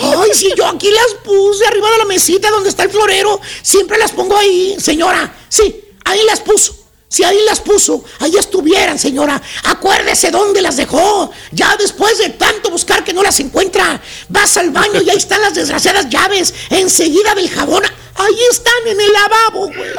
Ay, 0.00 0.30
si 0.34 0.52
yo 0.56 0.66
aquí 0.66 0.90
las 0.90 1.14
puse 1.24 1.66
arriba 1.66 1.90
de 1.90 1.98
la 1.98 2.04
mesita 2.04 2.50
donde 2.50 2.68
está 2.68 2.84
el 2.84 2.90
florero, 2.90 3.40
siempre 3.62 3.98
las 3.98 4.12
pongo 4.12 4.36
ahí, 4.36 4.76
señora. 4.80 5.34
Sí, 5.48 5.84
ahí 6.04 6.20
las 6.24 6.40
puso. 6.40 6.74
Si 7.10 7.24
ahí 7.24 7.38
las 7.46 7.60
puso, 7.60 8.04
ahí 8.18 8.36
estuvieran, 8.36 8.98
señora. 8.98 9.40
Acuérdese 9.64 10.30
dónde 10.30 10.60
las 10.60 10.76
dejó. 10.76 11.30
Ya 11.52 11.74
después 11.78 12.18
de 12.18 12.30
tanto 12.30 12.70
buscar 12.70 13.02
que 13.02 13.14
no 13.14 13.22
las 13.22 13.40
encuentra, 13.40 14.00
vas 14.28 14.56
al 14.58 14.70
baño 14.70 15.00
y 15.00 15.08
ahí 15.08 15.16
están 15.16 15.40
las 15.40 15.54
desgraciadas 15.54 16.08
llaves. 16.10 16.52
Enseguida 16.68 17.34
del 17.34 17.48
jabón. 17.48 17.82
Ahí 18.14 18.38
están 18.50 18.86
en 18.86 19.00
el 19.00 19.12
lavabo, 19.12 19.66
güey. 19.68 19.90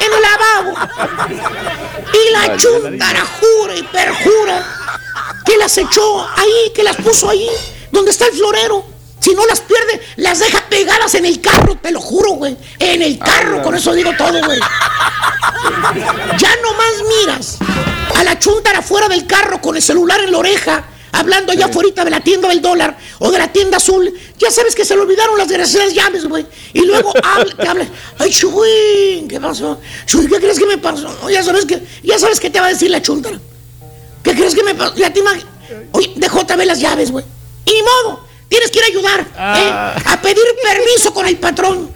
En 0.00 0.12
el 0.12 0.22
lavabo. 0.22 0.74
Y 2.12 2.30
la 2.32 2.56
chuntara 2.56 3.26
jura 3.26 3.76
y 3.76 3.82
perjura 3.82 4.80
que 5.44 5.56
las 5.58 5.76
echó 5.76 6.26
ahí, 6.36 6.72
que 6.74 6.82
las 6.82 6.96
puso 6.96 7.28
ahí, 7.28 7.50
donde 7.90 8.10
está 8.10 8.26
el 8.26 8.32
florero. 8.32 8.93
Si 9.24 9.34
no 9.34 9.46
las 9.46 9.62
pierde, 9.62 10.02
las 10.16 10.38
deja 10.38 10.62
pegadas 10.68 11.14
en 11.14 11.24
el 11.24 11.40
carro, 11.40 11.78
te 11.80 11.90
lo 11.90 11.98
juro, 11.98 12.32
güey. 12.32 12.58
En 12.78 13.00
el 13.00 13.18
carro, 13.18 13.62
con 13.62 13.74
eso 13.74 13.94
digo 13.94 14.10
todo, 14.18 14.38
güey. 14.44 14.60
Ya 16.38 16.50
nomás 16.62 16.94
miras 17.08 17.58
a 18.14 18.22
la 18.22 18.38
chuntara 18.38 18.82
fuera 18.82 19.08
del 19.08 19.26
carro 19.26 19.62
con 19.62 19.76
el 19.76 19.82
celular 19.82 20.20
en 20.20 20.30
la 20.30 20.36
oreja, 20.36 20.84
hablando 21.12 21.52
allá 21.52 21.66
afuera 21.66 22.04
de 22.04 22.10
la 22.10 22.20
tienda 22.20 22.48
del 22.48 22.60
dólar 22.60 22.98
o 23.18 23.30
de 23.30 23.38
la 23.38 23.50
tienda 23.50 23.78
azul. 23.78 24.12
Ya 24.38 24.50
sabes 24.50 24.74
que 24.74 24.84
se 24.84 24.94
le 24.94 25.00
olvidaron 25.00 25.38
las 25.38 25.48
desgraciadas 25.48 25.94
llaves, 25.94 26.26
güey. 26.26 26.46
Y 26.74 26.84
luego 26.84 27.14
habla, 27.22 27.56
te 27.56 27.66
habla. 27.66 27.86
Ay, 28.18 28.30
Chuy, 28.30 29.26
¿qué 29.26 29.40
pasó? 29.40 29.80
Chuy, 30.04 30.26
¿qué 30.26 30.36
crees 30.36 30.58
que 30.58 30.66
me 30.66 30.76
pasó? 30.76 31.30
Ya 31.30 31.42
sabes 31.42 31.64
que, 31.64 31.82
ya 32.02 32.18
sabes 32.18 32.38
te 32.40 32.60
va 32.60 32.66
a 32.66 32.70
decir 32.70 32.90
la 32.90 33.00
chuntara. 33.00 33.40
¿Qué 34.22 34.34
crees 34.34 34.54
que 34.54 34.62
me 34.62 34.74
pasó? 34.74 34.94
Ya 34.96 35.10
te 35.10 35.22
Oye, 35.92 36.12
dejó 36.16 36.40
otra 36.40 36.56
vez 36.56 36.66
las 36.66 36.78
llaves, 36.78 37.10
güey. 37.10 37.24
Y 37.64 37.72
ni 37.72 37.80
modo, 37.80 38.23
tienes 38.48 38.70
que 38.70 38.78
ir 38.78 38.84
a 38.84 38.88
ayudar, 38.88 39.20
¿eh? 39.20 40.02
A 40.06 40.18
pedir 40.22 40.44
permiso 40.62 41.12
con 41.12 41.26
el 41.26 41.36
patrón. 41.38 41.90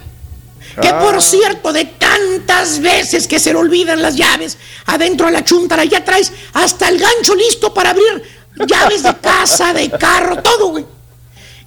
Que 0.81 0.93
por 0.93 1.21
cierto, 1.21 1.73
de 1.73 1.85
tantas 1.85 2.79
veces 2.79 3.27
que 3.27 3.39
se 3.39 3.51
le 3.51 3.59
olvidan 3.59 4.01
las 4.01 4.15
llaves 4.15 4.57
adentro 4.85 5.25
de 5.25 5.33
la 5.33 5.43
chuntara, 5.43 5.83
ya 5.83 6.05
traes 6.05 6.31
hasta 6.53 6.87
el 6.87 6.97
gancho 6.99 7.35
listo 7.35 7.73
para 7.73 7.89
abrir 7.89 8.23
llaves 8.65 9.03
de 9.03 9.15
casa, 9.17 9.73
de 9.73 9.89
carro, 9.89 10.41
todo, 10.41 10.67
güey. 10.67 10.85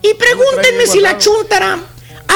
Y 0.03 0.15
pregúntenme 0.15 0.87
si 0.87 1.01
la 1.01 1.19
chuntara 1.19 1.79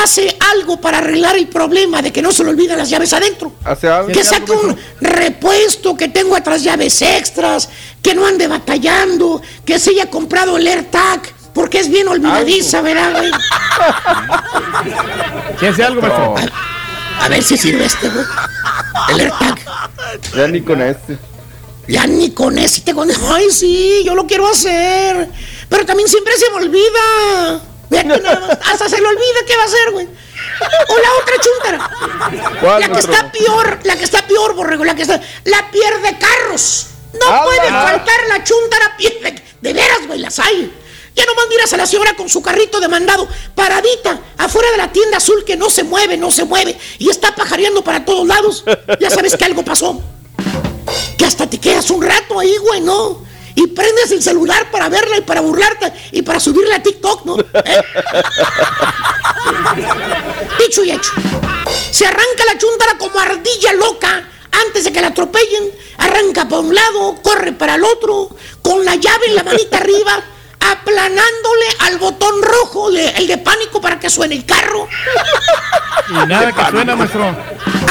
hace 0.02 0.36
algo 0.52 0.80
para 0.80 0.98
arreglar 0.98 1.36
el 1.36 1.48
problema 1.48 2.02
de 2.02 2.12
que 2.12 2.22
no 2.22 2.32
se 2.32 2.44
le 2.44 2.50
olvidan 2.50 2.78
las 2.78 2.90
llaves 2.90 3.12
adentro. 3.12 3.52
¿Hace 3.64 3.88
algo? 3.88 4.12
Que 4.12 4.22
saque 4.22 4.52
un 4.52 4.76
repuesto, 5.00 5.96
que 5.96 6.08
tengo 6.08 6.36
otras 6.36 6.62
llaves 6.62 7.00
extras, 7.02 7.68
que 8.02 8.14
no 8.14 8.26
ande 8.26 8.46
batallando, 8.46 9.40
que 9.64 9.78
se 9.78 9.90
haya 9.90 10.10
comprado 10.10 10.56
el 10.56 10.66
AirTag, 10.66 11.22
porque 11.56 11.80
es 11.80 11.88
bien 11.88 12.06
olvidadiza, 12.06 12.82
¿verdad, 12.82 13.12
güey? 13.12 13.30
¿Qué 15.58 15.68
hace 15.68 15.82
algo, 15.82 16.02
maestro? 16.02 16.34
A 17.18 17.28
ver 17.30 17.42
si 17.42 17.56
sirve 17.56 17.86
este, 17.86 18.10
güey. 18.10 18.26
El 19.08 19.20
AirTag. 19.20 19.58
Ya 20.34 20.48
ni 20.48 20.60
con 20.60 20.82
este. 20.82 21.18
Ya 21.88 22.06
ni 22.06 22.30
con 22.32 22.58
ese 22.58 22.82
te 22.82 22.92
con... 22.92 23.10
Ay, 23.32 23.50
sí, 23.50 24.02
yo 24.04 24.14
lo 24.14 24.26
quiero 24.26 24.46
hacer. 24.46 25.30
Pero 25.70 25.86
también 25.86 26.10
siempre 26.10 26.36
se 26.36 26.50
me 26.50 26.56
olvida. 26.56 27.60
Fíjate 27.88 28.20
nada 28.20 28.40
más, 28.40 28.58
Hasta 28.72 28.88
se 28.90 29.00
le 29.00 29.08
olvida 29.08 29.46
qué 29.46 29.56
va 29.56 29.62
a 29.62 29.66
hacer, 29.66 29.90
güey. 29.92 30.06
O 30.88 30.98
la 30.98 31.12
otra 31.22 31.34
chuntara. 31.40 32.60
¿Cuál, 32.60 32.80
la 32.82 32.88
que 32.90 32.98
está 32.98 33.32
peor, 33.32 33.78
la 33.84 33.96
que 33.96 34.04
está 34.04 34.26
peor, 34.26 34.54
borrego, 34.54 34.84
la 34.84 34.94
que 34.94 35.02
está. 35.02 35.18
La 35.44 35.70
pierde 35.70 36.18
carros. 36.18 36.88
No 37.14 37.44
puede 37.44 37.70
faltar 37.70 38.20
la 38.28 38.44
chuntara 38.44 38.94
pierde. 38.98 39.42
De 39.62 39.72
veras, 39.72 40.06
güey, 40.06 40.18
las 40.18 40.38
hay. 40.38 40.70
Ya 41.16 41.24
nomás 41.24 41.46
miras 41.48 41.72
a 41.72 41.78
la 41.78 41.86
señora 41.86 42.14
con 42.14 42.28
su 42.28 42.42
carrito 42.42 42.78
de 42.78 42.88
mandado, 42.88 43.26
paradita, 43.54 44.20
afuera 44.36 44.70
de 44.70 44.76
la 44.76 44.92
tienda 44.92 45.16
azul 45.16 45.44
que 45.44 45.56
no 45.56 45.70
se 45.70 45.82
mueve, 45.82 46.18
no 46.18 46.30
se 46.30 46.44
mueve, 46.44 46.78
y 46.98 47.08
está 47.08 47.34
pajareando 47.34 47.82
para 47.82 48.04
todos 48.04 48.26
lados. 48.26 48.64
Ya 49.00 49.08
sabes 49.08 49.34
que 49.34 49.46
algo 49.46 49.64
pasó. 49.64 50.02
Que 51.16 51.24
hasta 51.24 51.48
te 51.48 51.58
quedas 51.58 51.88
un 51.88 52.02
rato 52.02 52.38
ahí, 52.38 52.54
güey, 52.58 52.82
¿no? 52.82 53.24
Y 53.54 53.66
prendes 53.68 54.10
el 54.10 54.22
celular 54.22 54.70
para 54.70 54.90
verla 54.90 55.16
y 55.16 55.22
para 55.22 55.40
burlarte 55.40 55.90
y 56.12 56.20
para 56.20 56.38
subirla 56.38 56.76
a 56.76 56.82
TikTok, 56.82 57.24
¿no? 57.24 57.40
¿Eh? 57.40 57.44
Dicho 60.58 60.84
y 60.84 60.90
hecho. 60.90 61.12
Se 61.90 62.06
arranca 62.06 62.44
la 62.44 62.58
chuntara 62.58 62.98
como 62.98 63.18
ardilla 63.18 63.72
loca 63.72 64.28
antes 64.66 64.84
de 64.84 64.92
que 64.92 65.00
la 65.00 65.08
atropellen. 65.08 65.70
Arranca 65.96 66.46
para 66.46 66.60
un 66.60 66.74
lado, 66.74 67.16
corre 67.22 67.52
para 67.52 67.76
el 67.76 67.84
otro, 67.84 68.28
con 68.60 68.84
la 68.84 68.96
llave 68.96 69.28
en 69.28 69.34
la 69.34 69.42
manita 69.42 69.78
arriba, 69.78 70.22
aplanándole 70.72 71.66
al 71.80 71.98
botón 71.98 72.42
rojo, 72.42 72.90
de- 72.90 73.08
el 73.10 73.26
de 73.26 73.38
pánico 73.38 73.80
para 73.80 73.98
que 73.98 74.10
suene 74.10 74.34
el 74.34 74.44
carro. 74.46 74.88
Y 76.08 76.12
nada 76.26 76.52
que 76.52 76.70
suena, 76.70 76.96
maestro. 76.96 77.24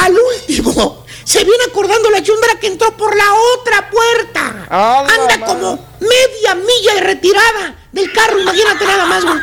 Al 0.02 0.14
último, 0.18 1.06
se 1.24 1.40
viene 1.44 1.64
acordando 1.70 2.10
la 2.10 2.22
chundra 2.24 2.56
que 2.60 2.68
entró 2.68 2.96
por 2.96 3.16
la 3.16 3.26
otra 3.58 3.90
puerta. 3.90 4.66
Ah, 4.70 5.06
Anda 5.20 5.46
como 5.46 5.86
media 6.00 6.56
milla 6.56 6.94
de 6.96 7.02
retirada 7.02 7.76
del 7.92 8.12
carro, 8.14 8.40
imagínate 8.40 8.86
nada 8.86 9.06
más, 9.06 9.24
güey. 9.26 9.40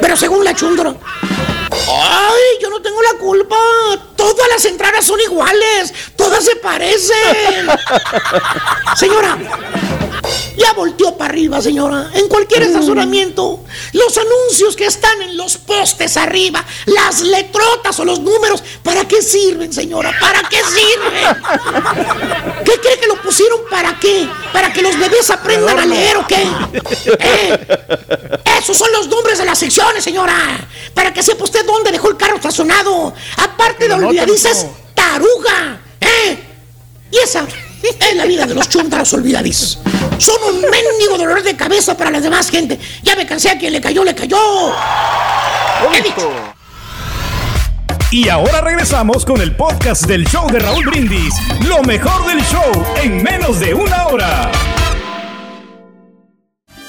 Pero 0.00 0.16
según 0.16 0.44
la 0.44 0.54
chundra, 0.54 0.94
ay, 1.70 2.42
yo 2.60 2.68
no 2.70 2.80
tengo 2.82 3.00
la 3.02 3.18
culpa. 3.18 3.56
Todas 4.16 4.48
las 4.48 4.64
entradas 4.66 5.04
son 5.04 5.18
iguales, 5.20 5.92
todas 6.16 6.44
se 6.44 6.56
parecen. 6.56 7.66
Señora, 8.96 9.36
ya 10.56 10.72
volteó 10.74 11.16
para 11.16 11.32
arriba, 11.32 11.60
señora. 11.60 12.10
En 12.14 12.28
cualquier 12.28 12.62
estacionamiento, 12.62 13.64
los 13.92 14.18
anuncios 14.18 14.76
que 14.76 14.86
están 14.86 15.22
en 15.22 15.36
los 15.36 15.56
postes 15.56 16.16
arriba, 16.16 16.64
las 16.86 17.20
letrotas 17.20 17.98
o 18.00 18.04
los 18.04 18.20
números, 18.20 18.62
¿para 18.82 19.06
qué 19.06 19.22
sirven, 19.22 19.72
señora? 19.72 20.12
¿Para 20.20 20.42
qué 20.48 20.58
sirven? 20.58 21.42
¿Qué 22.64 22.72
cree 22.80 22.98
que 22.98 23.06
lo 23.06 23.20
pusieron 23.22 23.60
para 23.70 23.98
qué? 23.98 24.28
¿Para 24.52 24.72
que 24.72 24.82
los 24.82 24.98
bebés 24.98 25.30
aprendan 25.30 25.78
a 25.78 25.86
leer 25.86 26.16
o 26.16 26.26
qué? 26.26 26.42
¿Eh? 27.18 27.66
Esos 28.58 28.76
son 28.76 28.92
los 28.92 29.08
nombres 29.08 29.38
de 29.38 29.44
las 29.44 29.58
secciones, 29.58 30.04
señora. 30.04 30.34
Para 30.94 31.12
que 31.12 31.22
sepa 31.22 31.44
usted 31.44 31.64
dónde 31.64 31.90
dejó 31.90 32.10
el 32.10 32.16
carro 32.16 32.36
estacionado. 32.36 33.14
Aparte 33.36 33.88
de 33.88 33.94
olvidadizas, 33.94 34.66
taruga. 34.94 35.80
¿Eh? 36.00 36.38
Y 37.10 37.18
esa, 37.18 37.46
Es 37.82 38.14
la 38.14 38.24
vida 38.24 38.46
de 38.46 38.54
los 38.54 38.68
chúntaros 38.68 39.12
olvidadizos. 39.14 39.78
Son 40.18 40.36
un 40.54 40.60
mendigo 40.60 41.18
dolor 41.18 41.42
de 41.42 41.56
cabeza 41.56 41.96
para 41.96 42.10
la 42.10 42.20
demás 42.20 42.50
gente. 42.50 42.78
Ya 43.02 43.16
me 43.16 43.26
cansé 43.26 43.50
a 43.50 43.58
quien 43.58 43.72
le 43.72 43.80
cayó, 43.80 44.04
le 44.04 44.14
cayó. 44.14 44.38
He 45.92 46.02
dicho. 46.02 46.30
Y 48.10 48.28
ahora 48.28 48.60
regresamos 48.60 49.24
con 49.24 49.40
el 49.40 49.56
podcast 49.56 50.04
del 50.04 50.26
show 50.26 50.46
de 50.50 50.58
Raúl 50.58 50.84
Brindis. 50.84 51.34
Lo 51.66 51.82
mejor 51.82 52.26
del 52.26 52.44
show 52.44 52.84
en 53.02 53.22
menos 53.22 53.58
de 53.58 53.74
una 53.74 54.06
hora. 54.06 54.52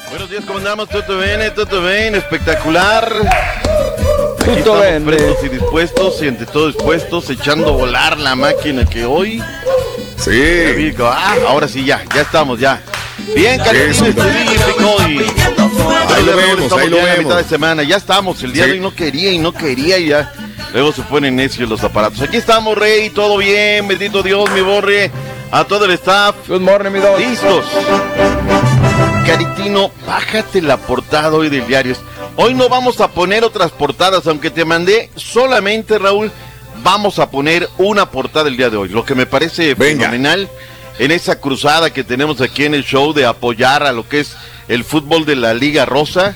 Buenos 0.09 0.29
días, 0.29 0.43
¿cómo 0.45 0.59
andamos? 0.59 0.89
Todo 0.89 1.17
bien, 1.19 1.39
todo 1.55 1.87
bien, 1.87 2.13
espectacular. 2.15 3.11
Aquí 4.41 4.59
estamos 4.59 4.85
prestos 5.05 5.43
y 5.43 5.49
dispuestos, 5.49 6.21
y 6.21 6.27
ante 6.27 6.45
todo 6.45 6.67
dispuestos, 6.67 7.29
echando 7.29 7.69
a 7.69 7.71
volar 7.71 8.19
la 8.19 8.35
máquina 8.35 8.85
que 8.85 9.05
hoy. 9.05 9.41
Sí. 10.23 10.93
Ah, 11.01 11.35
ahora 11.47 11.67
sí, 11.67 11.83
ya, 11.83 12.03
ya 12.13 12.21
estamos, 12.21 12.59
ya. 12.59 12.81
Bien, 13.35 13.61
sí. 13.93 14.03
hoy. 14.83 15.25
Ahí 16.15 16.23
lo 16.25 16.35
vemos, 16.35 16.63
estamos 16.63 16.73
ahí 16.83 16.89
lo 16.89 16.97
ya 16.97 17.01
en 17.01 17.05
la 17.07 17.13
vemos. 17.15 17.23
mitad 17.25 17.37
de 17.37 17.43
semana, 17.49 17.83
ya 17.83 17.97
estamos. 17.97 18.41
El 18.43 18.53
día 18.53 18.63
Sí. 18.63 18.69
de 18.69 18.75
hoy 18.75 18.81
no 18.81 18.95
quería 18.95 19.31
y 19.31 19.37
no 19.39 19.51
quería 19.53 19.97
y 19.97 20.07
ya. 20.09 20.33
Luego 20.73 20.91
se 20.91 21.01
ponen 21.03 21.35
necios 21.35 21.69
los 21.69 21.83
aparatos. 21.83 22.21
Aquí 22.21 22.37
estamos, 22.37 22.77
Rey, 22.77 23.09
todo 23.09 23.37
bien, 23.37 23.87
bendito 23.87 24.23
Dios, 24.23 24.49
mi 24.51 24.61
borre. 24.61 25.11
A 25.51 25.65
todo 25.65 25.85
el 25.85 25.91
staff. 25.91 26.35
Good 26.47 26.61
morning, 26.61 26.91
mi 26.91 26.99
dog. 26.99 27.19
Listos. 27.19 27.65
Caritino, 29.27 29.91
bájate 30.07 30.61
la 30.61 30.77
portada 30.77 31.29
hoy 31.31 31.49
del 31.49 31.67
diario. 31.67 31.95
Hoy 32.35 32.55
no 32.55 32.67
vamos 32.69 32.99
a 33.01 33.09
poner 33.09 33.43
otras 33.43 33.71
portadas, 33.71 34.25
aunque 34.25 34.49
te 34.49 34.65
mandé 34.65 35.11
solamente, 35.15 35.99
Raúl, 35.99 36.31
vamos 36.83 37.19
a 37.19 37.31
poner 37.31 37.69
una 37.77 38.11
portada 38.11 38.49
el 38.49 38.57
día 38.57 38.69
de 38.69 38.77
hoy. 38.77 38.89
Lo 38.89 39.05
que 39.05 39.15
me 39.15 39.25
parece 39.25 39.75
fenomenal 39.75 40.49
en 40.99 41.11
esa 41.11 41.39
cruzada 41.39 41.91
que 41.91 42.03
tenemos 42.03 42.41
aquí 42.41 42.65
en 42.65 42.75
el 42.75 42.83
show 42.83 43.13
de 43.13 43.25
apoyar 43.25 43.83
a 43.83 43.91
lo 43.91 44.07
que 44.07 44.19
es 44.19 44.35
el 44.67 44.83
fútbol 44.83 45.25
de 45.25 45.35
la 45.35 45.53
Liga 45.53 45.85
Rosa. 45.85 46.33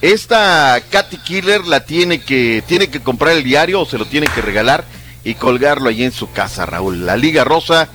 Esta 0.00 0.80
Katy 0.88 1.18
Killer 1.18 1.66
la 1.66 1.84
tiene 1.84 2.22
que, 2.22 2.62
tiene 2.66 2.88
que 2.88 3.00
comprar 3.00 3.36
el 3.36 3.44
diario 3.44 3.82
o 3.82 3.86
se 3.86 3.98
lo 3.98 4.06
tiene 4.06 4.28
que 4.28 4.40
regalar 4.40 4.84
y 5.24 5.34
colgarlo 5.34 5.90
ahí 5.90 6.04
en 6.04 6.12
su 6.12 6.30
casa, 6.32 6.64
Raúl. 6.64 7.04
La 7.04 7.16
Liga 7.16 7.44
Rosa 7.44 7.88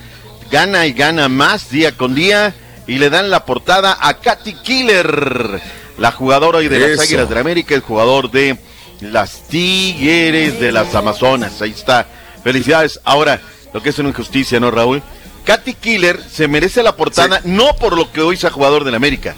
gana 0.50 0.86
y 0.86 0.92
gana 0.92 1.28
más 1.28 1.70
día 1.70 1.92
con 1.96 2.14
día 2.14 2.54
y 2.86 2.98
le 2.98 3.10
dan 3.10 3.30
la 3.30 3.44
portada 3.44 3.98
a 4.00 4.14
Katy 4.20 4.54
Killer, 4.62 5.60
la 5.98 6.12
jugadora 6.12 6.58
hoy 6.58 6.68
de 6.68 6.78
las. 6.78 7.00
Águilas 7.00 7.28
de 7.28 7.34
la 7.34 7.40
América, 7.40 7.74
el 7.74 7.80
jugador 7.80 8.30
de 8.30 8.56
las 9.00 9.42
Tigres 9.48 10.60
de 10.60 10.72
las 10.72 10.94
Amazonas. 10.94 11.60
Ahí 11.62 11.70
está. 11.70 12.06
Felicidades. 12.42 13.00
Ahora, 13.04 13.40
lo 13.72 13.82
que 13.82 13.90
es 13.90 13.98
una 13.98 14.10
injusticia, 14.10 14.60
¿no, 14.60 14.70
Raúl? 14.70 15.02
Katy 15.44 15.74
Killer 15.74 16.20
se 16.28 16.48
merece 16.48 16.82
la 16.82 16.96
portada 16.96 17.40
no 17.44 17.76
por 17.76 17.96
lo 17.96 18.10
que 18.10 18.20
hoy 18.20 18.36
sea 18.36 18.50
jugador 18.50 18.84
de 18.84 18.90
la 18.90 18.96
América. 18.96 19.34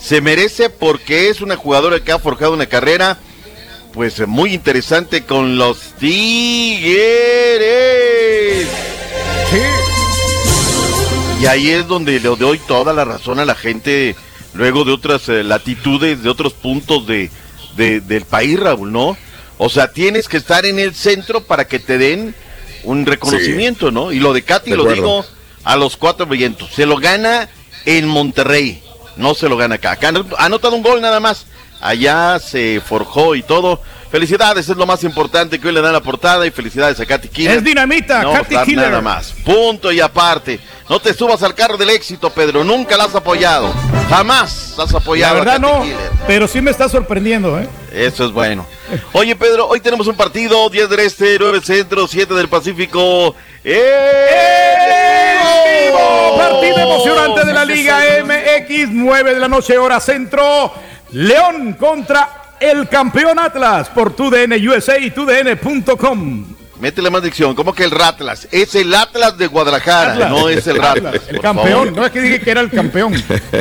Se 0.00 0.20
merece 0.20 0.70
porque 0.70 1.28
es 1.28 1.40
una 1.40 1.56
jugadora 1.56 2.00
que 2.00 2.10
ha 2.10 2.18
forjado 2.18 2.54
una 2.54 2.66
carrera 2.66 3.18
pues 3.92 4.26
muy 4.26 4.54
interesante 4.54 5.24
con 5.24 5.58
los 5.58 5.78
Tigres. 6.00 6.96
Y 11.40 11.46
ahí 11.46 11.70
es 11.70 11.86
donde 11.86 12.18
le 12.20 12.28
doy 12.36 12.58
toda 12.66 12.92
la 12.92 13.04
razón 13.04 13.38
a 13.38 13.44
la 13.44 13.54
gente, 13.54 14.16
luego 14.54 14.84
de 14.84 14.92
otras 14.92 15.28
eh, 15.28 15.42
latitudes, 15.42 16.22
de 16.22 16.30
otros 16.30 16.52
puntos 16.52 17.06
de, 17.06 17.30
de- 17.76 18.00
del 18.00 18.24
país, 18.24 18.58
Raúl, 18.58 18.92
¿no? 18.92 19.16
O 19.58 19.68
sea, 19.68 19.92
tienes 19.92 20.28
que 20.28 20.36
estar 20.36 20.64
en 20.66 20.78
el 20.78 20.94
centro 20.94 21.42
para 21.44 21.66
que 21.66 21.78
te 21.78 21.98
den 21.98 22.34
un 22.84 23.06
reconocimiento, 23.06 23.90
¿no? 23.90 24.10
Y 24.12 24.18
lo 24.18 24.32
de 24.32 24.42
Katy 24.42 24.70
De 24.70 24.76
lo 24.76 24.82
acuerdo. 24.82 25.02
digo 25.02 25.26
a 25.64 25.76
los 25.76 25.96
cuatro 25.96 26.26
vientos. 26.26 26.70
Se 26.74 26.86
lo 26.86 26.96
gana 26.96 27.48
en 27.84 28.08
Monterrey, 28.08 28.82
no 29.16 29.34
se 29.34 29.48
lo 29.48 29.56
gana 29.56 29.76
acá. 29.76 29.92
Acá 29.92 30.12
ha 30.38 30.44
anotado 30.44 30.74
un 30.74 30.82
gol 30.82 31.00
nada 31.00 31.20
más. 31.20 31.46
Allá 31.80 32.38
se 32.40 32.80
forjó 32.84 33.34
y 33.34 33.42
todo. 33.42 33.80
Felicidades, 34.12 34.68
es 34.68 34.76
lo 34.76 34.84
más 34.84 35.02
importante 35.04 35.58
que 35.58 35.66
hoy 35.68 35.72
le 35.74 35.80
dan 35.80 35.94
la 35.94 36.00
portada 36.00 36.46
y 36.46 36.50
felicidades 36.50 37.00
a 37.00 37.06
Katy 37.06 37.28
Killer. 37.28 37.56
Es 37.56 37.64
dinamita, 37.64 38.22
no, 38.22 38.34
Katy 38.34 38.56
Killer. 38.58 38.90
Nada 38.90 39.00
más. 39.00 39.32
Punto 39.42 39.90
y 39.90 40.00
aparte. 40.00 40.60
No 40.90 41.00
te 41.00 41.14
subas 41.14 41.42
al 41.42 41.54
carro 41.54 41.78
del 41.78 41.88
éxito, 41.88 42.28
Pedro. 42.28 42.62
Nunca 42.62 42.98
la 42.98 43.04
has 43.04 43.14
apoyado. 43.14 43.72
Jamás 44.10 44.74
has 44.78 44.92
La 44.92 44.98
apoyado 44.98 45.36
verdad 45.36 45.54
a 45.54 45.60
Katy 45.60 45.72
no, 45.72 45.82
Killer. 45.82 46.10
pero 46.26 46.46
sí 46.46 46.60
me 46.60 46.70
está 46.70 46.90
sorprendiendo, 46.90 47.58
¿eh? 47.58 47.66
Eso 47.90 48.26
es 48.26 48.32
bueno. 48.32 48.66
Oye, 49.14 49.34
Pedro, 49.34 49.66
hoy 49.68 49.80
tenemos 49.80 50.06
un 50.06 50.14
partido, 50.14 50.68
10 50.68 50.90
del 50.90 51.00
Este, 51.00 51.38
9 51.40 51.60
Centro, 51.64 52.06
7 52.06 52.34
del 52.34 52.48
Pacífico. 52.48 53.34
vivo! 53.64 53.78
Partido 56.36 56.76
emocionante 56.80 57.46
de 57.46 57.52
la 57.54 57.64
Liga 57.64 57.98
MX, 58.24 58.88
9 58.90 59.32
de 59.34 59.40
la 59.40 59.48
noche, 59.48 59.78
hora 59.78 60.00
centro. 60.00 60.70
León 61.12 61.74
contra 61.74 62.41
el 62.62 62.88
campeón 62.88 63.38
Atlas 63.38 63.88
por 63.88 64.14
TUDN 64.14 64.52
USA 64.68 64.98
y 64.98 65.10
TUDN.com. 65.10 66.44
Métele 66.80 67.10
más 67.10 67.22
dicción. 67.22 67.54
¿Cómo 67.54 67.72
que 67.74 67.84
el 67.84 67.90
Ratlas? 67.90 68.48
Es 68.50 68.74
el 68.74 68.92
Atlas 68.94 69.38
de 69.38 69.46
Guadalajara, 69.46 70.12
Atlas. 70.14 70.30
no 70.30 70.48
es 70.48 70.66
el 70.66 70.76
Ratlas. 70.76 71.14
El 71.28 71.40
campeón, 71.40 71.68
favor. 71.68 71.92
no 71.92 72.06
es 72.06 72.12
que 72.12 72.20
dije 72.20 72.40
que 72.40 72.50
era 72.50 72.60
el 72.60 72.70
campeón. 72.70 73.14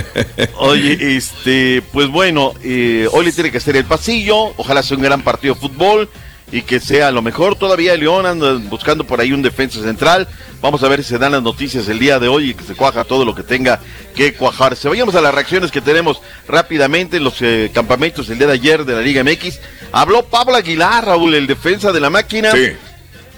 Oye, 0.58 1.18
este, 1.18 1.84
pues 1.91 2.08
bueno, 2.08 2.54
eh, 2.64 3.08
hoy 3.12 3.26
le 3.26 3.32
tiene 3.32 3.52
que 3.52 3.60
ser 3.60 3.76
el 3.76 3.86
pasillo. 3.86 4.54
Ojalá 4.58 4.82
sea 4.82 4.97
un 4.97 5.04
gran 5.04 5.22
partido 5.22 5.54
de 5.54 5.60
fútbol 5.60 6.10
y 6.52 6.62
que 6.64 6.80
sea 6.80 7.12
lo 7.12 7.22
mejor. 7.22 7.56
Todavía 7.56 7.95
León 7.95 8.26
anda 8.26 8.54
buscando 8.70 9.06
por 9.06 9.22
ahí 9.22 9.32
un 9.32 9.41
defensa 9.41 9.82
central. 9.82 10.28
Vamos 10.62 10.84
a 10.84 10.88
ver 10.88 11.02
si 11.04 11.10
se 11.10 11.18
dan 11.18 11.32
las 11.32 11.41
noticias 11.41 11.88
el 11.88 11.97
día 11.97 12.20
de 12.20 12.28
hoy 12.28 12.52
y 12.52 12.54
que 12.54 12.64
se 12.64 12.76
cuaja 12.76 13.04
todo 13.04 13.26
lo 13.26 13.34
que 13.34 13.43
tenga 13.43 13.80
que 14.16 14.34
cuajarse. 14.34 14.89
Vayamos 14.89 15.16
a 15.16 15.22
las 15.22 15.34
reacciones 15.34 15.72
que 15.72 15.82
tenemos 15.82 16.22
rápidamente 16.47 17.18
en 17.18 17.24
los 17.24 17.41
eh, 17.41 17.72
campamentos 17.74 18.30
el 18.30 18.38
día 18.38 18.47
de 18.47 18.54
ayer 18.54 18.86
de 18.86 18.93
la 18.93 19.02
Liga 19.02 19.24
MX. 19.24 19.60
Habló 19.91 20.24
Pablo 20.26 20.56
Aguilar, 20.56 21.06
Raúl, 21.06 21.34
el 21.36 21.47
defensa 21.47 21.91
de 21.91 21.99
la 21.99 22.10
máquina. 22.10 22.52
Sí, 22.52 22.74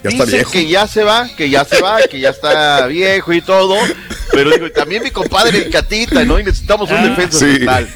ya 0.02 0.10
está 0.10 0.24
Dice 0.24 0.36
viejo. 0.36 0.50
que 0.52 0.66
ya 0.66 0.86
se 0.86 1.02
va, 1.02 1.28
que 1.34 1.48
ya 1.48 1.64
se 1.64 1.80
va, 1.80 1.98
que 2.02 2.20
ya 2.20 2.28
está 2.30 2.86
viejo 2.88 3.32
y 3.32 3.40
todo. 3.40 3.74
Pero 4.32 4.50
digo, 4.50 4.70
también 4.70 5.02
mi 5.02 5.10
compadre 5.10 5.56
el 5.58 5.70
Catita, 5.70 6.24
¿no? 6.24 6.38
Y 6.38 6.44
necesitamos 6.44 6.90
un 6.90 7.02
defensa 7.08 7.38
Sí. 7.38 7.52
central. 7.56 7.88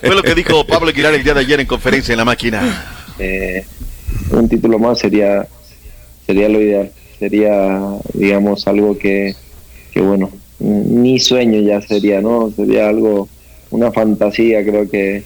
Fue 0.00 0.14
lo 0.14 0.22
que 0.22 0.34
dijo 0.34 0.66
Pablo 0.66 0.90
Aguilar 0.90 1.14
el 1.14 1.24
día 1.24 1.32
de 1.32 1.40
ayer 1.40 1.60
en 1.60 1.66
conferencia 1.66 2.12
en 2.12 2.18
la 2.18 2.24
máquina. 2.26 2.84
Eh, 3.18 3.64
un 4.38 4.48
título 4.48 4.78
más 4.78 4.98
sería 4.98 5.46
sería 6.26 6.48
lo 6.48 6.60
ideal. 6.60 6.90
Sería 7.18 7.80
digamos 8.12 8.66
algo 8.66 8.98
que, 8.98 9.34
que 9.92 10.00
bueno 10.00 10.30
mi 10.58 11.18
sueño 11.18 11.60
ya 11.60 11.80
sería 11.80 12.20
no 12.20 12.50
sería 12.54 12.88
algo 12.88 13.28
una 13.70 13.92
fantasía 13.92 14.64
creo 14.64 14.88
que, 14.88 15.22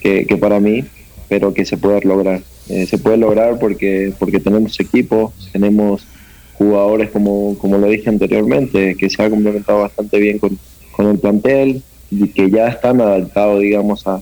que, 0.00 0.26
que 0.26 0.36
para 0.36 0.60
mí 0.60 0.84
pero 1.28 1.52
que 1.52 1.64
se 1.64 1.76
puede 1.76 2.02
lograr. 2.02 2.42
Eh, 2.68 2.86
se 2.86 2.98
puede 2.98 3.16
lograr 3.16 3.58
porque 3.58 4.12
porque 4.18 4.40
tenemos 4.40 4.78
equipo 4.80 5.32
tenemos 5.52 6.06
jugadores 6.54 7.10
como 7.10 7.56
como 7.58 7.78
lo 7.78 7.88
dije 7.88 8.08
anteriormente 8.08 8.96
que 8.96 9.10
se 9.10 9.22
ha 9.22 9.30
complementado 9.30 9.82
bastante 9.82 10.18
bien 10.18 10.38
con, 10.38 10.58
con 10.92 11.06
el 11.06 11.18
plantel 11.18 11.82
y 12.10 12.28
que 12.28 12.50
ya 12.50 12.68
están 12.68 13.00
adaptados 13.00 13.60
digamos 13.60 14.06
a, 14.06 14.20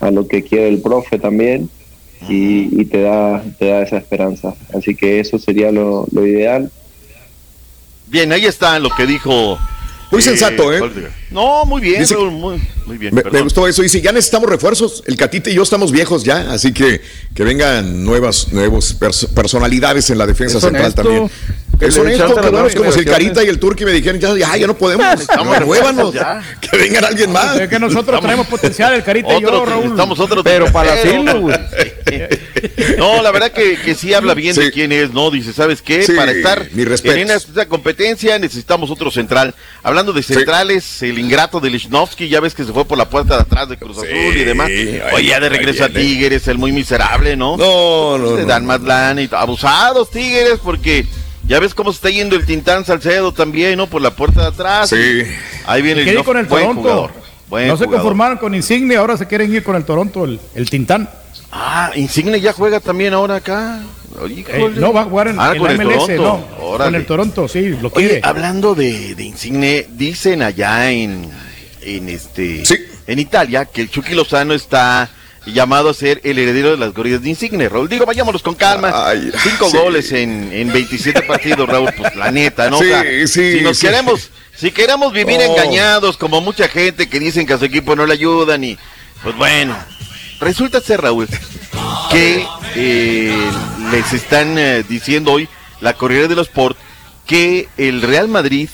a 0.00 0.10
lo 0.10 0.26
que 0.26 0.42
quiere 0.42 0.68
el 0.68 0.80
profe 0.80 1.18
también 1.18 1.68
y, 2.28 2.80
y 2.80 2.84
te 2.86 3.02
da 3.02 3.42
te 3.58 3.66
da 3.68 3.82
esa 3.82 3.96
esperanza 3.98 4.54
así 4.76 4.94
que 4.94 5.20
eso 5.20 5.38
sería 5.38 5.70
lo, 5.72 6.06
lo 6.12 6.26
ideal 6.26 6.70
Bien, 8.06 8.30
ahí 8.32 8.44
está 8.44 8.78
lo 8.78 8.90
que 8.90 9.06
dijo. 9.06 9.58
Muy 10.12 10.22
sensato, 10.22 10.72
¿eh? 10.72 10.80
No, 11.32 11.64
muy 11.64 11.80
bien, 11.80 12.00
Dice- 12.00 12.14
Raúl, 12.14 12.30
muy, 12.30 12.62
muy 12.86 12.98
bien. 12.98 13.12
Me, 13.32 13.40
gustó 13.40 13.66
eso. 13.66 13.82
Dice, 13.82 14.00
ya 14.00 14.12
necesitamos 14.12 14.48
refuerzos. 14.48 15.02
El 15.06 15.16
Catita 15.16 15.50
y 15.50 15.54
yo 15.54 15.62
estamos 15.62 15.90
viejos 15.90 16.22
ya, 16.22 16.52
así 16.52 16.72
que 16.72 17.00
que 17.34 17.42
vengan 17.42 18.04
nuevas 18.04 18.52
nuevos 18.52 19.00
pers- 19.00 19.26
personalidades 19.28 20.10
en 20.10 20.18
la 20.18 20.26
defensa 20.26 20.60
central 20.60 20.82
honesto. 20.84 21.02
también. 21.02 21.30
Que 21.78 21.86
Es 21.86 21.98
honesto, 21.98 22.34
claro, 22.34 22.66
es 22.66 22.74
como 22.74 22.92
si 22.92 23.00
el. 23.00 23.04
Carita 23.04 23.44
y 23.44 23.48
el 23.48 23.58
Turqui 23.58 23.84
me 23.84 23.92
dijeran, 23.92 24.20
ya, 24.20 24.36
ya, 24.36 24.56
ya 24.56 24.66
no 24.66 24.76
podemos, 24.76 25.04
necesitamos 25.06 25.58
renuévanos, 25.58 26.14
que 26.60 26.76
vengan 26.76 27.04
alguien 27.04 27.32
más. 27.32 27.58
Es 27.58 27.68
que 27.68 27.78
nosotros 27.78 28.20
traemos 28.20 28.46
potencial, 28.46 28.94
el 28.94 29.02
Carita 29.02 29.34
y 29.34 29.42
yo, 29.42 29.64
Raúl. 29.64 29.84
necesitamos 29.84 30.18
otro 30.20 30.42
Pero 30.42 30.70
para 30.72 30.92
hacerlo, 30.92 31.40
güey. 31.40 31.56
No, 32.98 33.22
la 33.22 33.30
verdad 33.30 33.50
que, 33.50 33.76
que 33.76 33.94
sí 33.94 34.14
habla 34.14 34.34
bien 34.34 34.54
de 34.54 34.70
quién 34.70 34.92
es, 34.92 35.12
¿no? 35.12 35.30
Dice, 35.30 35.52
¿sabes 35.52 35.82
qué? 35.82 36.02
Sí, 36.04 36.12
Para 36.12 36.32
estar 36.32 36.66
en 36.74 37.30
esta 37.30 37.66
competencia 37.66 38.38
necesitamos 38.38 38.90
otro 38.90 39.10
central. 39.10 39.54
Hablando 39.82 40.12
de 40.12 40.22
centrales, 40.22 41.02
el 41.02 41.18
ingrato 41.18 41.60
de 41.60 41.70
Lichnowsky, 41.70 42.28
ya 42.28 42.40
ves 42.40 42.54
que 42.54 42.64
se 42.64 42.72
fue 42.72 42.84
por 42.84 42.96
la 42.96 43.08
puerta 43.08 43.36
de 43.36 43.42
atrás 43.42 43.68
de 43.68 43.76
Cruz 43.76 43.98
Azul 43.98 44.36
y 44.36 44.44
demás. 44.44 44.68
Oye, 45.12 45.28
ya 45.28 45.40
de 45.40 45.48
regreso 45.48 45.84
a. 45.84 45.88
Tigres, 45.88 46.48
el 46.48 46.58
muy 46.58 46.72
miserable, 46.72 47.36
¿no? 47.36 47.56
No, 47.56 48.18
no, 48.18 48.36
no, 48.36 48.46
dan 48.46 48.62
no. 48.62 48.68
más 48.68 48.80
lana 48.80 49.22
y 49.22 49.28
abusados 49.30 50.10
Tigres 50.10 50.58
porque 50.62 51.06
ya 51.46 51.58
ves 51.60 51.74
cómo 51.74 51.92
se 51.92 51.96
está 51.96 52.10
yendo 52.10 52.36
el 52.36 52.44
Tintán 52.46 52.84
Salcedo 52.84 53.32
también, 53.32 53.76
¿no? 53.76 53.86
Por 53.86 54.02
la 54.02 54.10
puerta 54.10 54.42
de 54.42 54.46
atrás. 54.48 54.90
Sí. 54.90 55.22
Ahí 55.66 55.82
viene 55.82 56.02
quiere 56.04 56.18
ir 56.20 56.24
con 56.24 56.36
el 56.36 56.46
buen 56.46 56.62
Toronto. 56.62 56.82
jugador. 56.82 57.10
Buen 57.48 57.68
no 57.68 57.76
se 57.76 57.84
jugador. 57.84 58.02
conformaron 58.02 58.38
con 58.38 58.54
Insigne, 58.54 58.96
ahora 58.96 59.16
se 59.16 59.26
quieren 59.26 59.52
ir 59.54 59.62
con 59.62 59.76
el 59.76 59.84
Toronto, 59.84 60.24
el, 60.24 60.40
el 60.54 60.70
Tintán. 60.70 61.08
Ah, 61.52 61.90
Insigne 61.94 62.40
ya 62.40 62.52
juega 62.52 62.80
también 62.80 63.14
ahora 63.14 63.36
acá. 63.36 63.80
Eh, 64.28 64.72
no, 64.76 64.92
va 64.92 65.02
a 65.02 65.04
jugar 65.04 65.28
en, 65.28 65.36
Ah, 65.40 65.52
en 65.54 65.58
con 65.60 65.70
el 65.70 65.78
MLS, 65.78 66.06
Toronto. 66.06 66.46
no. 66.58 66.78
Con 66.78 66.94
el 66.94 67.06
Toronto, 67.06 67.48
sí, 67.48 67.68
lo 67.80 67.88
Oye, 67.94 68.08
quiere. 68.08 68.20
hablando 68.22 68.74
de, 68.74 69.14
de 69.14 69.24
Insigne, 69.24 69.86
dicen 69.90 70.42
allá 70.42 70.90
en, 70.90 71.28
en 71.82 72.08
este 72.08 72.62
en 73.06 73.18
Italia 73.18 73.66
que 73.66 73.82
el 73.82 73.90
Chucky 73.90 74.14
Lozano 74.14 74.54
está 74.54 75.08
llamado 75.46 75.90
a 75.90 75.94
ser 75.94 76.20
el 76.24 76.38
heredero 76.38 76.70
de 76.70 76.76
las 76.78 76.94
glorias 76.94 77.22
de 77.22 77.28
Insigne, 77.30 77.68
Raúl. 77.68 77.88
Digo, 77.88 78.06
vayámonos 78.06 78.42
con 78.42 78.54
calma. 78.54 79.12
Cinco 79.42 79.68
sí. 79.70 79.76
goles 79.76 80.12
en, 80.12 80.50
en 80.52 80.72
27 80.72 81.22
partidos, 81.22 81.68
Raúl, 81.68 81.90
pues 81.96 82.14
la 82.16 82.30
neta, 82.30 82.70
¿no? 82.70 82.78
O 82.78 82.82
Sí, 82.82 82.88
sea, 82.88 83.02
sí, 83.26 83.58
si 83.58 83.60
nos 83.60 83.76
sí. 83.78 83.86
queremos, 83.86 84.30
si 84.56 84.70
queremos 84.70 85.12
vivir 85.12 85.38
Oh. 85.40 85.52
engañados, 85.52 86.16
como 86.16 86.40
mucha 86.40 86.68
gente 86.68 87.08
que 87.08 87.20
dicen 87.20 87.46
que 87.46 87.52
a 87.54 87.58
su 87.58 87.64
equipo 87.66 87.94
no 87.94 88.06
le 88.06 88.14
ayudan 88.14 88.64
y, 88.64 88.78
pues 89.22 89.36
bueno, 89.36 89.76
resulta 90.40 90.80
ser, 90.80 91.02
Raúl, 91.02 91.28
que 92.10 92.46
eh, 92.76 93.36
les 93.90 94.12
están 94.12 94.56
eh, 94.58 94.82
diciendo 94.88 95.32
hoy 95.32 95.48
la 95.80 95.92
Corriere 95.94 96.28
de 96.28 96.36
los 96.36 96.46
Sport 96.48 96.76
que 97.26 97.68
el 97.76 98.00
Real 98.02 98.28
Madrid 98.28 98.68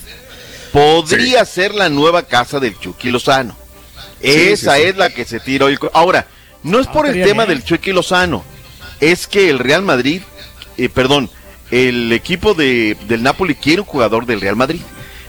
podría 0.73 1.45
ser 1.45 1.75
la 1.75 1.89
nueva 1.89 2.23
casa 2.23 2.61
del 2.61 2.79
Chucky 2.79 3.11
Lozano. 3.11 3.57
Sí, 4.23 4.29
Esa 4.51 4.77
sí. 4.77 4.83
es 4.83 4.97
la 4.97 5.11
que 5.11 5.25
se 5.25 5.41
tira 5.41 5.67
hoy. 5.67 5.79
Ahora, 5.93 6.27
no 6.63 6.79
es 6.81 6.87
por 6.87 7.07
el 7.07 7.15
tema 7.25 7.47
del 7.47 7.65
Chucky 7.65 7.93
Lozano, 7.93 8.45
es 9.01 9.27
que 9.27 9.49
el 9.51 9.59
Real 9.59 9.83
Madrid, 9.83 10.23
eh, 10.77 10.89
perdón, 10.89 11.31
el 11.71 12.13
equipo 12.13 12.55
de, 12.55 12.97
del 13.09 13.23
Napoli 13.23 13.55
quiere 13.55 13.81
un 13.83 13.87
jugador 13.87 14.27
del 14.27 14.41
Real 14.41 14.57
Madrid. 14.57 14.81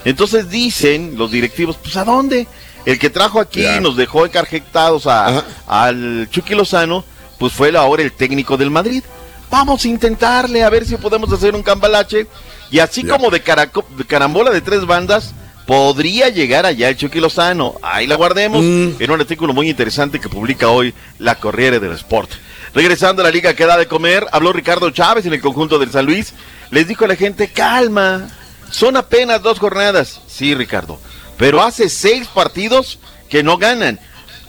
Entonces 0.04 0.50
dicen 0.50 1.14
los 1.18 1.30
directivos, 1.32 1.78
pues 1.82 1.96
¿a 1.98 2.04
dónde? 2.04 2.48
El 2.86 2.98
que 2.98 3.10
trajo 3.12 3.40
aquí 3.40 3.62
y 3.78 3.80
nos 3.82 3.96
dejó 3.96 4.26
encarjetados 4.26 5.06
a, 5.06 5.44
al 5.68 6.28
Chucky 6.32 6.56
Lozano, 6.56 7.06
pues 7.38 7.54
fue 7.54 7.76
ahora 7.78 8.02
el 8.02 8.12
técnico 8.12 8.58
del 8.58 8.72
Madrid. 8.72 9.04
Vamos 9.52 9.86
a 9.86 9.88
intentarle 9.88 10.64
a 10.64 10.70
ver 10.70 10.86
si 10.86 10.96
podemos 10.98 11.32
hacer 11.32 11.54
un 11.54 11.62
cambalache. 11.62 12.26
Y 12.72 12.80
así 12.80 13.04
como 13.04 13.30
de, 13.30 13.44
caraco- 13.44 13.86
de 13.96 14.06
carambola 14.06 14.50
de 14.50 14.62
tres 14.62 14.86
bandas, 14.86 15.34
podría 15.72 16.28
llegar 16.28 16.66
allá 16.66 16.90
el 16.90 16.98
Chucky 16.98 17.22
Lozano. 17.22 17.76
Ahí 17.82 18.06
la 18.06 18.18
guardemos 18.18 18.62
en 18.62 19.10
un 19.10 19.22
artículo 19.22 19.54
muy 19.54 19.70
interesante 19.70 20.20
que 20.20 20.28
publica 20.28 20.68
hoy 20.68 20.94
la 21.18 21.36
Corriere 21.36 21.80
del 21.80 21.94
Sport. 21.94 22.30
Regresando 22.76 23.22
a 23.22 23.24
la 23.24 23.32
liga 23.32 23.54
que 23.54 23.66
da 23.66 23.78
de 23.78 23.88
comer, 23.88 24.28
habló 24.34 24.52
Ricardo 24.52 24.90
Chávez 24.90 25.26
en 25.26 25.32
el 25.32 25.40
conjunto 25.40 25.80
del 25.80 25.90
San 25.90 26.06
Luis. 26.06 26.34
Les 26.72 26.90
dijo 26.90 27.06
a 27.06 27.08
la 27.08 27.16
gente, 27.16 27.48
calma, 27.48 28.28
son 28.70 28.98
apenas 28.98 29.42
dos 29.44 29.60
jornadas. 29.60 30.20
Sí, 30.28 30.54
Ricardo, 30.56 31.00
pero 31.38 31.62
hace 31.62 31.88
seis 31.88 32.28
partidos 32.28 33.00
que 33.30 33.42
no 33.42 33.58
ganan. 33.58 33.98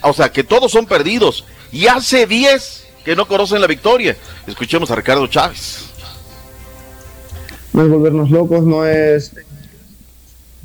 O 0.00 0.12
sea, 0.12 0.32
que 0.32 0.42
todos 0.42 0.72
son 0.72 0.86
perdidos. 0.86 1.44
Y 1.70 1.86
hace 1.86 2.26
diez 2.26 2.84
que 3.04 3.14
no 3.14 3.28
conocen 3.28 3.60
la 3.60 3.68
victoria. 3.68 4.16
Escuchemos 4.48 4.90
a 4.90 4.96
Ricardo 4.96 5.28
Chávez. 5.28 5.84
no 7.72 7.84
es 7.84 7.88
volvernos 7.88 8.28
locos, 8.28 8.64
no 8.64 8.84
es 8.84 9.30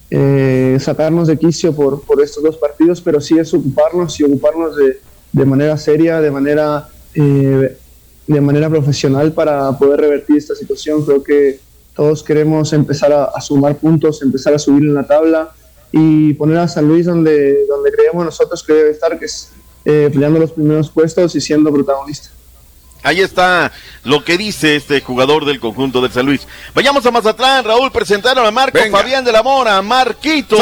eh, 0.09 0.77
sacarnos 0.79 1.27
de 1.27 1.37
quicio 1.37 1.73
por, 1.73 2.01
por 2.01 2.21
estos 2.21 2.43
dos 2.43 2.57
partidos, 2.57 3.01
pero 3.01 3.19
sí 3.19 3.37
es 3.37 3.53
ocuparnos 3.53 4.19
y 4.19 4.23
ocuparnos 4.23 4.75
de, 4.75 4.99
de 5.31 5.45
manera 5.45 5.77
seria, 5.77 6.21
de 6.21 6.31
manera, 6.31 6.87
eh, 7.13 7.77
de 8.25 8.41
manera 8.41 8.69
profesional 8.69 9.33
para 9.33 9.77
poder 9.77 10.01
revertir 10.01 10.37
esta 10.37 10.55
situación. 10.55 11.05
Creo 11.05 11.23
que 11.23 11.59
todos 11.95 12.23
queremos 12.23 12.73
empezar 12.73 13.11
a, 13.11 13.41
sumar 13.41 13.75
puntos, 13.77 14.21
empezar 14.21 14.53
a 14.53 14.59
subir 14.59 14.83
en 14.83 14.93
la 14.93 15.05
tabla 15.05 15.51
y 15.91 16.33
poner 16.33 16.57
a 16.57 16.67
San 16.67 16.87
Luis 16.87 17.05
donde, 17.05 17.65
donde 17.67 17.91
creemos 17.91 18.23
nosotros 18.23 18.63
que 18.63 18.73
debe 18.73 18.91
estar, 18.91 19.17
que 19.17 19.25
es 19.25 19.51
eh, 19.83 20.09
peleando 20.11 20.39
los 20.39 20.51
primeros 20.51 20.89
puestos 20.89 21.35
y 21.35 21.41
siendo 21.41 21.71
protagonista. 21.71 22.29
Ahí 23.03 23.21
está 23.21 23.71
lo 24.03 24.23
que 24.23 24.37
dice 24.37 24.75
este 24.75 25.01
jugador 25.01 25.45
del 25.45 25.59
conjunto 25.59 26.01
del 26.01 26.11
San 26.11 26.25
Luis. 26.25 26.47
Vayamos 26.73 27.05
a 27.05 27.11
Mazatlán, 27.11 27.63
Raúl, 27.63 27.91
presentaron 27.91 28.45
a 28.45 28.51
Marco 28.51 28.79
Fabián 28.91 29.23
de 29.23 29.31
la 29.31 29.43
Mora, 29.43 29.81
Marquito. 29.81 30.57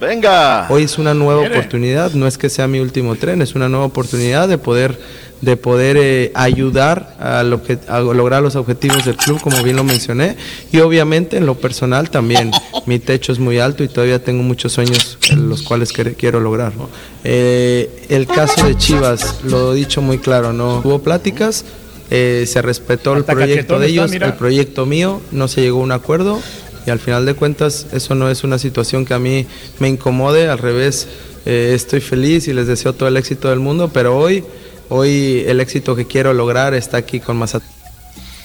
Venga. 0.00 0.66
Hoy 0.70 0.84
es 0.84 0.98
una 0.98 1.12
nueva 1.12 1.42
oportunidad, 1.42 2.12
no 2.12 2.26
es 2.26 2.38
que 2.38 2.48
sea 2.48 2.68
mi 2.68 2.78
último 2.78 3.16
tren, 3.16 3.42
es 3.42 3.54
una 3.54 3.68
nueva 3.68 3.86
oportunidad 3.86 4.48
de 4.48 4.58
poder 4.58 4.98
de 5.40 5.56
poder 5.56 5.96
eh, 5.96 6.32
ayudar 6.34 7.16
a, 7.20 7.42
lo 7.42 7.62
que, 7.62 7.78
a 7.86 8.00
lograr 8.00 8.42
los 8.42 8.56
objetivos 8.56 9.04
del 9.04 9.16
club, 9.16 9.40
como 9.40 9.62
bien 9.62 9.76
lo 9.76 9.84
mencioné, 9.84 10.36
y 10.72 10.80
obviamente 10.80 11.36
en 11.36 11.46
lo 11.46 11.54
personal 11.54 12.10
también 12.10 12.50
mi 12.86 12.98
techo 12.98 13.32
es 13.32 13.38
muy 13.38 13.58
alto 13.58 13.84
y 13.84 13.88
todavía 13.88 14.22
tengo 14.22 14.42
muchos 14.42 14.72
sueños 14.72 15.18
los 15.36 15.62
cuales 15.62 15.92
quiero 15.92 16.40
lograr. 16.40 16.74
¿no? 16.76 16.88
Eh, 17.24 18.06
el 18.08 18.26
caso 18.26 18.66
de 18.66 18.76
Chivas, 18.76 19.40
lo 19.44 19.72
he 19.72 19.76
dicho 19.76 20.02
muy 20.02 20.18
claro, 20.18 20.52
no 20.52 20.80
hubo 20.84 21.00
pláticas, 21.00 21.64
eh, 22.10 22.44
se 22.46 22.62
respetó 22.62 23.12
el 23.12 23.20
Hasta 23.20 23.34
proyecto 23.34 23.78
de 23.78 23.86
ellos, 23.86 24.12
el 24.12 24.34
proyecto 24.34 24.86
mío, 24.86 25.20
no 25.30 25.46
se 25.46 25.60
llegó 25.60 25.80
a 25.80 25.84
un 25.84 25.92
acuerdo 25.92 26.40
y 26.86 26.90
al 26.90 26.98
final 26.98 27.26
de 27.26 27.34
cuentas 27.34 27.86
eso 27.92 28.14
no 28.14 28.30
es 28.30 28.44
una 28.44 28.58
situación 28.58 29.04
que 29.04 29.14
a 29.14 29.18
mí 29.18 29.46
me 29.78 29.88
incomode, 29.88 30.48
al 30.48 30.58
revés, 30.58 31.08
eh, 31.46 31.72
estoy 31.74 32.00
feliz 32.00 32.48
y 32.48 32.52
les 32.52 32.66
deseo 32.66 32.92
todo 32.92 33.08
el 33.08 33.16
éxito 33.16 33.48
del 33.48 33.58
mundo, 33.58 33.90
pero 33.92 34.16
hoy, 34.18 34.44
hoy 34.88 35.44
el 35.46 35.60
éxito 35.60 35.96
que 35.96 36.06
quiero 36.06 36.32
lograr 36.32 36.74
está 36.74 36.96
aquí 36.98 37.20
con 37.20 37.36
Mazatlán. 37.36 37.72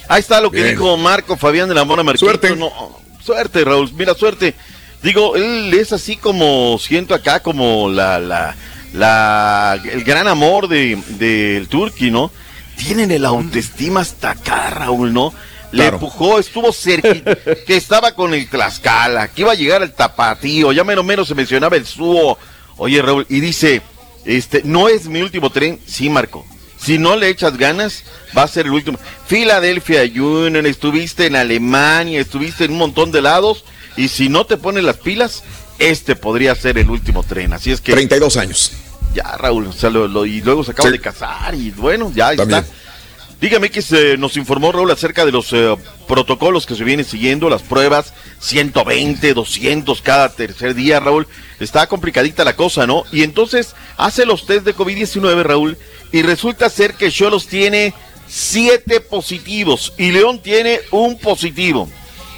Ahí 0.07 0.19
está 0.19 0.41
lo 0.41 0.51
que 0.51 0.57
Bien. 0.57 0.69
dijo 0.71 0.97
Marco 0.97 1.37
Fabián 1.37 1.69
de 1.69 1.75
la 1.75 1.85
Mora 1.85 2.03
Marquito. 2.03 2.25
Suerte. 2.25 2.55
No, 2.55 2.71
suerte, 3.23 3.63
Raúl. 3.63 3.91
Mira, 3.95 4.13
suerte. 4.13 4.53
Digo, 5.01 5.35
él 5.35 5.73
es 5.73 5.91
así 5.91 6.17
como 6.17 6.77
siento 6.79 7.13
acá 7.13 7.41
como 7.41 7.89
la, 7.89 8.19
la, 8.19 8.55
la 8.93 9.81
el 9.91 10.03
gran 10.03 10.27
amor 10.27 10.67
de 10.67 10.97
del 11.09 11.67
Turqui, 11.67 12.11
¿no? 12.11 12.31
Tienen 12.77 13.11
el 13.11 13.25
autoestima 13.25 14.01
hasta 14.01 14.31
acá, 14.31 14.69
Raúl, 14.69 15.13
¿no? 15.13 15.33
Le 15.73 15.79
Claro. 15.83 15.95
empujó, 15.97 16.39
estuvo 16.39 16.71
cerquita, 16.71 17.35
que 17.67 17.75
estaba 17.75 18.13
con 18.13 18.33
el 18.33 18.47
Tlaxcala, 18.47 19.27
que 19.29 19.41
iba 19.41 19.51
a 19.51 19.55
llegar 19.55 19.81
al 19.81 19.91
Tapatío, 19.93 20.71
ya 20.71 20.83
menos 20.83 21.03
menos 21.03 21.27
se 21.27 21.35
mencionaba 21.35 21.75
el 21.75 21.85
Suo. 21.85 22.37
Oye, 22.77 23.01
Raúl, 23.01 23.25
y 23.29 23.39
dice, 23.39 23.81
este, 24.23 24.61
no 24.63 24.87
es 24.87 25.07
mi 25.07 25.21
último 25.21 25.49
tren, 25.49 25.79
sí, 25.85 26.09
Marco. 26.09 26.45
Si 26.79 26.97
no 26.99 27.15
le 27.15 27.29
echas 27.29 27.57
ganas, 27.57 28.03
va 28.37 28.43
a 28.43 28.47
ser 28.47 28.67
el 28.67 28.73
último. 28.73 28.99
Philadelphia 29.27 30.03
Union, 30.03 30.65
estuviste 30.65 31.25
en 31.25 31.35
Alemania, 31.35 32.19
estuviste 32.21 32.65
en 32.65 32.71
un 32.73 32.77
montón 32.77 33.11
de 33.11 33.21
lados, 33.21 33.63
y 33.97 34.09
si 34.09 34.29
no 34.29 34.45
te 34.45 34.57
pones 34.57 34.83
las 34.83 34.97
pilas, 34.97 35.43
este 35.79 36.15
podría 36.15 36.53
ser 36.55 36.77
el 36.77 36.89
último 36.89 37.23
tren. 37.23 37.51
Así 37.53 37.71
es 37.71 37.81
que. 37.81 37.93
32 37.93 38.37
años. 38.37 38.71
Ya, 39.15 39.37
Raúl, 39.37 39.67
o 39.67 39.73
sea, 39.73 39.89
lo- 39.89 40.07
lo- 40.07 40.25
y 40.25 40.41
luego 40.41 40.63
se 40.63 40.71
acaba 40.71 40.89
Sí. 40.89 40.93
de 40.97 41.01
casar, 41.01 41.55
y 41.55 41.71
bueno, 41.71 42.11
ya 42.13 42.35
También. 42.35 42.59
está. 42.63 42.75
Dígame 43.43 43.71
que 43.71 43.81
se 43.81 44.15
nos 44.15 44.37
informó 44.37 44.71
Raúl 44.71 44.89
acerca 44.91 45.25
de 45.25 45.33
los 45.33 45.51
eh, 45.51 45.75
protocolos 46.07 46.65
que 46.65 46.75
se 46.75 46.85
vienen 46.85 47.05
siguiendo, 47.05 47.49
las 47.49 47.61
pruebas, 47.61 48.13
120, 48.39 49.33
200 49.33 50.01
cada 50.01 50.29
tercer 50.29 50.73
día, 50.73 51.01
Raúl. 51.01 51.27
Está 51.59 51.87
complicadita 51.87 52.45
la 52.45 52.55
cosa, 52.55 52.87
¿no? 52.87 53.03
Y 53.11 53.21
entonces 53.23 53.75
hace 53.97 54.25
los 54.25 54.45
test 54.45 54.65
de 54.65 54.73
COVID-19, 54.73 55.43
Raúl, 55.43 55.77
y 56.13 56.21
resulta 56.21 56.69
ser 56.69 56.93
que 56.93 57.11
Cholos 57.11 57.47
tiene 57.47 57.93
siete 58.29 59.01
positivos 59.01 59.91
y 59.97 60.11
León 60.11 60.39
tiene 60.41 60.79
un 60.91 61.19
positivo. 61.19 61.89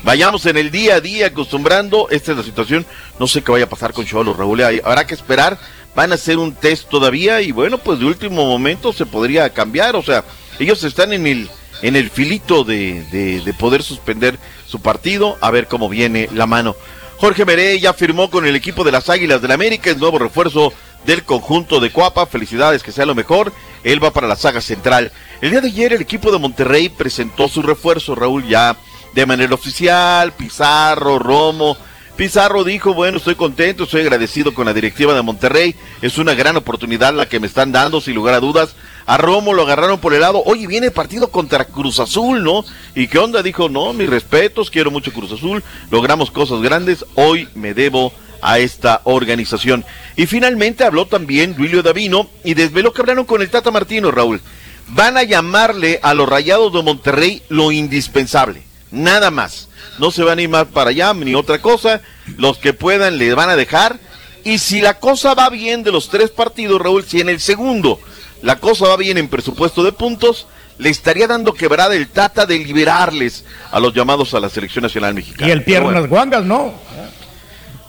Vayamos 0.04 0.48
en 0.48 0.58
el 0.58 0.72
día 0.72 0.96
a 0.96 1.02
día 1.02 1.28
acostumbrando, 1.28 2.08
esta 2.10 2.32
es 2.32 2.38
la 2.40 2.44
situación, 2.44 2.84
no 3.20 3.28
sé 3.28 3.44
qué 3.44 3.52
vaya 3.52 3.66
a 3.66 3.70
pasar 3.70 3.94
con 3.94 4.08
Cholos, 4.08 4.38
Raúl, 4.38 4.64
habrá 4.64 5.06
que 5.06 5.14
esperar, 5.14 5.60
van 5.96 6.12
a 6.12 6.16
hacer 6.16 6.40
un 6.40 6.56
test 6.56 6.90
todavía 6.90 7.42
y 7.42 7.52
bueno, 7.52 7.78
pues 7.78 8.00
de 8.00 8.06
último 8.06 8.44
momento 8.48 8.92
se 8.92 9.06
podría 9.06 9.52
cambiar, 9.52 9.96
o 9.96 10.02
sea, 10.02 10.26
ellos 10.60 10.84
están 10.84 11.14
en 11.14 11.28
el, 11.28 11.50
en 11.82 11.96
el 11.96 12.10
filito 12.10 12.64
de, 12.64 13.04
de, 13.12 13.42
de 13.42 13.54
poder 13.54 13.84
suspender 13.84 14.38
su 14.66 14.82
partido, 14.82 15.38
a 15.42 15.52
ver 15.52 15.68
cómo 15.68 15.90
viene 15.90 16.30
la 16.34 16.46
mano. 16.46 16.76
Jorge 17.18 17.46
Meré 17.46 17.80
ya 17.80 17.94
firmó 17.94 18.30
con 18.30 18.46
el 18.46 18.56
equipo 18.56 18.84
de 18.84 18.92
las 18.92 19.10
Águilas 19.10 19.42
del 19.42 19.52
América, 19.52 19.90
el 19.90 20.00
nuevo 20.00 20.20
refuerzo 20.20 20.74
del 21.06 21.24
conjunto 21.24 21.80
de 21.80 21.92
Cuapa, 21.92 22.26
felicidades, 22.26 22.84
que 22.84 22.92
sea 22.92 23.06
lo 23.06 23.16
mejor, 23.16 23.54
él 23.84 24.04
va 24.04 24.12
para 24.12 24.28
la 24.28 24.36
saga 24.36 24.60
central. 24.60 25.12
El 25.42 25.52
día 25.52 25.62
de 25.62 25.68
ayer 25.68 25.94
el 25.94 26.02
equipo 26.02 26.32
de 26.32 26.40
Monterrey 26.40 26.90
presentó 26.90 27.48
su 27.48 27.62
refuerzo, 27.62 28.16
Raúl, 28.16 28.48
ya 28.48 28.76
de 29.14 29.26
manera 29.26 29.54
oficial, 29.54 30.34
Pizarro, 30.34 31.20
Romo. 31.20 31.78
Pizarro 32.18 32.64
dijo, 32.64 32.94
bueno, 32.94 33.18
estoy 33.18 33.36
contento, 33.36 33.84
estoy 33.84 34.02
agradecido 34.02 34.54
con 34.54 34.66
la 34.66 34.74
directiva 34.74 35.14
de 35.14 35.22
Monterrey, 35.22 35.76
es 36.02 36.18
una 36.18 36.34
gran 36.34 36.56
oportunidad 36.56 37.14
la 37.14 37.28
que 37.28 37.40
me 37.40 37.48
están 37.48 37.72
dando, 37.72 38.02
sin 38.02 38.16
lugar 38.16 38.36
a 38.36 38.40
dudas. 38.40 38.76
A 39.06 39.18
Romo 39.18 39.54
lo 39.54 39.64
agarraron 39.64 40.00
por 40.00 40.14
el 40.14 40.22
lado, 40.22 40.42
oye, 40.46 40.66
viene 40.66 40.88
el 40.88 40.94
partido 40.94 41.30
contra 41.30 41.66
Cruz 41.66 42.00
Azul, 42.00 42.44
¿no? 42.44 42.66
¿Y 42.96 43.08
qué 43.08 43.20
onda? 43.20 43.44
Dijo, 43.44 43.70
no, 43.70 43.94
mis 43.94 44.10
respetos, 44.10 44.72
quiero 44.72 44.90
mucho 44.90 45.14
Cruz 45.14 45.32
Azul, 45.32 45.64
logramos 45.92 46.32
cosas 46.32 46.62
grandes, 46.62 47.06
hoy 47.14 47.48
me 47.54 47.76
debo 47.76 48.12
a 48.42 48.60
esta 48.60 49.02
organización. 49.04 49.86
Y 50.16 50.26
finalmente 50.26 50.84
habló 50.84 51.06
también 51.06 51.56
Duilio 51.56 51.84
Davino 51.84 52.30
y 52.44 52.56
desveló 52.56 52.94
que 52.94 53.02
hablaron 53.02 53.26
con 53.26 53.42
el 53.42 53.50
Tata 53.50 53.72
Martino, 53.72 54.12
Raúl. 54.12 54.42
Van 54.88 55.18
a 55.18 55.24
llamarle 55.24 56.00
a 56.04 56.14
los 56.14 56.30
Rayados 56.30 56.74
de 56.74 56.84
Monterrey 56.84 57.42
lo 57.50 57.72
indispensable, 57.72 58.64
nada 58.92 59.32
más. 59.32 59.70
No 60.00 60.12
se 60.12 60.24
van 60.24 60.40
a 60.40 60.42
ir 60.42 60.50
más 60.50 60.66
para 60.66 60.90
allá 60.92 61.14
ni 61.14 61.36
otra 61.36 61.62
cosa. 61.62 62.02
Los 62.38 62.58
que 62.58 62.74
puedan 62.74 63.18
le 63.18 63.34
van 63.34 63.50
a 63.50 63.56
dejar. 63.56 64.00
Y 64.44 64.60
si 64.60 64.82
la 64.82 65.00
cosa 65.00 65.34
va 65.34 65.50
bien 65.50 65.84
de 65.84 65.92
los 65.92 66.10
tres 66.10 66.30
partidos, 66.30 66.80
Raúl, 66.80 67.04
si 67.04 67.20
en 67.20 67.30
el 67.30 67.40
segundo 67.40 68.00
la 68.46 68.60
cosa 68.60 68.88
va 68.88 68.96
bien 68.98 69.18
en 69.18 69.28
presupuesto 69.28 69.84
de 69.84 69.92
puntos, 69.92 70.48
le 70.78 70.90
estaría 70.90 71.28
dando 71.28 71.54
quebrada 71.54 71.96
el 71.96 72.08
Tata 72.08 72.46
de 72.46 72.60
liberarles 72.60 73.44
a 73.72 73.80
los 73.80 73.94
llamados 73.94 74.34
a 74.34 74.40
la 74.40 74.50
selección 74.50 74.84
nacional 74.84 75.14
mexicana. 75.14 75.48
Y 75.48 75.52
el 75.52 75.64
piernas 75.64 76.08
guangas, 76.08 76.44
¿no? 76.46 76.74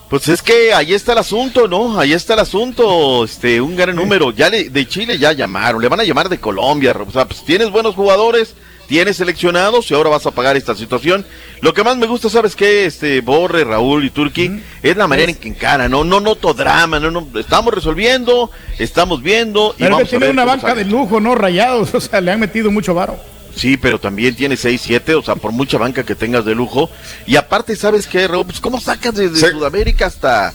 Pues 0.09 0.29
es 0.29 0.41
que 0.41 0.73
ahí 0.73 0.95
está 0.95 1.13
el 1.13 1.19
asunto, 1.19 1.67
¿no? 1.67 1.99
Ahí 1.99 2.13
está 2.13 2.35
el 2.35 2.41
asunto, 2.41 3.25
este, 3.25 3.61
un 3.61 3.75
gran 3.77 3.97
número. 3.97 4.31
Ya 4.31 4.49
le- 4.49 4.71
de 4.71 4.87
Chile 4.87 5.19
ya 5.19 5.33
llamaron, 5.33 5.83
le 5.83 5.89
van 5.89 5.99
a 6.01 6.05
llamar 6.05 6.29
de 6.29 6.39
Colombia. 6.39 6.95
O 7.07 7.11
sea, 7.11 7.25
pues 7.27 7.45
tienes 7.45 7.71
buenos 7.71 7.97
jugadores, 7.97 8.55
tienes 8.87 9.17
seleccionados 9.17 9.91
y 9.91 9.95
ahora 9.95 10.11
vas 10.11 10.27
a 10.27 10.31
pagar 10.31 10.57
esta 10.57 10.75
situación. 10.75 11.27
Lo 11.61 11.75
que 11.75 11.85
más 11.85 11.97
me 11.97 12.07
gusta, 12.07 12.29
¿sabes 12.29 12.55
qué? 12.57 12.87
Este, 12.87 13.21
Borre, 13.21 13.65
Raúl 13.65 14.05
y 14.05 14.11
Turki, 14.11 14.61
es 14.83 14.97
la 14.97 15.07
manera 15.07 15.31
en 15.31 15.37
que 15.39 15.49
encara, 15.49 15.89
¿no? 15.89 16.05
No 16.05 16.21
noto 16.21 16.55
drama, 16.55 17.01
no, 17.01 17.11
no, 17.11 17.27
estamos 17.39 17.73
resolviendo, 17.75 18.51
estamos 18.79 19.23
viendo 19.23 19.75
y 19.79 19.83
Pero 19.83 19.89
que 19.89 19.93
vamos 19.93 20.07
a 20.07 20.11
tiene 20.11 20.27
ver 20.27 20.33
una 20.33 20.45
banca 20.45 20.69
sale. 20.69 20.85
de 20.85 20.91
lujo, 20.91 21.21
¿no? 21.21 21.35
Rayados, 21.35 21.95
o 21.95 22.01
sea, 22.01 22.21
le 22.21 22.31
han 22.33 22.41
metido 22.41 22.71
mucho 22.71 22.95
varo. 22.95 23.19
Sí, 23.55 23.79
pero 23.79 23.99
también 23.99 24.37
tiene 24.37 24.55
6, 24.57 24.81
7, 24.85 25.15
o 25.15 25.23
sea, 25.23 25.35
por 25.37 25.51
mucha 25.51 25.79
banca 25.79 26.05
que 26.05 26.15
tengas 26.15 26.45
de 26.45 26.55
lujo. 26.55 26.91
Y 27.27 27.37
aparte, 27.37 27.75
¿sabes 27.75 28.07
qué, 28.07 28.29
Raúl? 28.29 28.45
Pues, 28.45 28.61
¿cómo 28.61 28.79
sacas 28.81 29.15
desde 29.15 29.51
Sudamérica 29.51 30.07
hasta 30.07 30.53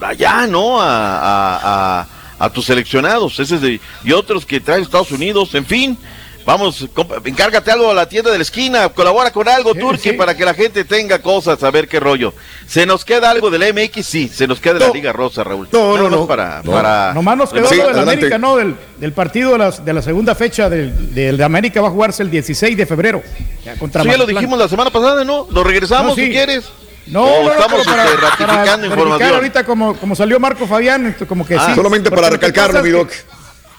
allá, 0.00 0.46
¿no? 0.46 0.80
A, 0.80 0.86
a, 1.18 2.00
a, 2.00 2.06
a 2.38 2.50
tus 2.50 2.64
seleccionados, 2.64 3.38
ese 3.40 3.56
es 3.56 3.60
de, 3.60 3.80
y 4.04 4.12
otros 4.12 4.46
que 4.46 4.58
traen 4.60 4.82
Estados 4.82 5.10
Unidos, 5.12 5.54
en 5.54 5.66
fin. 5.66 5.98
Vamos, 6.46 6.86
encárgate 7.24 7.70
algo 7.70 7.90
a 7.90 7.94
la 7.94 8.06
tienda 8.08 8.30
de 8.30 8.36
la 8.38 8.42
esquina, 8.42 8.88
colabora 8.90 9.30
con 9.30 9.48
algo, 9.48 9.74
Turki, 9.74 10.12
para 10.12 10.36
que 10.36 10.44
la 10.44 10.52
gente 10.52 10.84
tenga 10.84 11.18
cosas, 11.20 11.62
a 11.62 11.70
ver 11.70 11.88
qué 11.88 11.98
rollo. 11.98 12.34
¿Se 12.66 12.84
nos 12.84 13.02
queda 13.04 13.30
algo 13.30 13.50
del 13.50 13.72
MX? 13.72 14.04
Sí, 14.06 14.28
se 14.28 14.46
nos 14.46 14.60
queda 14.60 14.74
de 14.74 14.80
la 14.80 14.88
Liga 14.92 15.12
Rosa, 15.12 15.42
Raúl. 15.42 15.68
No, 15.72 15.96
no, 15.96 16.10
no. 16.10 16.26
Para, 16.26 16.60
No. 16.62 16.72
para... 16.72 17.14
Nomás 17.14 17.36
nos 17.38 17.50
quedó 17.52 17.66
Sí, 17.68 17.76
lo 17.76 17.88
del. 17.88 17.98
América, 18.00 18.36
¿no? 18.38 18.56
Del, 18.56 18.76
del 18.98 19.12
partido 19.12 19.52
de 19.52 19.58
la, 19.58 19.70
de 19.70 19.92
la 19.94 20.02
segunda 20.02 20.34
fecha 20.34 20.68
del, 20.68 21.14
del 21.14 21.36
de 21.38 21.44
América 21.44 21.80
va 21.80 21.88
a 21.88 21.90
jugarse 21.92 22.22
el 22.22 22.30
16 22.30 22.76
de 22.76 22.84
febrero. 22.86 23.22
Ya, 23.64 23.76
contra 23.76 24.02
Sí, 24.02 24.10
ya 24.10 24.16
lo 24.18 24.26
dijimos 24.26 24.58
la 24.58 24.68
semana 24.68 24.90
pasada, 24.90 25.24
¿no? 25.24 25.46
Lo 25.50 25.64
regresamos 25.64 26.08
No, 26.08 26.14
sí. 26.14 26.26
si 26.26 26.30
quieres. 26.30 26.64
No, 27.06 27.24
no, 27.26 27.42
no, 27.44 27.52
estamos 27.52 27.80
este, 27.80 27.92
ratificando 28.16 28.36
para 28.36 28.56
verificar 28.62 28.84
información. 28.84 29.34
ahorita 29.34 29.64
como, 29.64 29.94
como 29.96 30.14
salió 30.16 30.40
Marco 30.40 30.66
Fabián, 30.66 31.06
esto 31.06 31.26
como 31.26 31.46
que 31.46 31.54
Ah, 31.54 31.66
sí. 31.68 31.74
solamente 31.74 32.10
para 32.10 32.30
recalcarlo, 32.30 32.82
mi 32.82 32.90
doc. 32.90 33.10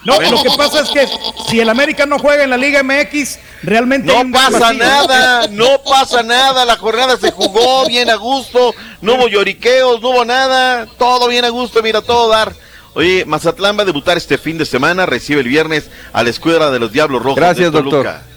No, 0.06 0.20
lo 0.20 0.42
que 0.42 0.50
pasa 0.56 0.80
es 0.80 0.88
que 0.90 1.08
si 1.48 1.60
el 1.60 1.68
América 1.68 2.06
no 2.06 2.18
juega 2.18 2.44
en 2.44 2.50
la 2.50 2.56
Liga 2.56 2.82
MX, 2.82 3.38
realmente 3.62 4.06
No 4.12 4.30
pasa 4.30 4.58
vacío. 4.58 4.78
nada, 4.78 5.48
no 5.50 5.82
pasa 5.82 6.22
nada, 6.22 6.64
la 6.64 6.76
jornada 6.76 7.16
se 7.16 7.32
jugó 7.32 7.86
bien 7.86 8.08
a 8.08 8.14
gusto, 8.14 8.74
no 9.00 9.14
hubo 9.14 9.28
lloriqueos, 9.28 10.00
no 10.00 10.10
hubo 10.10 10.24
nada, 10.24 10.86
todo 10.98 11.28
bien 11.28 11.44
a 11.44 11.48
gusto, 11.48 11.82
mira, 11.82 12.02
todo 12.02 12.28
dar. 12.28 12.52
Oye, 12.94 13.24
Mazatlán 13.26 13.76
va 13.76 13.82
a 13.82 13.84
debutar 13.84 14.16
este 14.16 14.38
fin 14.38 14.56
de 14.56 14.64
semana, 14.64 15.04
recibe 15.04 15.40
el 15.42 15.48
viernes 15.48 15.90
a 16.12 16.22
la 16.22 16.30
escuadra 16.30 16.70
de 16.70 16.78
los 16.78 16.92
Diablos 16.92 17.20
Rojos. 17.22 17.36
Gracias, 17.36 17.72
de 17.72 17.78
Toluca. 17.78 17.96
doctor. 17.96 18.35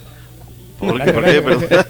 ¿Por 0.79 1.03
qué? 1.03 1.13
¿Por 1.13 1.25
qué? 1.25 1.41
Perdón. 1.41 1.85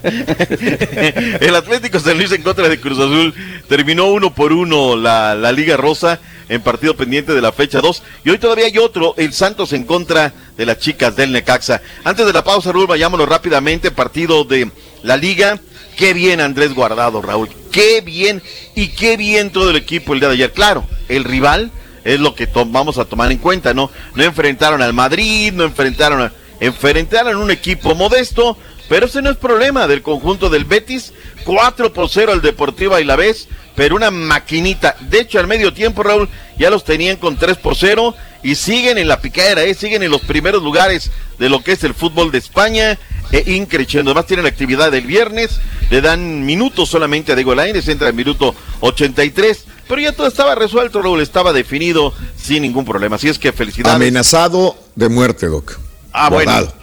el 1.41 1.55
Atlético 1.55 1.99
San 1.99 2.17
Luis 2.17 2.31
en 2.31 2.41
contra 2.41 2.67
de 2.67 2.79
Cruz 2.79 2.99
Azul 2.99 3.33
terminó 3.67 4.07
uno 4.07 4.33
por 4.33 4.51
uno 4.51 4.95
la, 4.95 5.35
la 5.35 5.51
Liga 5.51 5.77
Rosa 5.77 6.19
en 6.49 6.61
partido 6.61 6.97
pendiente 6.97 7.33
de 7.33 7.41
la 7.41 7.51
fecha 7.51 7.79
2. 7.79 8.03
Y 8.25 8.31
hoy 8.31 8.39
todavía 8.39 8.65
hay 8.65 8.77
otro, 8.77 9.13
el 9.17 9.33
Santos 9.33 9.71
en 9.71 9.85
contra 9.85 10.33
de 10.57 10.65
las 10.65 10.79
chicas 10.79 11.15
del 11.15 11.31
Necaxa. 11.31 11.81
Antes 12.03 12.25
de 12.25 12.33
la 12.33 12.43
pausa, 12.43 12.71
Raúl, 12.71 12.87
vayámonos 12.87 13.29
rápidamente, 13.29 13.91
partido 13.91 14.43
de 14.43 14.69
la 15.03 15.15
Liga. 15.15 15.59
Qué 15.95 16.13
bien 16.13 16.41
Andrés 16.41 16.73
Guardado, 16.73 17.21
Raúl. 17.21 17.49
Qué 17.71 18.01
bien 18.01 18.41
y 18.75 18.89
qué 18.89 19.15
bien 19.15 19.51
todo 19.51 19.69
el 19.69 19.75
equipo 19.75 20.13
el 20.13 20.19
día 20.19 20.29
de 20.29 20.35
ayer. 20.35 20.51
Claro, 20.51 20.85
el 21.07 21.23
rival 21.23 21.71
es 22.03 22.19
lo 22.19 22.33
que 22.33 22.47
vamos 22.67 22.97
a 22.97 23.05
tomar 23.05 23.31
en 23.31 23.37
cuenta, 23.37 23.73
¿no? 23.73 23.91
No 24.15 24.23
enfrentaron 24.23 24.81
al 24.81 24.93
Madrid, 24.93 25.53
no 25.53 25.63
enfrentaron 25.63 26.21
a... 26.21 26.33
Enfrentaron 26.61 27.37
un 27.37 27.51
equipo 27.51 27.95
modesto, 27.95 28.57
pero 28.89 29.05
ese 29.05 29.21
no 29.21 29.29
es 29.29 29.37
problema 29.37 29.87
del 29.87 30.01
conjunto 30.01 30.49
del 30.49 30.65
Betis. 30.65 31.13
4 31.45 31.93
por 31.93 32.09
0 32.09 32.33
al 32.33 32.41
Deportivo 32.41 32.95
Ailavés, 32.95 33.47
pero 33.75 33.95
una 33.95 34.11
maquinita. 34.11 34.95
De 34.99 35.21
hecho, 35.21 35.39
al 35.39 35.47
medio 35.47 35.73
tiempo, 35.73 36.03
Raúl, 36.03 36.27
ya 36.57 36.69
los 36.69 36.83
tenían 36.83 37.15
con 37.17 37.37
3 37.37 37.57
por 37.57 37.75
0 37.75 38.15
y 38.43 38.55
siguen 38.55 38.97
en 38.97 39.07
la 39.07 39.21
picadera, 39.21 39.63
¿eh? 39.63 39.73
siguen 39.73 40.03
en 40.03 40.11
los 40.11 40.21
primeros 40.21 40.63
lugares 40.63 41.11
de 41.37 41.49
lo 41.49 41.63
que 41.63 41.73
es 41.73 41.83
el 41.83 41.93
fútbol 41.93 42.31
de 42.31 42.39
España. 42.39 42.97
E 43.31 43.53
increciendo. 43.53 44.09
Además 44.09 44.25
tienen 44.25 44.47
actividad 44.47 44.91
el 44.91 45.05
viernes, 45.05 45.59
le 45.91 46.01
dan 46.01 46.47
minutos 46.47 46.89
solamente 46.89 47.31
a 47.31 47.35
Diego 47.35 47.53
Lainez, 47.53 47.87
entra 47.87 48.09
en 48.09 48.15
minuto 48.15 48.55
83, 48.79 49.65
pero 49.87 50.01
ya 50.01 50.13
todo 50.13 50.25
estaba 50.25 50.55
resuelto, 50.55 50.99
Raúl, 50.99 51.21
estaba 51.21 51.53
definido 51.53 52.11
sin 52.35 52.63
ningún 52.63 52.85
problema. 52.85 53.17
Así 53.17 53.29
es 53.29 53.37
que 53.37 53.51
felicidades. 53.51 53.95
Amenazado 53.95 54.75
de 54.95 55.09
muerte, 55.09 55.45
Doc. 55.45 55.77
Ah, 56.11 56.31
bueno. 56.31 56.78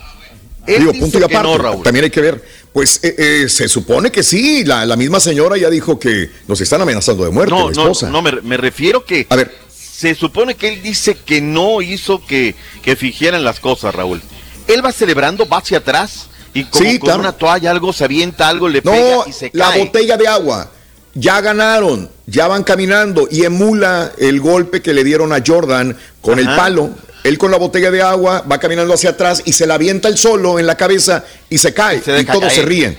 Él 0.67 0.81
Digo, 0.81 0.93
punto 0.95 1.19
y 1.19 1.23
aparte. 1.23 1.43
no, 1.49 1.59
Raúl. 1.59 1.83
También 1.83 2.05
hay 2.05 2.11
que 2.11 2.21
ver. 2.21 2.43
Pues 2.73 3.01
eh, 3.03 3.15
eh, 3.45 3.49
se 3.49 3.69
supone 3.69 4.11
que 4.11 4.23
sí. 4.23 4.65
La, 4.65 4.85
la 4.85 4.97
misma 4.97 5.21
señora 5.21 5.57
ya 5.57 5.71
dijo 5.71 5.99
que 5.99 6.31
nos 6.49 6.61
están 6.61 6.81
amenazando 6.83 7.25
de 7.25 7.31
muerte, 7.31 7.53
No, 7.55 7.71
la 7.71 7.75
no, 7.77 7.83
esposa. 7.83 8.11
no, 8.11 8.21
me, 8.23 8.33
me 8.43 8.57
refiero 8.57 9.05
que 9.05 9.27
A 9.31 9.37
ver. 9.37 9.55
se 9.79 10.15
supone 10.15 10.55
que 10.57 10.69
él 10.69 10.83
dice 10.83 11.17
que 11.17 11.41
no 11.41 11.81
hizo 11.83 12.25
que, 12.27 12.55
que 12.83 12.97
fingieran 12.97 13.45
las 13.45 13.61
cosas, 13.61 13.95
Raúl. 13.95 14.21
Él 14.69 14.85
va 14.85 14.93
celebrando, 14.93 15.49
va 15.49 15.59
hacia 15.59 15.79
atrás 15.79 16.27
y 16.53 16.65
como 16.65 16.85
Sí, 16.85 16.99
con 16.99 17.07
claro. 17.07 17.21
una 17.21 17.33
toalla 17.33 17.71
algo 17.71 17.93
se 17.93 18.05
avienta 18.05 18.49
algo, 18.49 18.69
le 18.69 18.83
pega 18.83 18.97
No, 18.97 19.25
y 19.27 19.33
se 19.33 19.51
la 19.55 19.71
cae. 19.71 19.85
botella 19.85 20.17
de 20.17 20.27
agua. 20.29 20.71
Ya 21.15 21.41
ganaron, 21.41 22.11
ya 22.27 22.47
van 22.47 22.63
caminando 22.63 23.27
y 23.31 23.45
emula 23.45 24.13
el 24.19 24.39
golpe 24.41 24.83
que 24.83 24.93
le 24.93 25.03
dieron 25.03 25.33
a 25.33 25.43
Jordan 25.47 25.97
con 26.21 26.39
el 26.39 26.45
palo. 26.45 26.91
Él 27.27 27.39
con 27.39 27.51
la 27.51 27.57
botella 27.57 27.91
de 27.91 28.03
agua 28.03 28.45
va 28.51 28.59
caminando 28.59 28.95
hacia 28.95 29.11
atrás 29.11 29.43
y 29.45 29.53
se 29.53 29.67
la 29.67 29.75
avienta 29.75 30.09
el 30.09 30.17
solo 30.17 30.59
en 30.59 30.67
la 30.67 30.77
cabeza 30.77 31.25
y 31.51 31.59
se 31.59 31.75
cae. 31.75 32.01
Se 32.01 32.21
y 32.21 32.25
todos 32.25 32.53
se 32.53 32.63
ríen. 32.63 32.99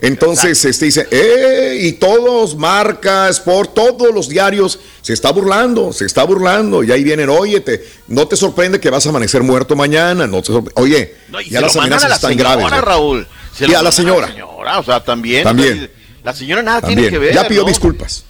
Entonces, 0.00 0.62
este 0.64 0.84
dice, 0.86 1.06
¡eh! 1.10 1.78
Y 1.80 1.92
todos, 1.92 2.56
marca, 2.56 3.28
sport, 3.30 3.72
todos 3.74 4.12
los 4.14 4.28
diarios, 4.28 4.78
se 5.00 5.12
está 5.14 5.30
burlando, 5.30 5.92
se 5.92 6.04
está 6.04 6.24
burlando. 6.24 6.82
Y 6.82 6.92
ahí 6.92 7.02
vienen, 7.04 7.30
oye, 7.30 7.60
te, 7.60 7.82
no 8.08 8.26
te 8.28 8.36
sorprende 8.36 8.80
que 8.80 8.90
vas 8.90 9.06
a 9.06 9.10
amanecer 9.10 9.42
muerto 9.42 9.76
mañana. 9.76 10.26
No 10.26 10.42
te 10.42 10.52
Oye, 10.74 11.14
No, 11.28 11.40
ya 11.40 11.60
las 11.60 11.76
amenazas 11.76 12.04
a 12.04 12.08
la 12.08 12.14
están 12.16 12.30
señora, 12.32 12.56
graves. 12.56 12.80
Raúl. 12.84 13.26
Se 13.56 13.66
Y 13.66 13.74
a 13.74 13.82
la 13.82 13.92
señora. 13.92 14.26
señora, 14.26 14.78
O 14.80 14.84
sea, 14.84 15.02
también. 15.02 15.44
También. 15.44 15.90
La 16.22 16.34
señora 16.34 16.62
nada 16.62 16.80
También. 16.80 16.98
tiene 16.98 17.10
que 17.10 17.18
ver. 17.18 17.34
ya 17.34 17.46
pidió 17.48 17.62
¿no? 17.62 17.68
disculpas. 17.68 18.24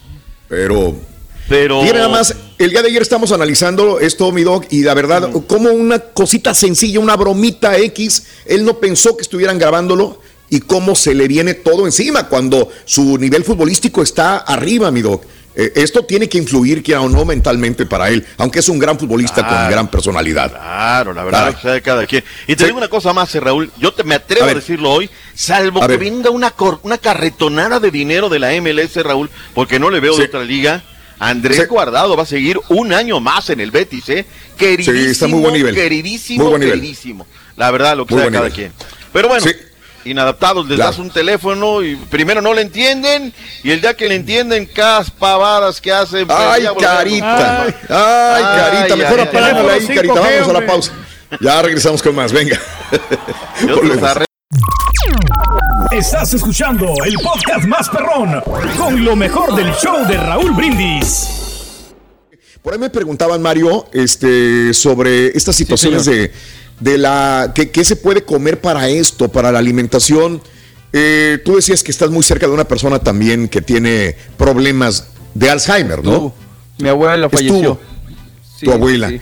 Pero. 0.48 0.94
Pero. 1.48 1.82
Nada 1.84 2.08
más, 2.08 2.34
el 2.58 2.70
día 2.70 2.82
de 2.82 2.88
ayer 2.88 3.02
estamos 3.02 3.32
analizando 3.32 4.00
esto, 4.00 4.30
mi 4.32 4.42
doc, 4.42 4.64
y 4.70 4.82
la 4.82 4.94
verdad, 4.94 5.30
como 5.46 5.70
una 5.70 5.98
cosita 5.98 6.54
sencilla, 6.54 7.00
una 7.00 7.16
bromita 7.16 7.76
X, 7.78 8.24
él 8.46 8.64
no 8.64 8.78
pensó 8.78 9.16
que 9.16 9.22
estuvieran 9.22 9.58
grabándolo 9.58 10.20
y 10.50 10.60
cómo 10.60 10.94
se 10.94 11.14
le 11.14 11.28
viene 11.28 11.54
todo 11.54 11.84
encima 11.86 12.28
cuando 12.28 12.70
su 12.84 13.18
nivel 13.18 13.44
futbolístico 13.44 14.02
está 14.02 14.38
arriba, 14.38 14.90
mi 14.90 15.02
doc. 15.02 15.24
Eh, 15.56 15.70
esto 15.76 16.04
tiene 16.04 16.28
que 16.28 16.36
influir, 16.36 16.82
quiera 16.82 17.00
o 17.00 17.08
no, 17.08 17.24
mentalmente 17.24 17.86
para 17.86 18.08
él, 18.08 18.26
aunque 18.38 18.58
es 18.58 18.68
un 18.68 18.78
gran 18.78 18.98
futbolista 18.98 19.46
con 19.46 19.70
gran 19.70 19.88
personalidad. 19.88 20.50
Claro, 20.50 21.12
la 21.12 21.22
verdad, 21.24 21.56
cada 21.84 22.06
quien. 22.06 22.24
Y 22.48 22.56
te 22.56 22.64
Sí. 22.64 22.66
digo 22.66 22.78
una 22.78 22.88
cosa 22.88 23.12
más, 23.12 23.32
eh, 23.36 23.40
Raúl, 23.40 23.70
yo 23.78 23.92
te, 23.94 24.02
me 24.02 24.16
atrevo 24.16 24.46
A 24.46 24.54
decirlo 24.54 24.90
hoy, 24.90 25.08
salvo 25.34 25.78
A 25.80 25.82
que 25.86 25.96
ver. 25.96 26.00
venga 26.00 26.30
una, 26.30 26.50
cor- 26.50 26.80
una 26.82 26.98
carretonada 26.98 27.78
de 27.78 27.92
dinero 27.92 28.28
de 28.28 28.40
la 28.40 28.52
MLS, 28.60 28.96
Raúl, 29.02 29.30
porque 29.54 29.78
no 29.78 29.90
le 29.90 30.00
veo 30.00 30.16
de 30.16 30.24
otra 30.24 30.42
liga. 30.42 30.82
Andrés 31.18 31.56
Sí. 31.58 31.64
Guardado 31.66 32.16
va 32.16 32.24
a 32.24 32.26
seguir 32.26 32.58
un 32.68 32.92
año 32.92 33.20
más 33.20 33.50
en 33.50 33.60
el 33.60 33.70
Betis, 33.70 34.08
¿eh? 34.08 34.26
Queridísimo, 34.56 34.96
Sí, 34.98 35.10
está 35.10 35.26
muy 35.28 35.40
buen 35.40 35.54
nivel. 35.54 35.74
queridísimo, 35.74 36.42
Muy 36.44 36.50
buen 36.50 36.60
nivel. 36.60 36.80
queridísimo. 36.80 37.26
La 37.56 37.70
verdad, 37.70 37.96
lo 37.96 38.04
que 38.06 38.14
Muy 38.14 38.22
sea 38.24 38.32
cada 38.32 38.44
nivel. 38.48 38.52
quien. 38.52 38.72
Pero 39.12 39.28
bueno, 39.28 39.44
Sí. 39.46 39.52
inadaptados, 40.06 40.66
les 40.68 40.76
Claro. 40.76 40.90
das 40.90 40.98
un 41.00 41.10
teléfono 41.10 41.82
y 41.82 41.96
primero 41.96 42.42
no 42.42 42.52
le 42.52 42.62
entienden 42.62 43.32
y 43.62 43.70
el 43.70 43.80
día 43.80 43.94
que 43.96 44.08
le 44.08 44.16
entienden, 44.16 44.66
cada 44.66 45.02
pavadas 45.04 45.80
que 45.80 45.92
hacen. 45.92 46.26
pues, 46.26 46.38
Ay, 46.38 46.66
carita. 46.80 47.62
Ay, 47.62 47.74
Ay, 47.88 48.42
carita. 48.88 48.96
Mejor 48.96 49.20
ay, 49.20 49.26
ahí, 49.80 49.86
carita. 49.86 50.14
5G, 50.14 50.40
Vamos 50.40 50.48
a 50.48 50.52
la 50.60 50.66
pausa. 50.66 50.92
Ya 51.40 51.62
regresamos 51.62 52.02
con 52.02 52.14
más. 52.14 52.32
Venga. 52.32 52.60
Estás 55.94 56.34
escuchando 56.34 56.92
el 57.06 57.14
podcast 57.14 57.66
más 57.68 57.88
perrón 57.88 58.42
con 58.76 59.04
lo 59.04 59.14
mejor 59.14 59.54
del 59.54 59.72
show 59.74 60.04
de 60.08 60.16
Raúl 60.16 60.50
Brindis. 60.50 61.28
Por 62.62 62.72
ahí 62.72 62.80
me 62.80 62.90
preguntaban, 62.90 63.40
Mario, 63.40 63.86
este, 63.92 64.74
sobre 64.74 65.28
estas 65.28 65.54
situaciones 65.54 66.04
de, 66.04 66.32
de 66.80 66.98
la. 66.98 67.52
¿qué, 67.54 67.70
qué 67.70 67.84
se 67.84 67.94
puede 67.94 68.24
comer 68.24 68.60
para 68.60 68.88
esto, 68.88 69.28
para 69.28 69.52
la 69.52 69.60
alimentación? 69.60 70.42
Eh, 70.92 71.38
tú 71.44 71.54
decías 71.54 71.84
que 71.84 71.92
estás 71.92 72.10
muy 72.10 72.24
cerca 72.24 72.48
de 72.48 72.52
una 72.52 72.64
persona 72.66 72.98
también 72.98 73.48
que 73.48 73.62
tiene 73.62 74.16
problemas 74.36 75.06
de 75.34 75.48
Alzheimer, 75.48 76.02
¿no? 76.02 76.18
Uh, 76.18 76.32
mi 76.78 76.88
abuela 76.88 77.30
falleció. 77.30 77.78
Sí, 78.58 78.66
tu 78.66 78.72
abuela. 78.72 79.10
sí. 79.10 79.20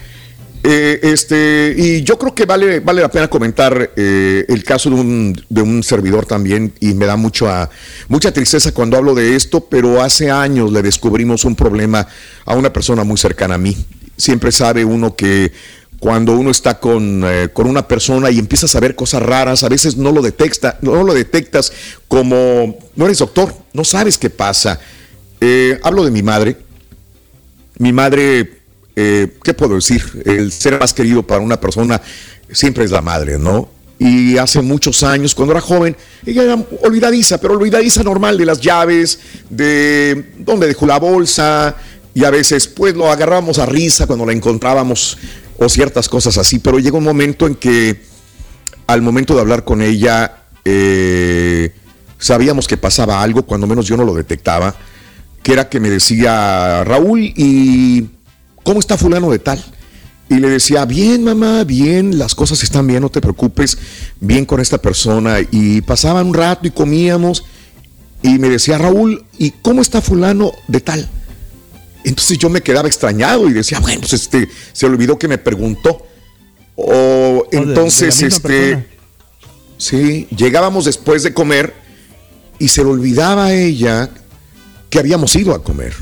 Eh, 0.64 1.00
este, 1.02 1.74
y 1.76 2.02
yo 2.02 2.16
creo 2.18 2.34
que 2.36 2.46
vale, 2.46 2.78
vale 2.78 3.02
la 3.02 3.10
pena 3.10 3.28
comentar 3.28 3.90
eh, 3.96 4.44
el 4.48 4.62
caso 4.62 4.90
de 4.90 4.96
un, 4.96 5.44
de 5.48 5.60
un 5.60 5.82
servidor 5.82 6.24
también, 6.24 6.72
y 6.78 6.94
me 6.94 7.06
da 7.06 7.16
mucho 7.16 7.48
a- 7.48 7.68
mucha 8.08 8.32
tristeza 8.32 8.72
cuando 8.72 8.96
hablo 8.96 9.14
de 9.14 9.34
esto, 9.34 9.64
pero 9.68 10.00
hace 10.00 10.30
años 10.30 10.70
le 10.70 10.82
descubrimos 10.82 11.44
un 11.44 11.56
problema 11.56 12.06
a 12.44 12.54
una 12.54 12.72
persona 12.72 13.02
muy 13.02 13.16
cercana 13.18 13.56
a 13.56 13.58
mí. 13.58 13.76
Siempre 14.16 14.52
sabe 14.52 14.84
uno 14.84 15.16
que 15.16 15.50
cuando 15.98 16.32
uno 16.36 16.50
está 16.50 16.78
con, 16.78 17.22
eh, 17.24 17.48
con, 17.52 17.66
una 17.68 17.86
persona 17.86 18.30
y 18.30 18.38
empiezas 18.38 18.74
a 18.76 18.80
ver 18.80 18.94
cosas 18.94 19.22
raras, 19.22 19.62
a 19.64 19.68
veces 19.68 19.96
no 19.96 20.12
lo, 20.12 20.22
detecta, 20.22 20.78
no 20.80 21.02
lo 21.02 21.14
detectas 21.14 21.72
como 22.08 22.76
no 22.96 23.04
eres 23.04 23.18
doctor, 23.18 23.54
no 23.72 23.84
sabes 23.84 24.18
qué 24.18 24.28
pasa. 24.30 24.78
Eh, 25.40 25.78
hablo 25.82 26.04
de 26.04 26.10
mi 26.10 26.22
madre. 26.22 26.56
Mi 27.78 27.92
madre, 27.92 28.61
eh, 28.96 29.36
¿qué 29.42 29.54
puedo 29.54 29.76
decir? 29.76 30.22
El 30.24 30.52
ser 30.52 30.78
más 30.78 30.92
querido 30.92 31.22
para 31.22 31.40
una 31.40 31.60
persona 31.60 32.00
siempre 32.50 32.84
es 32.84 32.90
la 32.90 33.00
madre, 33.00 33.38
¿no? 33.38 33.68
Y 33.98 34.36
hace 34.36 34.60
muchos 34.62 35.02
años, 35.04 35.34
cuando 35.34 35.52
era 35.52 35.60
joven, 35.60 35.96
ella 36.26 36.42
era 36.42 36.58
olvidadiza, 36.82 37.38
pero 37.38 37.54
olvidadiza 37.54 38.02
normal 38.02 38.36
de 38.36 38.44
las 38.44 38.60
llaves, 38.60 39.20
de 39.48 40.32
dónde 40.38 40.66
dejó 40.66 40.86
la 40.86 40.98
bolsa, 40.98 41.76
y 42.14 42.24
a 42.24 42.30
veces 42.30 42.66
pues 42.66 42.94
lo 42.94 43.10
agarrábamos 43.10 43.58
a 43.58 43.66
risa 43.66 44.06
cuando 44.06 44.26
la 44.26 44.32
encontrábamos 44.32 45.18
o 45.56 45.68
ciertas 45.68 46.08
cosas 46.08 46.36
así, 46.36 46.58
pero 46.58 46.78
llega 46.78 46.98
un 46.98 47.04
momento 47.04 47.46
en 47.46 47.54
que 47.54 48.02
al 48.86 49.02
momento 49.02 49.34
de 49.34 49.40
hablar 49.40 49.64
con 49.64 49.80
ella 49.80 50.46
eh, 50.64 51.72
sabíamos 52.18 52.66
que 52.66 52.76
pasaba 52.76 53.22
algo, 53.22 53.44
cuando 53.44 53.66
menos 53.66 53.86
yo 53.86 53.96
no 53.96 54.04
lo 54.04 54.14
detectaba, 54.14 54.74
que 55.42 55.52
era 55.52 55.68
que 55.68 55.80
me 55.80 55.90
decía 55.90 56.84
Raúl 56.84 57.20
y 57.20 58.08
¿cómo 58.62 58.80
está 58.80 58.96
fulano 58.96 59.30
de 59.30 59.38
tal? 59.38 59.64
Y 60.28 60.36
le 60.36 60.48
decía, 60.48 60.84
bien 60.84 61.24
mamá, 61.24 61.64
bien, 61.64 62.18
las 62.18 62.34
cosas 62.34 62.62
están 62.62 62.86
bien, 62.86 63.02
no 63.02 63.10
te 63.10 63.20
preocupes, 63.20 63.76
bien 64.20 64.46
con 64.46 64.60
esta 64.60 64.78
persona. 64.78 65.38
Y 65.50 65.82
pasaban 65.82 66.28
un 66.28 66.34
rato 66.34 66.66
y 66.66 66.70
comíamos 66.70 67.44
y 68.22 68.38
me 68.38 68.48
decía 68.48 68.78
Raúl, 68.78 69.24
¿y 69.36 69.50
cómo 69.50 69.82
está 69.82 70.00
fulano 70.00 70.52
de 70.68 70.80
tal? 70.80 71.08
Entonces 72.04 72.38
yo 72.38 72.48
me 72.48 72.62
quedaba 72.62 72.88
extrañado 72.88 73.48
y 73.48 73.52
decía, 73.52 73.80
bueno, 73.80 74.00
pues 74.00 74.12
este, 74.12 74.48
se 74.72 74.86
olvidó 74.86 75.18
que 75.18 75.28
me 75.28 75.38
preguntó. 75.38 76.06
O 76.76 77.46
entonces, 77.52 78.22
este, 78.22 78.88
sí, 79.76 80.26
llegábamos 80.34 80.84
después 80.84 81.22
de 81.22 81.34
comer 81.34 81.74
y 82.58 82.68
se 82.68 82.82
le 82.82 82.90
olvidaba 82.90 83.46
a 83.46 83.54
ella 83.54 84.08
que 84.88 84.98
habíamos 84.98 85.34
ido 85.36 85.54
a 85.54 85.62
comer. 85.62 85.94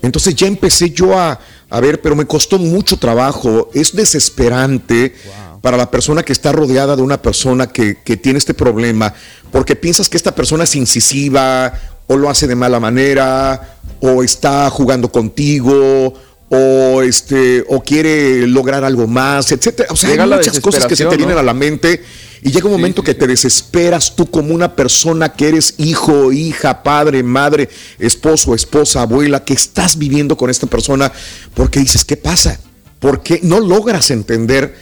Entonces 0.00 0.34
ya 0.34 0.46
empecé 0.46 0.90
yo 0.90 1.18
a, 1.18 1.38
a 1.72 1.80
ver, 1.80 2.02
pero 2.02 2.14
me 2.14 2.26
costó 2.26 2.58
mucho 2.58 2.98
trabajo. 2.98 3.70
Es 3.72 3.96
desesperante 3.96 5.14
para 5.62 5.78
la 5.78 5.90
persona 5.90 6.22
que 6.22 6.34
está 6.34 6.52
rodeada 6.52 6.96
de 6.96 7.02
una 7.02 7.22
persona 7.22 7.66
que, 7.66 7.96
que 7.96 8.18
tiene 8.18 8.38
este 8.38 8.52
problema, 8.52 9.14
porque 9.50 9.74
piensas 9.74 10.10
que 10.10 10.18
esta 10.18 10.34
persona 10.34 10.64
es 10.64 10.76
incisiva 10.76 11.72
o 12.08 12.16
lo 12.18 12.28
hace 12.28 12.46
de 12.46 12.56
mala 12.56 12.78
manera 12.78 13.78
o 14.00 14.22
está 14.22 14.68
jugando 14.68 15.10
contigo 15.10 16.12
o 16.54 17.00
este 17.00 17.64
o 17.66 17.82
quiere 17.82 18.46
lograr 18.46 18.84
algo 18.84 19.06
más, 19.06 19.50
etcétera. 19.52 19.88
O 19.90 19.96
sea, 19.96 20.10
hay 20.10 20.28
muchas 20.28 20.60
cosas 20.60 20.84
que 20.84 20.94
se 20.94 21.06
te 21.06 21.16
vienen 21.16 21.38
a 21.38 21.42
la 21.42 21.54
mente 21.54 22.02
y 22.42 22.50
llega 22.50 22.66
un 22.66 22.72
momento 22.72 23.02
que 23.02 23.14
te 23.14 23.26
desesperas 23.26 24.14
tú 24.14 24.30
como 24.30 24.54
una 24.54 24.76
persona 24.76 25.32
que 25.32 25.48
eres 25.48 25.74
hijo, 25.78 26.30
hija, 26.30 26.82
padre, 26.82 27.22
madre, 27.22 27.70
esposo, 27.98 28.54
esposa, 28.54 29.00
abuela, 29.00 29.42
que 29.44 29.54
estás 29.54 29.96
viviendo 29.96 30.36
con 30.36 30.50
esta 30.50 30.66
persona 30.66 31.10
porque 31.54 31.80
dices, 31.80 32.04
¿qué 32.04 32.18
pasa? 32.18 32.60
Porque 32.98 33.40
no 33.42 33.58
logras 33.58 34.10
entender 34.10 34.74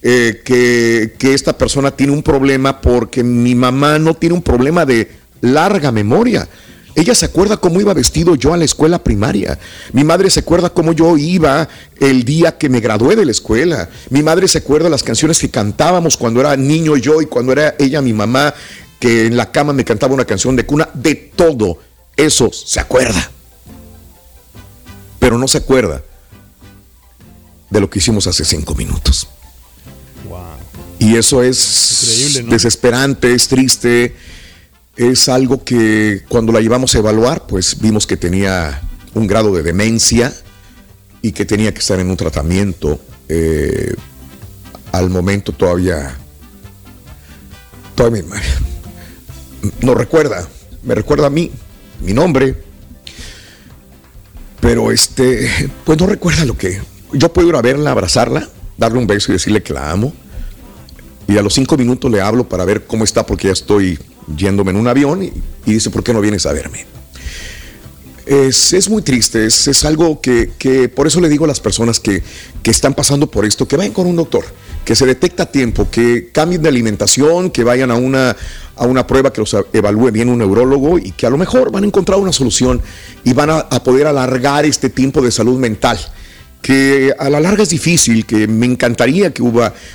eh, 0.00 0.40
que, 0.42 1.14
que 1.18 1.34
esta 1.34 1.58
persona 1.58 1.90
tiene 1.90 2.14
un 2.14 2.22
problema 2.22 2.80
porque 2.80 3.22
mi 3.22 3.54
mamá 3.54 3.98
no 3.98 4.14
tiene 4.14 4.34
un 4.34 4.42
problema 4.42 4.86
de 4.86 5.10
larga 5.42 5.92
memoria. 5.92 6.48
Ella 6.98 7.14
se 7.14 7.26
acuerda 7.26 7.58
cómo 7.58 7.80
iba 7.80 7.94
vestido 7.94 8.34
yo 8.34 8.52
a 8.52 8.56
la 8.56 8.64
escuela 8.64 9.04
primaria. 9.04 9.56
Mi 9.92 10.02
madre 10.02 10.30
se 10.30 10.40
acuerda 10.40 10.70
cómo 10.70 10.92
yo 10.92 11.16
iba 11.16 11.68
el 12.00 12.24
día 12.24 12.58
que 12.58 12.68
me 12.68 12.80
gradué 12.80 13.14
de 13.14 13.24
la 13.24 13.30
escuela. 13.30 13.88
Mi 14.10 14.24
madre 14.24 14.48
se 14.48 14.58
acuerda 14.58 14.88
las 14.88 15.04
canciones 15.04 15.38
que 15.38 15.48
cantábamos 15.48 16.16
cuando 16.16 16.40
era 16.40 16.56
niño 16.56 16.96
yo 16.96 17.22
y 17.22 17.26
cuando 17.26 17.52
era 17.52 17.76
ella 17.78 18.02
mi 18.02 18.12
mamá, 18.12 18.52
que 18.98 19.26
en 19.26 19.36
la 19.36 19.52
cama 19.52 19.72
me 19.72 19.84
cantaba 19.84 20.12
una 20.12 20.24
canción 20.24 20.56
de 20.56 20.66
cuna. 20.66 20.88
De 20.92 21.14
todo 21.14 21.78
eso 22.16 22.50
se 22.52 22.80
acuerda. 22.80 23.30
Pero 25.20 25.38
no 25.38 25.46
se 25.46 25.58
acuerda 25.58 26.02
de 27.70 27.80
lo 27.80 27.88
que 27.88 28.00
hicimos 28.00 28.26
hace 28.26 28.44
cinco 28.44 28.74
minutos. 28.74 29.28
Y 30.98 31.14
eso 31.14 31.44
es 31.44 32.42
desesperante, 32.48 33.32
es 33.34 33.46
triste 33.46 34.16
es 34.98 35.28
algo 35.28 35.62
que 35.62 36.24
cuando 36.28 36.52
la 36.52 36.60
llevamos 36.60 36.94
a 36.94 36.98
evaluar, 36.98 37.46
pues 37.46 37.80
vimos 37.80 38.04
que 38.04 38.16
tenía 38.16 38.82
un 39.14 39.28
grado 39.28 39.54
de 39.54 39.62
demencia 39.62 40.34
y 41.22 41.30
que 41.30 41.44
tenía 41.44 41.72
que 41.72 41.78
estar 41.78 42.00
en 42.00 42.10
un 42.10 42.16
tratamiento. 42.16 43.00
Eh, 43.28 43.94
al 44.90 45.08
momento 45.08 45.52
todavía, 45.52 46.16
todavía 47.94 48.24
no 49.82 49.94
recuerda, 49.94 50.48
me 50.82 50.96
recuerda 50.96 51.28
a 51.28 51.30
mí, 51.30 51.52
mi 52.00 52.12
nombre, 52.12 52.60
pero 54.60 54.90
este, 54.90 55.70
pues 55.84 55.98
no 55.98 56.06
recuerda 56.06 56.44
lo 56.44 56.58
que. 56.58 56.82
Yo 57.12 57.32
puedo 57.32 57.48
ir 57.48 57.54
a 57.54 57.62
verla, 57.62 57.92
abrazarla, 57.92 58.48
darle 58.76 58.98
un 58.98 59.06
beso 59.06 59.30
y 59.30 59.34
decirle 59.34 59.62
que 59.62 59.72
la 59.72 59.92
amo. 59.92 60.12
Y 61.28 61.36
a 61.38 61.42
los 61.42 61.54
cinco 61.54 61.76
minutos 61.76 62.10
le 62.10 62.20
hablo 62.20 62.48
para 62.48 62.64
ver 62.64 62.84
cómo 62.86 63.04
está 63.04 63.24
porque 63.24 63.46
ya 63.46 63.52
estoy 63.52 63.98
yéndome 64.36 64.70
en 64.70 64.76
un 64.76 64.88
avión 64.88 65.22
y, 65.22 65.32
dice, 65.64 65.90
¿por 65.90 66.02
qué 66.02 66.12
no 66.12 66.20
vienes 66.20 66.46
a 66.46 66.52
verme? 66.52 66.86
Es, 68.26 68.90
muy 68.90 69.00
triste, 69.00 69.46
es, 69.46 69.84
algo 69.84 70.20
que, 70.20 70.92
por 70.94 71.06
eso 71.06 71.20
le 71.20 71.28
digo 71.30 71.46
a 71.46 71.48
las 71.48 71.60
personas 71.60 71.98
que, 71.98 72.22
están 72.64 72.92
pasando 72.92 73.30
por 73.30 73.46
esto, 73.46 73.66
que 73.66 73.78
vayan 73.78 73.94
con 73.94 74.06
un 74.06 74.16
doctor, 74.16 74.44
que 74.84 74.94
se 74.94 75.06
detecta 75.06 75.44
a 75.44 75.46
tiempo, 75.46 75.88
que 75.90 76.28
cambien 76.32 76.60
de 76.60 76.68
alimentación, 76.68 77.50
que 77.50 77.64
vayan 77.64 77.90
a 77.90 77.94
una, 77.94 78.36
a 78.76 78.86
una 78.86 79.06
prueba 79.06 79.32
que 79.32 79.40
los 79.40 79.56
evalúe 79.72 80.10
bien 80.10 80.28
un 80.28 80.36
neurólogo 80.36 80.98
y 80.98 81.12
que 81.12 81.24
a 81.24 81.30
lo 81.30 81.38
mejor 81.38 81.72
van 81.72 81.84
a 81.84 81.86
encontrar 81.86 82.18
una 82.18 82.32
solución 82.32 82.82
y 83.24 83.32
van 83.32 83.48
a 83.50 83.82
poder 83.82 84.06
alargar 84.06 84.66
este 84.66 84.90
tiempo 84.90 85.22
de 85.22 85.30
salud 85.30 85.58
mental 85.58 85.98
que 86.62 87.14
a 87.18 87.30
la 87.30 87.40
larga 87.40 87.62
es 87.62 87.70
difícil, 87.70 88.26
que 88.26 88.48
me 88.48 88.66
encantaría 88.66 89.32
que, 89.32 89.42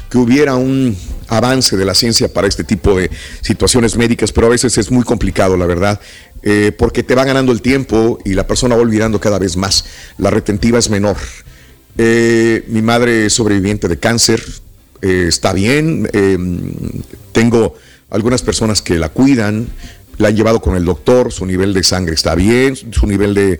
que 0.10 0.18
hubiera 0.18 0.56
un 0.56 0.96
avance 1.28 1.78
de 1.78 1.86
la 1.86 1.94
ciencia 1.94 2.32
para 2.32 2.48
este 2.48 2.64
tipo 2.64 2.96
de 2.96 3.10
situaciones 3.42 3.98
médicas, 3.98 4.32
pero 4.32 4.48
a 4.48 4.50
veces 4.50 4.78
es 4.78 4.92
muy 4.92 5.04
complicado, 5.04 5.58
la 5.58 5.66
verdad, 5.66 6.00
eh, 6.42 6.72
porque 6.78 7.04
te 7.04 7.16
va 7.16 7.26
ganando 7.26 7.52
el 7.52 7.62
tiempo 7.62 8.20
y 8.26 8.34
la 8.34 8.48
persona 8.48 8.76
va 8.76 8.82
olvidando 8.82 9.20
cada 9.20 9.40
vez 9.40 9.58
más. 9.58 9.86
La 10.18 10.30
retentiva 10.30 10.80
es 10.80 10.90
menor. 10.90 11.18
Eh, 11.98 12.64
mi 12.68 12.82
madre 12.82 13.28
es 13.28 13.34
sobreviviente 13.34 13.88
de 13.88 13.98
cáncer, 13.98 14.44
eh, 15.02 15.26
está 15.28 15.54
bien, 15.54 16.10
tengo 17.34 17.76
algunas 18.10 18.42
personas 18.42 18.82
que 18.82 18.98
la 18.98 19.10
cuidan, 19.10 19.68
la 20.24 20.30
han 20.30 20.38
llevado 20.38 20.62
con 20.62 20.78
el 20.78 20.86
doctor, 20.86 21.34
su 21.34 21.46
nivel 21.46 21.74
de 21.74 21.84
sangre 21.84 22.16
está 22.16 22.34
bien, 22.34 22.78
su 22.78 23.06
nivel 23.06 23.34
de, 23.34 23.60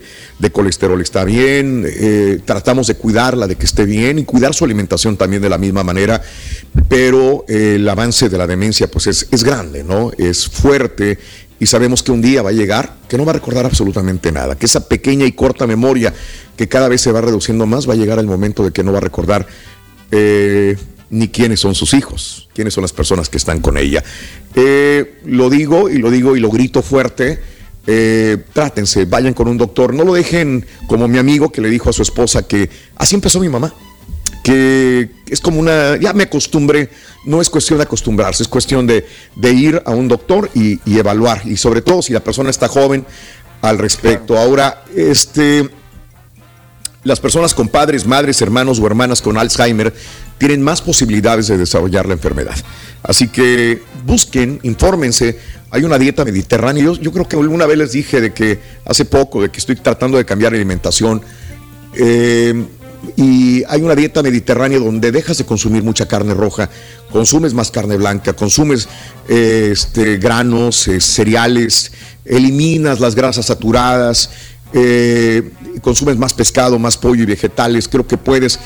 colesterol 0.52 1.02
está 1.02 1.26
bien, 1.26 1.86
eh, 1.86 2.40
tratamos 2.46 2.88
de 2.88 2.96
cuidarla, 2.96 3.48
de 3.48 3.56
que 3.58 3.66
esté 3.66 3.84
bien 3.84 4.18
y 4.18 4.24
cuidar 4.24 4.54
su 4.54 4.64
alimentación 4.64 5.18
también 5.18 5.42
de 5.42 5.50
la 5.50 5.58
misma 5.58 5.84
manera, 5.84 6.22
pero 6.88 7.44
eh, 7.50 7.74
el 7.76 7.90
avance 7.90 8.30
de 8.30 8.38
la 8.38 8.48
demencia 8.48 8.88
pues 8.88 9.08
es, 9.08 9.28
es 9.30 9.44
grande, 9.44 9.84
¿no? 9.84 10.12
Es 10.18 10.48
fuerte 10.48 11.20
y 11.60 11.66
sabemos 11.66 12.02
que 12.02 12.14
un 12.14 12.22
día 12.22 12.42
va 12.42 12.52
a 12.52 12.54
llegar 12.54 12.96
que 13.10 13.18
no 13.18 13.26
va 13.26 13.32
a 13.32 13.36
recordar 13.36 13.66
absolutamente 13.66 14.32
nada, 14.32 14.58
que 14.58 14.66
esa 14.66 14.88
pequeña 14.88 15.26
y 15.26 15.34
corta 15.34 15.68
memoria 15.68 16.14
que 16.56 16.70
cada 16.70 16.88
vez 16.88 17.02
se 17.02 17.12
va 17.12 17.20
reduciendo 17.20 17.66
más 17.66 17.90
va 17.90 17.94
a 17.94 17.98
llegar 17.98 18.20
el 18.20 18.28
momento 18.28 18.64
de 18.64 18.72
que 18.72 18.84
no 18.84 18.94
va 18.94 19.00
a 19.00 19.02
recordar 19.02 19.48
eh, 20.12 20.78
ni 21.14 21.28
quiénes 21.28 21.60
son 21.60 21.76
sus 21.76 21.94
hijos, 21.94 22.50
quiénes 22.56 22.74
son 22.74 22.82
las 22.82 22.92
personas 22.92 23.30
que 23.30 23.38
están 23.38 23.60
con 23.60 23.78
ella. 23.78 24.04
Eh, 24.56 25.20
lo 25.26 25.52
digo 25.52 25.88
y 25.88 26.00
lo 26.00 26.10
digo 26.10 26.36
y 26.36 26.40
lo 26.40 26.50
grito 26.50 26.82
fuerte. 26.82 27.40
Eh, 27.86 28.38
trátense, 28.52 29.06
vayan 29.06 29.34
con 29.34 29.48
un 29.48 29.58
doctor, 29.58 29.94
no 29.94 30.06
lo 30.06 30.14
dejen 30.14 30.66
como 30.88 31.08
mi 31.08 31.20
amigo 31.20 31.52
que 31.52 31.62
le 31.62 31.70
dijo 31.70 31.90
a 31.90 31.94
su 31.94 32.02
esposa 32.02 32.48
que 32.48 32.70
así 32.96 33.14
empezó 33.14 33.40
mi 33.40 33.50
mamá, 33.50 33.74
que 34.44 35.10
es 35.28 35.40
como 35.40 35.60
una, 35.60 35.98
ya 35.98 36.14
me 36.14 36.24
acostumbré, 36.24 36.90
no 37.26 37.42
es 37.42 37.50
cuestión 37.50 37.78
de 37.78 37.84
acostumbrarse, 37.84 38.42
es 38.42 38.50
cuestión 38.50 38.88
de, 38.88 39.06
ir 39.54 39.84
a 39.86 39.92
un 39.92 40.08
doctor 40.08 40.50
y, 40.56 40.80
y, 40.90 40.98
evaluar, 40.98 41.42
y 41.46 41.58
sobre 41.58 41.82
todo 41.82 42.02
si 42.02 42.14
la 42.14 42.22
persona 42.22 42.50
está 42.50 42.68
joven 42.68 43.06
al 43.62 43.78
respecto. 43.78 44.38
Ahora, 44.38 44.86
este, 44.96 45.70
las 47.04 47.20
personas 47.20 47.54
con 47.54 47.68
padres, 47.68 48.08
madres, 48.08 48.42
hermanos 48.42 48.80
o 48.80 48.88
hermanas 48.88 49.22
con 49.22 49.38
Alzheimer 49.38 49.94
tienen 50.38 50.62
más 50.62 50.82
posibilidades 50.82 51.48
de 51.48 51.58
desarrollar 51.58 52.06
la 52.06 52.14
enfermedad. 52.14 52.56
Así 53.04 53.28
que 53.28 53.82
busquen, 54.06 54.60
infórmense. 54.64 55.38
Hay 55.72 55.84
una 55.84 55.98
dieta 55.98 56.24
mediterránea. 56.24 56.84
Yo, 56.84 57.12
creo 57.12 57.28
que 57.28 57.36
alguna 57.36 57.66
vez 57.66 57.78
les 57.78 57.92
dije 57.92 58.22
de 58.22 58.34
que 58.34 58.60
hace 58.86 59.06
poco, 59.06 59.42
de 59.42 59.50
que 59.50 59.60
estoy 59.60 59.76
tratando 59.76 60.18
de 60.18 60.26
cambiar 60.26 60.54
alimentación. 60.54 61.22
Eh, 61.96 62.66
y 63.18 63.64
hay 63.68 63.82
una 63.82 63.96
dieta 63.96 64.24
mediterránea 64.24 64.80
donde 64.80 65.12
dejas 65.12 65.38
de 65.38 65.46
consumir 65.46 65.84
mucha 65.84 66.08
carne 66.08 66.34
roja, 66.34 66.70
consumes 67.12 67.54
más 67.54 67.70
carne 67.70 67.98
blanca, 67.98 68.32
consumes 68.32 68.88
eh, 69.28 69.70
este, 69.74 70.18
granos, 70.18 70.88
eh, 70.88 71.02
cereales, 71.02 71.92
eliminas 72.24 73.02
las 73.02 73.16
grasas 73.16 73.48
saturadas, 73.48 74.30
consumes 75.82 76.18
más 76.18 76.34
pescado, 76.34 76.80
más 76.80 76.98
pollo 76.98 77.24
y 77.24 77.26
vegetales. 77.26 77.88
Creo 77.90 78.08
que 78.08 78.18
puedes 78.18 78.60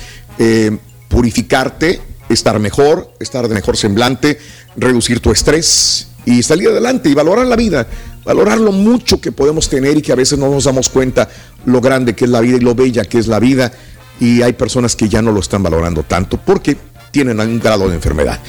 purificarte, 1.08 2.01
estar 2.30 2.60
mejor, 2.60 3.12
estar 3.20 3.47
de 3.47 3.55
mejor 3.55 3.78
semblante, 3.78 4.39
reducir 4.76 5.20
tu 5.20 5.32
estrés 5.32 6.08
y 6.26 6.43
salir 6.43 6.70
adelante 6.70 7.10
y 7.10 7.14
valorar 7.14 7.47
la 7.47 7.55
vida, 7.55 7.88
valorar 8.26 8.60
lo 8.60 8.72
mucho 8.72 9.22
que 9.22 9.32
podemos 9.32 9.70
tener 9.70 9.97
y 9.97 10.01
que 10.01 10.12
a 10.12 10.16
veces 10.16 10.38
no 10.38 10.49
nos 10.49 10.66
damos 10.66 10.89
cuenta 10.89 11.30
lo 11.66 11.80
grande 11.80 12.16
que 12.16 12.26
es 12.26 12.32
la 12.32 12.41
vida 12.41 12.58
y 12.58 12.62
lo 12.62 12.76
bella 12.76 13.05
que 13.05 13.18
es 13.18 13.28
la 13.28 13.39
vida. 13.39 13.72
Y 14.20 14.41
hay 14.41 14.53
personas 14.53 14.95
que 14.95 15.08
ya 15.08 15.22
no 15.22 15.32
lo 15.32 15.39
están 15.39 15.64
valorando 15.64 16.03
tanto 16.03 16.38
porque 16.38 16.78
tienen 17.12 17.39
algún 17.39 17.60
grado 17.60 17.88
de 17.88 17.95
enfermedad. 17.95 18.39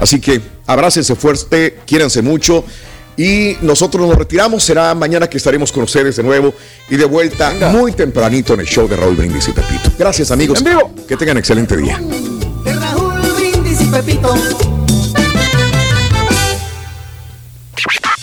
Así 0.00 0.20
que 0.20 0.40
abrácense 0.66 1.14
fuerte, 1.14 1.78
quiéranse 1.86 2.22
mucho. 2.22 2.64
Y 3.16 3.56
nosotros 3.62 4.06
nos 4.06 4.16
retiramos. 4.16 4.62
Será 4.62 4.94
mañana 4.94 5.28
que 5.28 5.38
estaremos 5.38 5.72
con 5.72 5.84
ustedes 5.84 6.16
de 6.16 6.22
nuevo 6.22 6.52
y 6.88 6.96
de 6.96 7.04
vuelta 7.04 7.52
muy 7.72 7.92
tempranito 7.92 8.54
en 8.54 8.60
el 8.60 8.66
show 8.66 8.86
de 8.86 8.96
Raúl 8.96 9.16
Brindis 9.16 9.48
y 9.48 9.52
Pepito. 9.52 9.90
Gracias, 9.98 10.30
amigos. 10.30 10.62
Que 11.08 11.16
tengan 11.16 11.38
excelente 11.38 11.76
día. 11.76 12.00
Raúl 12.64 13.20
Brindis 13.36 13.80
y 13.80 13.86
Pepito. 13.86 14.34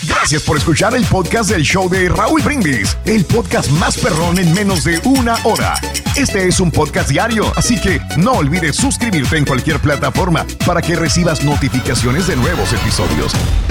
Gracias 0.06 0.42
por 0.42 0.56
escuchar 0.56 0.94
el 0.94 1.04
podcast 1.04 1.50
del 1.50 1.62
show 1.62 1.86
de 1.90 2.08
Raúl 2.08 2.40
Brindis, 2.40 2.96
el 3.04 3.26
podcast 3.26 3.68
más 3.72 3.98
perrón 3.98 4.38
en 4.38 4.54
menos 4.54 4.82
de 4.82 4.98
una 5.04 5.36
hora. 5.44 5.74
Este 6.16 6.48
es 6.48 6.60
un 6.60 6.70
podcast 6.70 7.10
diario, 7.10 7.52
así 7.56 7.78
que 7.78 8.00
no 8.16 8.32
olvides 8.32 8.76
suscribirte 8.76 9.36
en 9.36 9.44
cualquier 9.44 9.80
plataforma 9.80 10.46
para 10.64 10.80
que 10.80 10.96
recibas 10.96 11.44
notificaciones 11.44 12.26
de 12.26 12.36
nuevos 12.36 12.72
episodios. 12.72 13.34